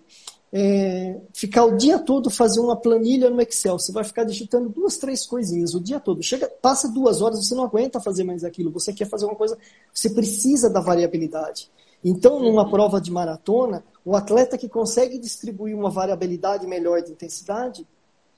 é, 0.52 1.20
ficar 1.32 1.64
o 1.64 1.76
dia 1.76 1.98
todo 1.98 2.30
fazer 2.30 2.60
uma 2.60 2.76
planilha 2.76 3.28
no 3.30 3.40
Excel. 3.40 3.78
Você 3.78 3.92
vai 3.92 4.04
ficar 4.04 4.24
digitando 4.24 4.68
duas, 4.68 4.96
três 4.96 5.26
coisinhas 5.26 5.74
o 5.74 5.80
dia 5.80 6.00
todo. 6.00 6.22
Chega, 6.22 6.48
passa 6.60 6.88
duas 6.88 7.20
horas, 7.20 7.46
você 7.46 7.54
não 7.54 7.64
aguenta 7.64 8.00
fazer 8.00 8.24
mais 8.24 8.44
aquilo. 8.44 8.70
Você 8.72 8.92
quer 8.92 9.08
fazer 9.08 9.26
uma 9.26 9.36
coisa, 9.36 9.56
você 9.92 10.10
precisa 10.10 10.70
da 10.70 10.80
variabilidade. 10.80 11.70
Então, 12.04 12.40
numa 12.40 12.68
prova 12.68 13.00
de 13.00 13.10
maratona, 13.10 13.84
o 14.04 14.16
atleta 14.16 14.58
que 14.58 14.68
consegue 14.68 15.18
distribuir 15.18 15.76
uma 15.76 15.90
variabilidade 15.90 16.66
melhor 16.66 17.00
de 17.02 17.12
intensidade, 17.12 17.86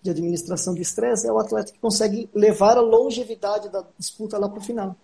de 0.03 0.11
administração 0.11 0.75
de 0.75 0.83
estresse, 0.83 1.27
é 1.27 1.33
o 1.33 1.39
atleta 1.39 1.73
que 1.73 1.79
consegue 1.79 2.29
levar 2.35 2.77
a 2.77 2.83
longevidade 2.83 3.71
da 3.71 3.85
disputa 3.99 4.39
lá 4.39 4.49
para 4.49 4.59
o 4.59 4.63
final. 4.63 4.95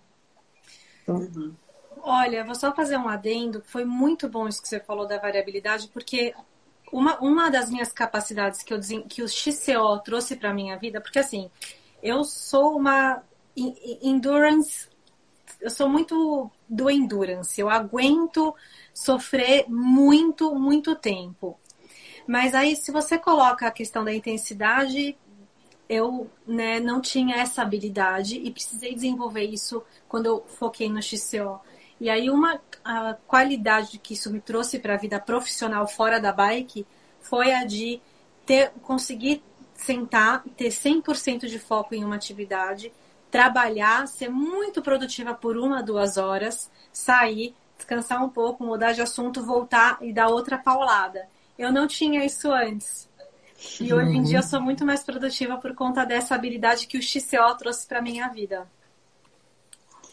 Então, 1.01 1.15
uhum. 1.15 1.53
Olha, 2.03 2.43
vou 2.43 2.55
só 2.55 2.73
fazer 2.73 2.97
um 2.97 3.07
adendo. 3.07 3.61
Foi 3.65 3.85
muito 3.85 4.27
bom 4.27 4.47
isso 4.47 4.61
que 4.61 4.67
você 4.67 4.79
falou 4.79 5.07
da 5.07 5.19
variabilidade, 5.19 5.89
porque 5.93 6.33
uma, 6.91 7.19
uma 7.19 7.49
das 7.49 7.69
minhas 7.69 7.91
capacidades 7.91 8.63
que, 8.63 8.73
eu, 8.73 8.79
que 9.07 9.23
o 9.23 9.27
XCO 9.27 9.99
trouxe 10.03 10.35
para 10.35 10.53
minha 10.53 10.77
vida, 10.77 10.99
porque 10.99 11.19
assim, 11.19 11.49
eu 12.01 12.23
sou 12.23 12.75
uma 12.75 13.23
endurance, 14.01 14.87
eu 15.61 15.69
sou 15.69 15.87
muito 15.87 16.49
do 16.67 16.89
endurance, 16.89 17.59
eu 17.59 17.69
aguento 17.69 18.55
sofrer 18.93 19.65
muito, 19.69 20.53
muito 20.55 20.95
tempo. 20.95 21.57
Mas 22.27 22.53
aí, 22.53 22.75
se 22.75 22.91
você 22.91 23.17
coloca 23.17 23.67
a 23.67 23.71
questão 23.71 24.03
da 24.03 24.13
intensidade, 24.13 25.17
eu 25.87 26.29
né, 26.47 26.79
não 26.79 27.01
tinha 27.01 27.35
essa 27.35 27.61
habilidade 27.61 28.37
e 28.37 28.49
precisei 28.49 28.93
desenvolver 28.93 29.43
isso 29.43 29.83
quando 30.07 30.25
eu 30.25 30.45
foquei 30.47 30.89
no 30.89 31.01
XCO. 31.01 31.59
E 31.99 32.09
aí 32.09 32.29
uma 32.29 32.59
qualidade 33.27 33.99
que 33.99 34.13
isso 34.13 34.31
me 34.31 34.39
trouxe 34.39 34.79
para 34.79 34.95
a 34.95 34.97
vida 34.97 35.19
profissional 35.19 35.87
fora 35.87 36.19
da 36.19 36.31
bike 36.31 36.87
foi 37.19 37.53
a 37.53 37.63
de 37.63 38.01
ter 38.45 38.71
conseguir 38.81 39.43
sentar, 39.75 40.43
ter 40.55 40.69
100% 40.69 41.47
de 41.47 41.59
foco 41.59 41.93
em 41.93 42.03
uma 42.03 42.15
atividade, 42.15 42.91
trabalhar, 43.31 44.07
ser 44.07 44.29
muito 44.29 44.81
produtiva 44.81 45.33
por 45.33 45.57
uma, 45.57 45.81
duas 45.81 46.17
horas, 46.17 46.69
sair, 46.91 47.55
descansar 47.77 48.23
um 48.23 48.29
pouco, 48.29 48.63
mudar 48.63 48.91
de 48.91 49.01
assunto, 49.01 49.43
voltar 49.43 49.97
e 50.01 50.11
dar 50.11 50.27
outra 50.27 50.57
paulada. 50.57 51.27
Eu 51.57 51.71
não 51.71 51.87
tinha 51.87 52.25
isso 52.25 52.51
antes. 52.51 53.09
E 53.79 53.93
hoje 53.93 54.17
em 54.17 54.23
dia 54.23 54.39
eu 54.39 54.43
sou 54.43 54.59
muito 54.61 54.85
mais 54.85 55.03
produtiva 55.03 55.57
por 55.57 55.73
conta 55.73 56.03
dessa 56.03 56.35
habilidade 56.35 56.87
que 56.87 56.97
o 56.97 57.01
XCO 57.01 57.55
trouxe 57.57 57.87
para 57.87 58.01
minha 58.01 58.27
vida. 58.27 58.67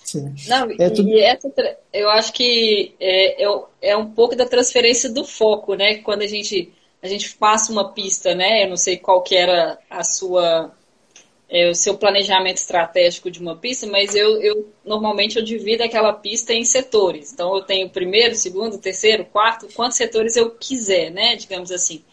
Sim. 0.04 0.34
Não, 0.46 0.70
é 0.78 0.88
tudo... 0.88 1.08
e 1.08 1.20
essa, 1.20 1.50
eu 1.92 2.08
acho 2.10 2.32
que 2.32 2.94
é, 3.00 3.44
é, 3.44 3.62
é, 3.82 3.96
um 3.96 4.10
pouco 4.10 4.34
da 4.34 4.46
transferência 4.46 5.12
do 5.12 5.24
foco, 5.24 5.74
né? 5.74 5.98
Quando 5.98 6.22
a 6.22 6.26
gente, 6.26 6.72
a 7.02 7.08
gente 7.08 7.36
passa 7.36 7.70
uma 7.72 7.92
pista, 7.92 8.34
né? 8.34 8.64
Eu 8.64 8.70
não 8.70 8.76
sei 8.76 8.96
qual 8.96 9.22
que 9.22 9.34
era 9.34 9.78
a 9.90 10.02
sua 10.04 10.72
é, 11.50 11.70
o 11.70 11.74
seu 11.74 11.96
planejamento 11.96 12.58
estratégico 12.58 13.30
de 13.30 13.40
uma 13.40 13.56
pista, 13.56 13.86
mas 13.86 14.14
eu, 14.14 14.40
eu 14.42 14.68
normalmente 14.84 15.36
eu 15.36 15.44
divido 15.44 15.82
aquela 15.82 16.12
pista 16.12 16.52
em 16.52 16.64
setores. 16.64 17.32
Então 17.32 17.54
eu 17.56 17.62
tenho 17.62 17.88
primeiro, 17.88 18.34
segundo, 18.34 18.78
terceiro, 18.78 19.24
quarto, 19.24 19.68
quantos 19.74 19.96
setores 19.96 20.36
eu 20.36 20.50
quiser, 20.50 21.10
né? 21.10 21.36
Digamos 21.36 21.72
assim. 21.72 22.04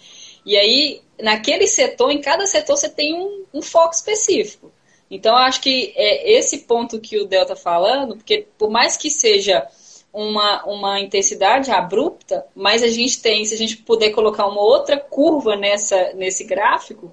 E 0.46 0.56
aí, 0.56 1.02
naquele 1.20 1.68
setor, 1.68 2.12
em 2.12 2.22
cada 2.22 2.46
setor 2.46 2.78
você 2.78 2.88
tem 2.88 3.14
um, 3.14 3.46
um 3.54 3.62
foco 3.62 3.94
específico. 3.94 4.72
Então, 5.10 5.36
acho 5.36 5.62
que 5.62 5.94
é 5.96 6.34
esse 6.34 6.60
ponto 6.60 7.00
que 7.00 7.20
o 7.20 7.26
Del 7.26 7.44
está 7.44 7.56
falando, 7.56 8.16
porque 8.16 8.48
por 8.58 8.70
mais 8.70 8.98
que 8.98 9.10
seja 9.10 9.68
uma, 10.12 10.64
uma 10.66 11.00
intensidade 11.00 11.70
abrupta, 11.72 12.46
mas 12.56 12.82
a 12.82 12.88
gente 12.88 13.22
tem, 13.22 13.44
se 13.46 13.54
a 13.54 13.58
gente 13.58 13.78
puder 13.78 14.12
colocar 14.12 14.48
uma 14.48 14.62
outra 14.62 14.98
curva 14.98 15.56
nessa, 15.56 16.14
nesse 16.14 16.44
gráfico, 16.44 17.12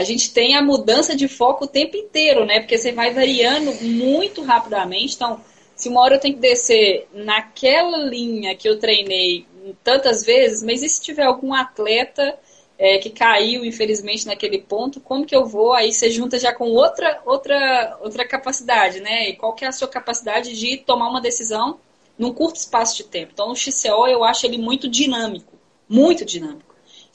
a 0.00 0.04
gente 0.04 0.32
tem 0.32 0.56
a 0.56 0.62
mudança 0.62 1.14
de 1.14 1.28
foco 1.28 1.66
o 1.66 1.68
tempo 1.68 1.94
inteiro, 1.94 2.46
né? 2.46 2.60
Porque 2.60 2.78
você 2.78 2.90
vai 2.90 3.12
variando 3.12 3.70
muito 3.82 4.42
rapidamente. 4.42 5.14
Então, 5.14 5.38
se 5.76 5.90
uma 5.90 6.00
hora 6.00 6.14
eu 6.14 6.20
tenho 6.20 6.36
que 6.36 6.40
descer 6.40 7.06
naquela 7.12 7.98
linha 7.98 8.56
que 8.56 8.66
eu 8.66 8.78
treinei 8.78 9.46
tantas 9.84 10.24
vezes, 10.24 10.62
mas 10.62 10.82
e 10.82 10.88
se 10.88 11.02
tiver 11.02 11.24
algum 11.24 11.52
atleta 11.52 12.34
é, 12.78 12.96
que 12.96 13.10
caiu, 13.10 13.62
infelizmente, 13.62 14.26
naquele 14.26 14.58
ponto, 14.58 15.02
como 15.02 15.26
que 15.26 15.36
eu 15.36 15.44
vou? 15.44 15.74
Aí 15.74 15.92
você 15.92 16.10
junta 16.10 16.38
já 16.38 16.50
com 16.50 16.70
outra, 16.70 17.20
outra, 17.26 17.98
outra 18.00 18.26
capacidade, 18.26 19.00
né? 19.00 19.28
E 19.28 19.36
qual 19.36 19.52
que 19.52 19.66
é 19.66 19.68
a 19.68 19.72
sua 19.72 19.86
capacidade 19.86 20.58
de 20.58 20.78
tomar 20.78 21.10
uma 21.10 21.20
decisão 21.20 21.78
num 22.18 22.32
curto 22.32 22.56
espaço 22.56 22.96
de 22.96 23.04
tempo? 23.04 23.32
Então, 23.34 23.50
o 23.50 23.54
XCO, 23.54 24.06
eu 24.08 24.24
acho 24.24 24.46
ele 24.46 24.56
muito 24.56 24.88
dinâmico, 24.88 25.52
muito 25.86 26.24
dinâmico. 26.24 26.69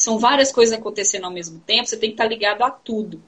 São 0.06 0.20
várias 0.20 0.52
coisas 0.52 0.78
acontecendo 0.78 1.26
ao 1.26 1.32
mesmo 1.32 1.60
tempo, 1.62 1.90
você 1.90 1.98
tem 1.98 2.12
que 2.12 2.14
estar 2.14 2.28
ligado 2.28 2.62
a 2.62 2.70
tudo. 2.70 3.24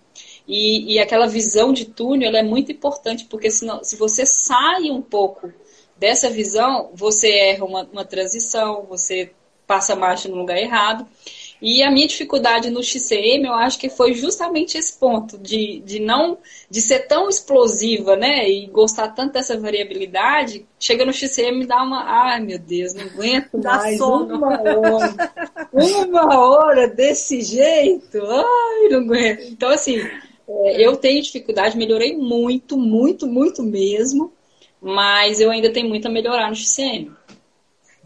E, 0.48 0.94
e 0.94 1.00
aquela 1.00 1.26
visão 1.26 1.74
de 1.74 1.86
túnel 1.86 2.36
é 2.36 2.44
muito 2.44 2.72
importante, 2.72 3.26
porque 3.26 3.50
senão, 3.50 3.84
se 3.84 3.96
você 3.96 4.28
sai 4.28 4.92
um 4.92 5.02
pouco 5.02 5.52
dessa 5.98 6.30
visão, 6.30 6.92
você 6.94 7.32
erra 7.32 7.66
uma, 7.66 7.84
uma 7.92 8.06
transição, 8.06 8.86
você 8.88 9.32
passa 9.66 9.94
a 9.94 9.96
marcha 9.96 10.30
no 10.30 10.36
lugar 10.36 10.56
errado. 10.56 11.08
E 11.62 11.82
a 11.82 11.90
minha 11.90 12.08
dificuldade 12.08 12.70
no 12.70 12.84
XCM, 12.84 13.48
eu 13.48 13.54
acho 13.54 13.80
que 13.80 13.90
foi 13.90 14.14
justamente 14.14 14.78
esse 14.78 14.98
ponto 14.98 15.38
de, 15.38 15.80
de 15.80 16.00
não 16.00 16.38
de 16.70 16.82
ser 16.82 17.08
tão 17.08 17.28
explosiva, 17.28 18.16
né? 18.16 18.48
E 18.48 18.68
gostar 18.68 19.10
tanto 19.10 19.34
dessa 19.34 19.60
variabilidade, 19.60 20.66
chega 20.80 21.04
no 21.04 21.14
XCM 21.14 21.64
e 21.64 21.68
dá 21.68 21.82
uma, 21.82 22.04
ai 22.04 22.40
meu 22.40 22.60
Deus, 22.60 22.94
não 22.94 23.06
aguento 23.06 23.58
dá 23.58 23.78
mais 23.78 23.98
sono. 23.98 24.36
uma 24.36 24.62
hora. 24.62 25.32
uma 25.74 26.40
hora 26.40 26.88
desse 26.88 27.42
jeito. 27.42 28.20
Ai, 28.24 28.90
não 28.90 29.00
aguento. 29.00 29.42
Então 29.50 29.70
assim, 29.70 30.00
é, 30.48 30.86
eu 30.86 30.96
tenho 30.96 31.22
dificuldade, 31.22 31.78
melhorei 31.78 32.16
muito, 32.16 32.78
muito, 32.78 33.26
muito 33.26 33.64
mesmo, 33.64 34.32
mas 34.80 35.40
eu 35.40 35.50
ainda 35.50 35.72
tenho 35.72 35.90
muito 35.90 36.08
a 36.08 36.12
melhorar 36.12 36.50
no 36.50 36.56
XCM. 36.56 37.12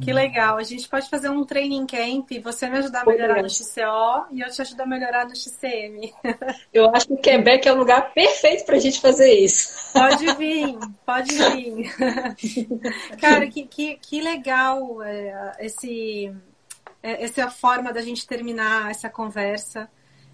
Que 0.04 0.12
legal. 0.12 0.58
A 0.58 0.64
gente 0.64 0.88
pode 0.90 1.10
fazer 1.10 1.30
um 1.30 1.46
training 1.46 1.86
camp, 1.86 2.30
você 2.44 2.68
me 2.68 2.80
ajudar 2.80 3.02
a 3.02 3.06
melhorar 3.06 3.42
no 3.42 3.50
XCO 3.50 4.26
e 4.32 4.42
eu 4.42 4.50
te 4.50 4.62
ajudar 4.62 4.84
a 4.84 4.88
melhorar 4.88 5.26
no 5.26 5.36
XCM. 5.36 6.14
Eu 6.74 6.94
acho 6.94 7.08
que 7.08 7.14
o 7.14 7.18
Quebec 7.18 7.68
é 7.68 7.74
o 7.74 7.78
lugar 7.78 8.14
perfeito 8.14 8.66
para 8.66 8.78
a 8.78 8.80
gente 8.80 9.00
fazer 9.00 9.32
isso. 9.32 9.94
Pode 9.94 10.34
vir, 10.36 10.78
pode 11.06 11.36
vir. 11.36 11.96
Cara, 13.22 13.48
que, 13.48 13.64
que, 13.66 13.96
que 13.98 14.22
legal 14.22 15.04
é, 15.04 15.58
esse, 15.60 16.34
é, 17.04 17.24
essa 17.24 17.50
forma 17.50 17.94
da 17.94 18.02
gente 18.02 18.28
terminar 18.28 18.90
essa 18.90 19.10
conversa. 19.10 19.90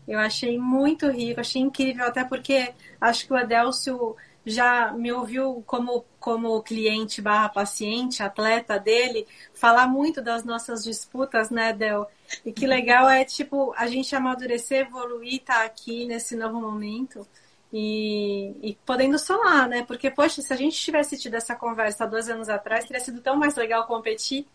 Eu 0.07 0.19
achei 0.19 0.57
muito 0.57 1.09
rico, 1.09 1.41
achei 1.41 1.61
incrível, 1.61 2.05
até 2.05 2.23
porque 2.23 2.73
acho 3.01 3.27
que 3.27 3.33
o 3.33 3.35
Adelcio 3.35 4.15
já 4.47 4.93
me 4.93 5.11
ouviu 5.11 5.63
como, 5.67 6.05
como 6.19 6.61
cliente 6.63 7.21
barra 7.21 7.49
paciente, 7.49 8.23
atleta 8.23 8.79
dele, 8.79 9.27
falar 9.53 9.87
muito 9.87 10.21
das 10.21 10.43
nossas 10.43 10.83
disputas, 10.83 11.49
né, 11.49 11.73
Del? 11.73 12.07
E 12.45 12.51
que 12.51 12.65
legal 12.65 13.09
é, 13.09 13.25
tipo, 13.25 13.73
a 13.75 13.87
gente 13.87 14.15
amadurecer, 14.15 14.87
evoluir, 14.87 15.41
tá 15.43 15.63
aqui 15.63 16.05
nesse 16.05 16.35
novo 16.35 16.59
momento 16.61 17.27
e, 17.71 18.55
e 18.61 18.77
podendo 18.85 19.19
solar, 19.19 19.67
né? 19.67 19.83
Porque, 19.83 20.09
poxa, 20.09 20.41
se 20.41 20.53
a 20.53 20.55
gente 20.55 20.79
tivesse 20.79 21.17
tido 21.17 21.35
essa 21.35 21.55
conversa 21.55 22.03
há 22.05 22.07
dois 22.07 22.29
anos 22.29 22.49
atrás, 22.49 22.85
teria 22.85 23.03
sido 23.03 23.21
tão 23.21 23.35
mais 23.35 23.55
legal 23.55 23.85
competir. 23.85 24.47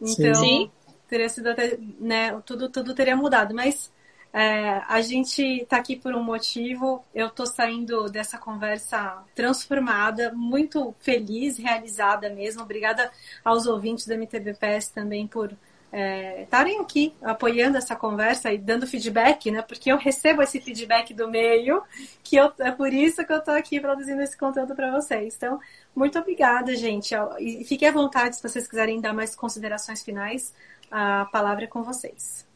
Então, 0.00 0.34
Sim. 0.34 0.70
teria 1.08 1.28
sido 1.28 1.50
até, 1.50 1.78
né, 2.00 2.40
tudo, 2.44 2.68
tudo 2.68 2.94
teria 2.94 3.16
mudado. 3.16 3.54
Mas 3.54 3.92
é, 4.32 4.82
a 4.88 5.00
gente 5.02 5.42
está 5.42 5.76
aqui 5.76 5.94
por 5.94 6.14
um 6.14 6.22
motivo. 6.22 7.04
Eu 7.14 7.26
estou 7.26 7.46
saindo 7.46 8.08
dessa 8.10 8.38
conversa 8.38 9.22
transformada, 9.34 10.32
muito 10.34 10.94
feliz, 11.00 11.58
realizada 11.58 12.30
mesmo. 12.30 12.62
Obrigada 12.62 13.10
aos 13.44 13.66
ouvintes 13.66 14.06
da 14.06 14.14
MTBPS 14.14 14.90
também 14.90 15.26
por 15.26 15.54
é, 15.92 16.44
estarem 16.44 16.78
é, 16.78 16.80
aqui 16.80 17.14
apoiando 17.20 17.76
essa 17.76 17.94
conversa 17.94 18.50
e 18.50 18.56
dando 18.56 18.86
feedback, 18.86 19.50
né? 19.50 19.60
Porque 19.60 19.92
eu 19.92 19.98
recebo 19.98 20.40
esse 20.40 20.58
feedback 20.58 21.12
do 21.12 21.28
meio, 21.28 21.82
que 22.24 22.36
eu, 22.36 22.50
é 22.60 22.70
por 22.70 22.90
isso 22.90 23.24
que 23.26 23.32
eu 23.32 23.38
estou 23.38 23.54
aqui 23.54 23.78
produzindo 23.78 24.22
esse 24.22 24.36
conteúdo 24.36 24.74
para 24.74 24.90
vocês. 24.90 25.34
Então, 25.36 25.60
muito 25.94 26.18
obrigada, 26.18 26.74
gente. 26.74 27.14
E 27.38 27.64
fiquem 27.64 27.88
à 27.88 27.92
vontade 27.92 28.36
se 28.36 28.42
vocês 28.42 28.66
quiserem 28.66 29.00
dar 29.02 29.12
mais 29.12 29.36
considerações 29.36 30.02
finais. 30.02 30.54
A 30.90 31.26
palavra 31.26 31.64
é 31.64 31.66
com 31.66 31.82
vocês. 31.82 32.50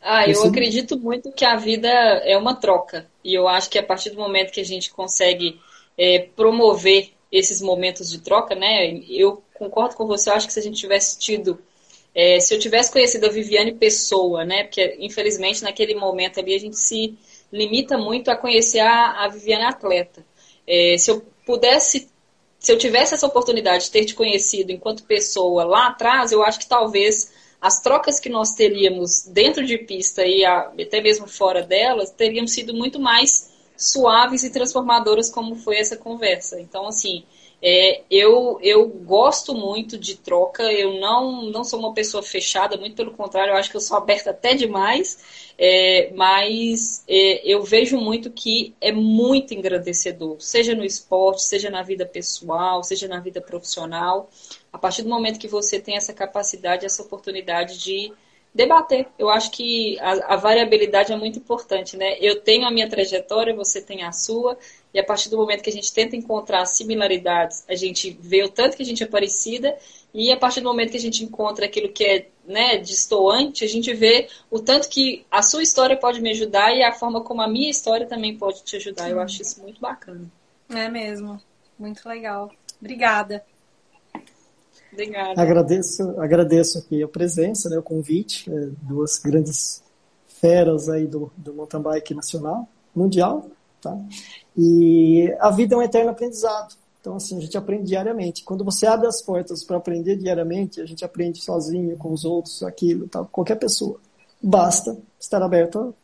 Ah, 0.00 0.28
eu 0.28 0.42
acredito 0.44 0.98
muito 0.98 1.32
que 1.32 1.44
a 1.44 1.56
vida 1.56 1.88
é 1.88 2.36
uma 2.36 2.54
troca. 2.54 3.10
E 3.24 3.34
eu 3.34 3.48
acho 3.48 3.68
que 3.70 3.78
a 3.78 3.82
partir 3.82 4.10
do 4.10 4.16
momento 4.18 4.52
que 4.52 4.60
a 4.60 4.64
gente 4.64 4.90
consegue 4.90 5.60
é, 5.98 6.20
promover 6.36 7.12
esses 7.32 7.60
momentos 7.60 8.08
de 8.10 8.20
troca, 8.20 8.54
né? 8.54 8.88
Eu 9.08 9.42
concordo 9.54 9.96
com 9.96 10.06
você, 10.06 10.30
eu 10.30 10.34
acho 10.34 10.46
que 10.46 10.52
se 10.52 10.60
a 10.60 10.62
gente 10.62 10.78
tivesse 10.78 11.18
tido 11.18 11.58
É, 12.14 12.40
se 12.40 12.54
eu 12.54 12.58
tivesse 12.58 12.90
conhecido 12.92 13.26
a 13.26 13.30
Viviane 13.30 13.72
Pessoa, 13.74 14.44
né? 14.44 14.64
Porque 14.64 14.96
infelizmente 15.00 15.62
naquele 15.62 15.94
momento 15.94 16.40
ali 16.40 16.54
a 16.54 16.58
gente 16.58 16.76
se 16.78 17.16
limita 17.52 17.98
muito 17.98 18.30
a 18.30 18.36
conhecer 18.36 18.80
a, 18.80 19.24
a 19.24 19.28
Viviane 19.28 19.64
atleta. 19.64 20.24
É, 20.66 20.96
se 20.98 21.10
eu 21.10 21.22
pudesse, 21.46 22.08
se 22.58 22.72
eu 22.72 22.78
tivesse 22.78 23.14
essa 23.14 23.26
oportunidade 23.26 23.84
de 23.84 23.90
ter 23.90 24.04
te 24.04 24.14
conhecido 24.14 24.72
enquanto 24.72 25.04
pessoa 25.04 25.64
lá 25.64 25.88
atrás, 25.88 26.32
eu 26.32 26.42
acho 26.42 26.58
que 26.58 26.66
talvez 26.68 27.32
as 27.66 27.80
trocas 27.80 28.20
que 28.20 28.28
nós 28.28 28.52
teríamos 28.52 29.24
dentro 29.26 29.66
de 29.66 29.76
pista 29.76 30.24
e 30.24 30.44
até 30.44 31.00
mesmo 31.00 31.26
fora 31.26 31.62
delas 31.64 32.12
teriam 32.12 32.46
sido 32.46 32.72
muito 32.72 33.00
mais 33.00 33.50
suaves 33.76 34.44
e 34.44 34.50
transformadoras 34.50 35.28
como 35.28 35.56
foi 35.56 35.78
essa 35.78 35.96
conversa. 35.96 36.60
Então, 36.60 36.86
assim, 36.86 37.24
é, 37.62 38.02
eu, 38.10 38.58
eu 38.62 38.86
gosto 38.86 39.54
muito 39.54 39.96
de 39.96 40.16
troca, 40.16 40.62
eu 40.72 41.00
não, 41.00 41.42
não 41.50 41.64
sou 41.64 41.78
uma 41.78 41.94
pessoa 41.94 42.22
fechada, 42.22 42.76
muito 42.76 42.94
pelo 42.94 43.12
contrário, 43.12 43.52
eu 43.52 43.56
acho 43.56 43.70
que 43.70 43.76
eu 43.76 43.80
sou 43.80 43.96
aberta 43.96 44.30
até 44.30 44.54
demais, 44.54 45.52
é, 45.58 46.12
mas 46.14 47.02
é, 47.08 47.40
eu 47.50 47.62
vejo 47.62 47.98
muito 47.98 48.30
que 48.30 48.74
é 48.80 48.92
muito 48.92 49.54
engrandecedor, 49.54 50.36
seja 50.38 50.74
no 50.74 50.84
esporte, 50.84 51.42
seja 51.42 51.70
na 51.70 51.82
vida 51.82 52.04
pessoal, 52.04 52.84
seja 52.84 53.08
na 53.08 53.20
vida 53.20 53.40
profissional. 53.40 54.28
A 54.70 54.78
partir 54.78 55.02
do 55.02 55.08
momento 55.08 55.38
que 55.38 55.48
você 55.48 55.80
tem 55.80 55.96
essa 55.96 56.12
capacidade, 56.12 56.84
essa 56.84 57.02
oportunidade 57.02 57.78
de 57.78 58.12
debater. 58.56 59.06
Eu 59.18 59.28
acho 59.28 59.50
que 59.50 59.98
a, 60.00 60.34
a, 60.34 60.36
variabilidade 60.36 61.12
é 61.12 61.16
muito 61.16 61.38
importante, 61.38 61.96
né? 61.96 62.16
Eu 62.20 62.40
tenho 62.40 62.66
a 62.66 62.70
minha 62.70 62.88
trajetória, 62.88 63.54
você 63.54 63.82
tem 63.82 64.02
a 64.02 64.12
sua, 64.12 64.56
e 64.96 64.98
a 64.98 65.04
partir 65.04 65.28
do 65.28 65.36
momento 65.36 65.60
que 65.60 65.68
a 65.68 65.72
gente 65.72 65.92
tenta 65.92 66.16
encontrar 66.16 66.64
similaridades, 66.64 67.62
a 67.68 67.74
gente 67.74 68.18
vê 68.18 68.42
o 68.42 68.48
tanto 68.48 68.78
que 68.78 68.82
a 68.82 68.86
gente 68.86 69.02
é 69.02 69.06
parecida, 69.06 69.76
e 70.14 70.32
a 70.32 70.38
partir 70.38 70.62
do 70.62 70.68
momento 70.70 70.92
que 70.92 70.96
a 70.96 71.00
gente 71.00 71.22
encontra 71.22 71.66
aquilo 71.66 71.92
que 71.92 72.02
é 72.02 72.28
né, 72.46 72.78
distoante, 72.78 73.62
a 73.62 73.68
gente 73.68 73.92
vê 73.92 74.26
o 74.50 74.58
tanto 74.58 74.88
que 74.88 75.26
a 75.30 75.42
sua 75.42 75.62
história 75.62 75.98
pode 75.98 76.22
me 76.22 76.30
ajudar 76.30 76.74
e 76.74 76.82
a 76.82 76.94
forma 76.94 77.22
como 77.22 77.42
a 77.42 77.46
minha 77.46 77.68
história 77.68 78.06
também 78.06 78.38
pode 78.38 78.64
te 78.64 78.76
ajudar. 78.76 79.10
Eu 79.10 79.20
acho 79.20 79.42
isso 79.42 79.60
muito 79.60 79.78
bacana. 79.78 80.24
É 80.70 80.88
mesmo. 80.88 81.38
Muito 81.78 82.08
legal. 82.08 82.50
Obrigada. 82.80 83.44
Obrigada. 84.90 85.42
Agradeço, 85.42 86.18
agradeço 86.18 86.78
aqui 86.78 87.02
a 87.02 87.08
presença, 87.08 87.68
né, 87.68 87.76
o 87.76 87.82
convite, 87.82 88.50
é, 88.50 88.68
duas 88.80 89.18
grandes 89.18 89.82
feras 90.26 90.88
aí 90.88 91.06
do, 91.06 91.30
do 91.36 91.52
mountain 91.52 91.82
bike 91.82 92.14
nacional, 92.14 92.66
mundial, 92.94 93.50
tá? 93.86 93.98
E 94.56 95.34
a 95.38 95.50
vida 95.50 95.74
é 95.74 95.78
um 95.78 95.82
eterno 95.82 96.10
aprendizado. 96.10 96.74
Então, 97.00 97.16
assim, 97.16 97.38
a 97.38 97.40
gente 97.40 97.56
aprende 97.56 97.84
diariamente. 97.84 98.42
Quando 98.42 98.64
você 98.64 98.86
abre 98.86 99.06
as 99.06 99.22
portas 99.22 99.62
para 99.62 99.76
aprender 99.76 100.16
diariamente, 100.16 100.80
a 100.80 100.86
gente 100.86 101.04
aprende 101.04 101.40
sozinho, 101.40 101.96
com 101.96 102.12
os 102.12 102.24
outros, 102.24 102.62
aquilo, 102.62 103.06
tal, 103.08 103.26
qualquer 103.26 103.56
pessoa. 103.56 104.00
Basta 104.42 104.96
estar 105.20 105.40
aberto 105.40 105.94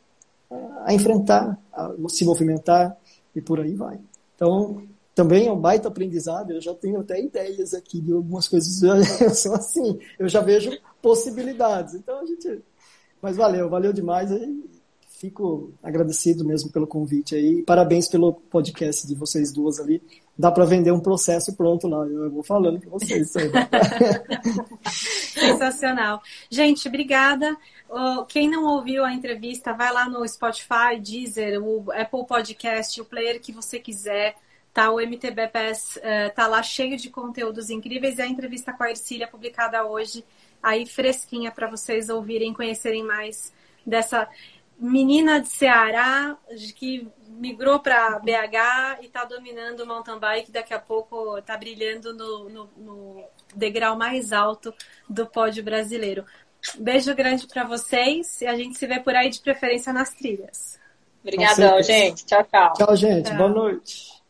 a, 0.50 0.90
a 0.90 0.94
enfrentar, 0.94 1.58
a 1.72 1.92
se 2.08 2.24
movimentar 2.24 2.96
e 3.34 3.40
por 3.40 3.58
aí 3.60 3.74
vai. 3.74 3.98
Então, 4.36 4.82
também 5.14 5.46
é 5.46 5.52
um 5.52 5.60
baita 5.60 5.88
aprendizado. 5.88 6.52
Eu 6.52 6.60
já 6.60 6.74
tenho 6.74 7.00
até 7.00 7.20
ideias 7.20 7.74
aqui 7.74 8.00
de 8.00 8.12
algumas 8.12 8.48
coisas. 8.48 8.82
Eu 9.20 9.30
sou 9.30 9.54
assim, 9.54 9.98
eu 10.18 10.28
já 10.28 10.40
vejo 10.40 10.70
possibilidades. 11.00 11.94
Então 11.94 12.20
a 12.20 12.26
gente. 12.26 12.62
Mas 13.20 13.36
valeu, 13.36 13.68
valeu 13.68 13.92
demais. 13.92 14.30
Fico 15.22 15.72
agradecido 15.80 16.44
mesmo 16.44 16.72
pelo 16.72 16.84
convite 16.84 17.36
aí. 17.36 17.62
Parabéns 17.62 18.08
pelo 18.08 18.32
podcast 18.32 19.06
de 19.06 19.14
vocês 19.14 19.52
duas 19.52 19.78
ali. 19.78 20.02
Dá 20.36 20.50
para 20.50 20.64
vender 20.64 20.90
um 20.90 20.98
processo 20.98 21.54
pronto 21.54 21.86
lá. 21.86 22.04
Eu 22.04 22.28
vou 22.28 22.42
falando 22.42 22.80
para 22.80 22.90
vocês. 22.90 23.30
Sensacional. 25.32 26.20
Gente, 26.50 26.88
obrigada. 26.88 27.56
Quem 28.26 28.50
não 28.50 28.64
ouviu 28.64 29.04
a 29.04 29.14
entrevista, 29.14 29.72
vai 29.72 29.92
lá 29.92 30.08
no 30.08 30.26
Spotify, 30.26 30.98
Deezer, 31.00 31.62
o 31.62 31.92
Apple 31.92 32.26
Podcast, 32.26 33.00
o 33.00 33.04
player 33.04 33.40
que 33.40 33.52
você 33.52 33.78
quiser 33.78 34.34
Tá, 34.74 34.90
o 34.90 34.98
MTBPS 34.98 35.98
uh, 35.98 36.34
tá 36.34 36.46
lá 36.46 36.62
cheio 36.62 36.96
de 36.96 37.10
conteúdos 37.10 37.68
incríveis 37.68 38.16
e 38.16 38.22
a 38.22 38.26
entrevista 38.26 38.72
com 38.72 38.82
a 38.82 38.88
Ercília 38.88 39.28
publicada 39.28 39.84
hoje, 39.84 40.24
aí 40.62 40.86
fresquinha 40.86 41.52
para 41.52 41.68
vocês 41.68 42.08
ouvirem, 42.08 42.54
conhecerem 42.54 43.04
mais 43.04 43.52
dessa 43.86 44.26
menina 44.82 45.40
de 45.40 45.48
Ceará 45.48 46.36
que 46.74 47.08
migrou 47.28 47.78
para 47.80 48.18
BH 48.18 49.00
e 49.00 49.06
está 49.06 49.24
dominando 49.24 49.80
o 49.80 49.86
mountain 49.86 50.18
bike, 50.18 50.50
daqui 50.50 50.74
a 50.74 50.78
pouco 50.78 51.38
está 51.38 51.56
brilhando 51.56 52.12
no, 52.12 52.48
no, 52.48 52.70
no, 52.76 53.24
degrau 53.54 53.96
mais 53.96 54.32
alto 54.32 54.74
do 55.08 55.26
pódio 55.26 55.62
brasileiro. 55.62 56.24
Beijo 56.78 57.14
grande 57.14 57.46
para 57.46 57.64
vocês 57.64 58.40
e 58.40 58.46
a 58.46 58.56
gente 58.56 58.76
se 58.76 58.86
vê 58.86 59.00
por 59.00 59.14
aí 59.14 59.30
de 59.30 59.40
preferência 59.40 59.92
nas 59.92 60.10
trilhas. 60.10 60.78
Obrigadão, 61.22 61.82
gente. 61.82 62.24
Tchau, 62.26 62.44
tchau. 62.44 62.72
Tchau, 62.74 62.96
gente. 62.96 63.26
Tchau. 63.26 63.36
Boa 63.36 63.50
noite. 63.50 64.22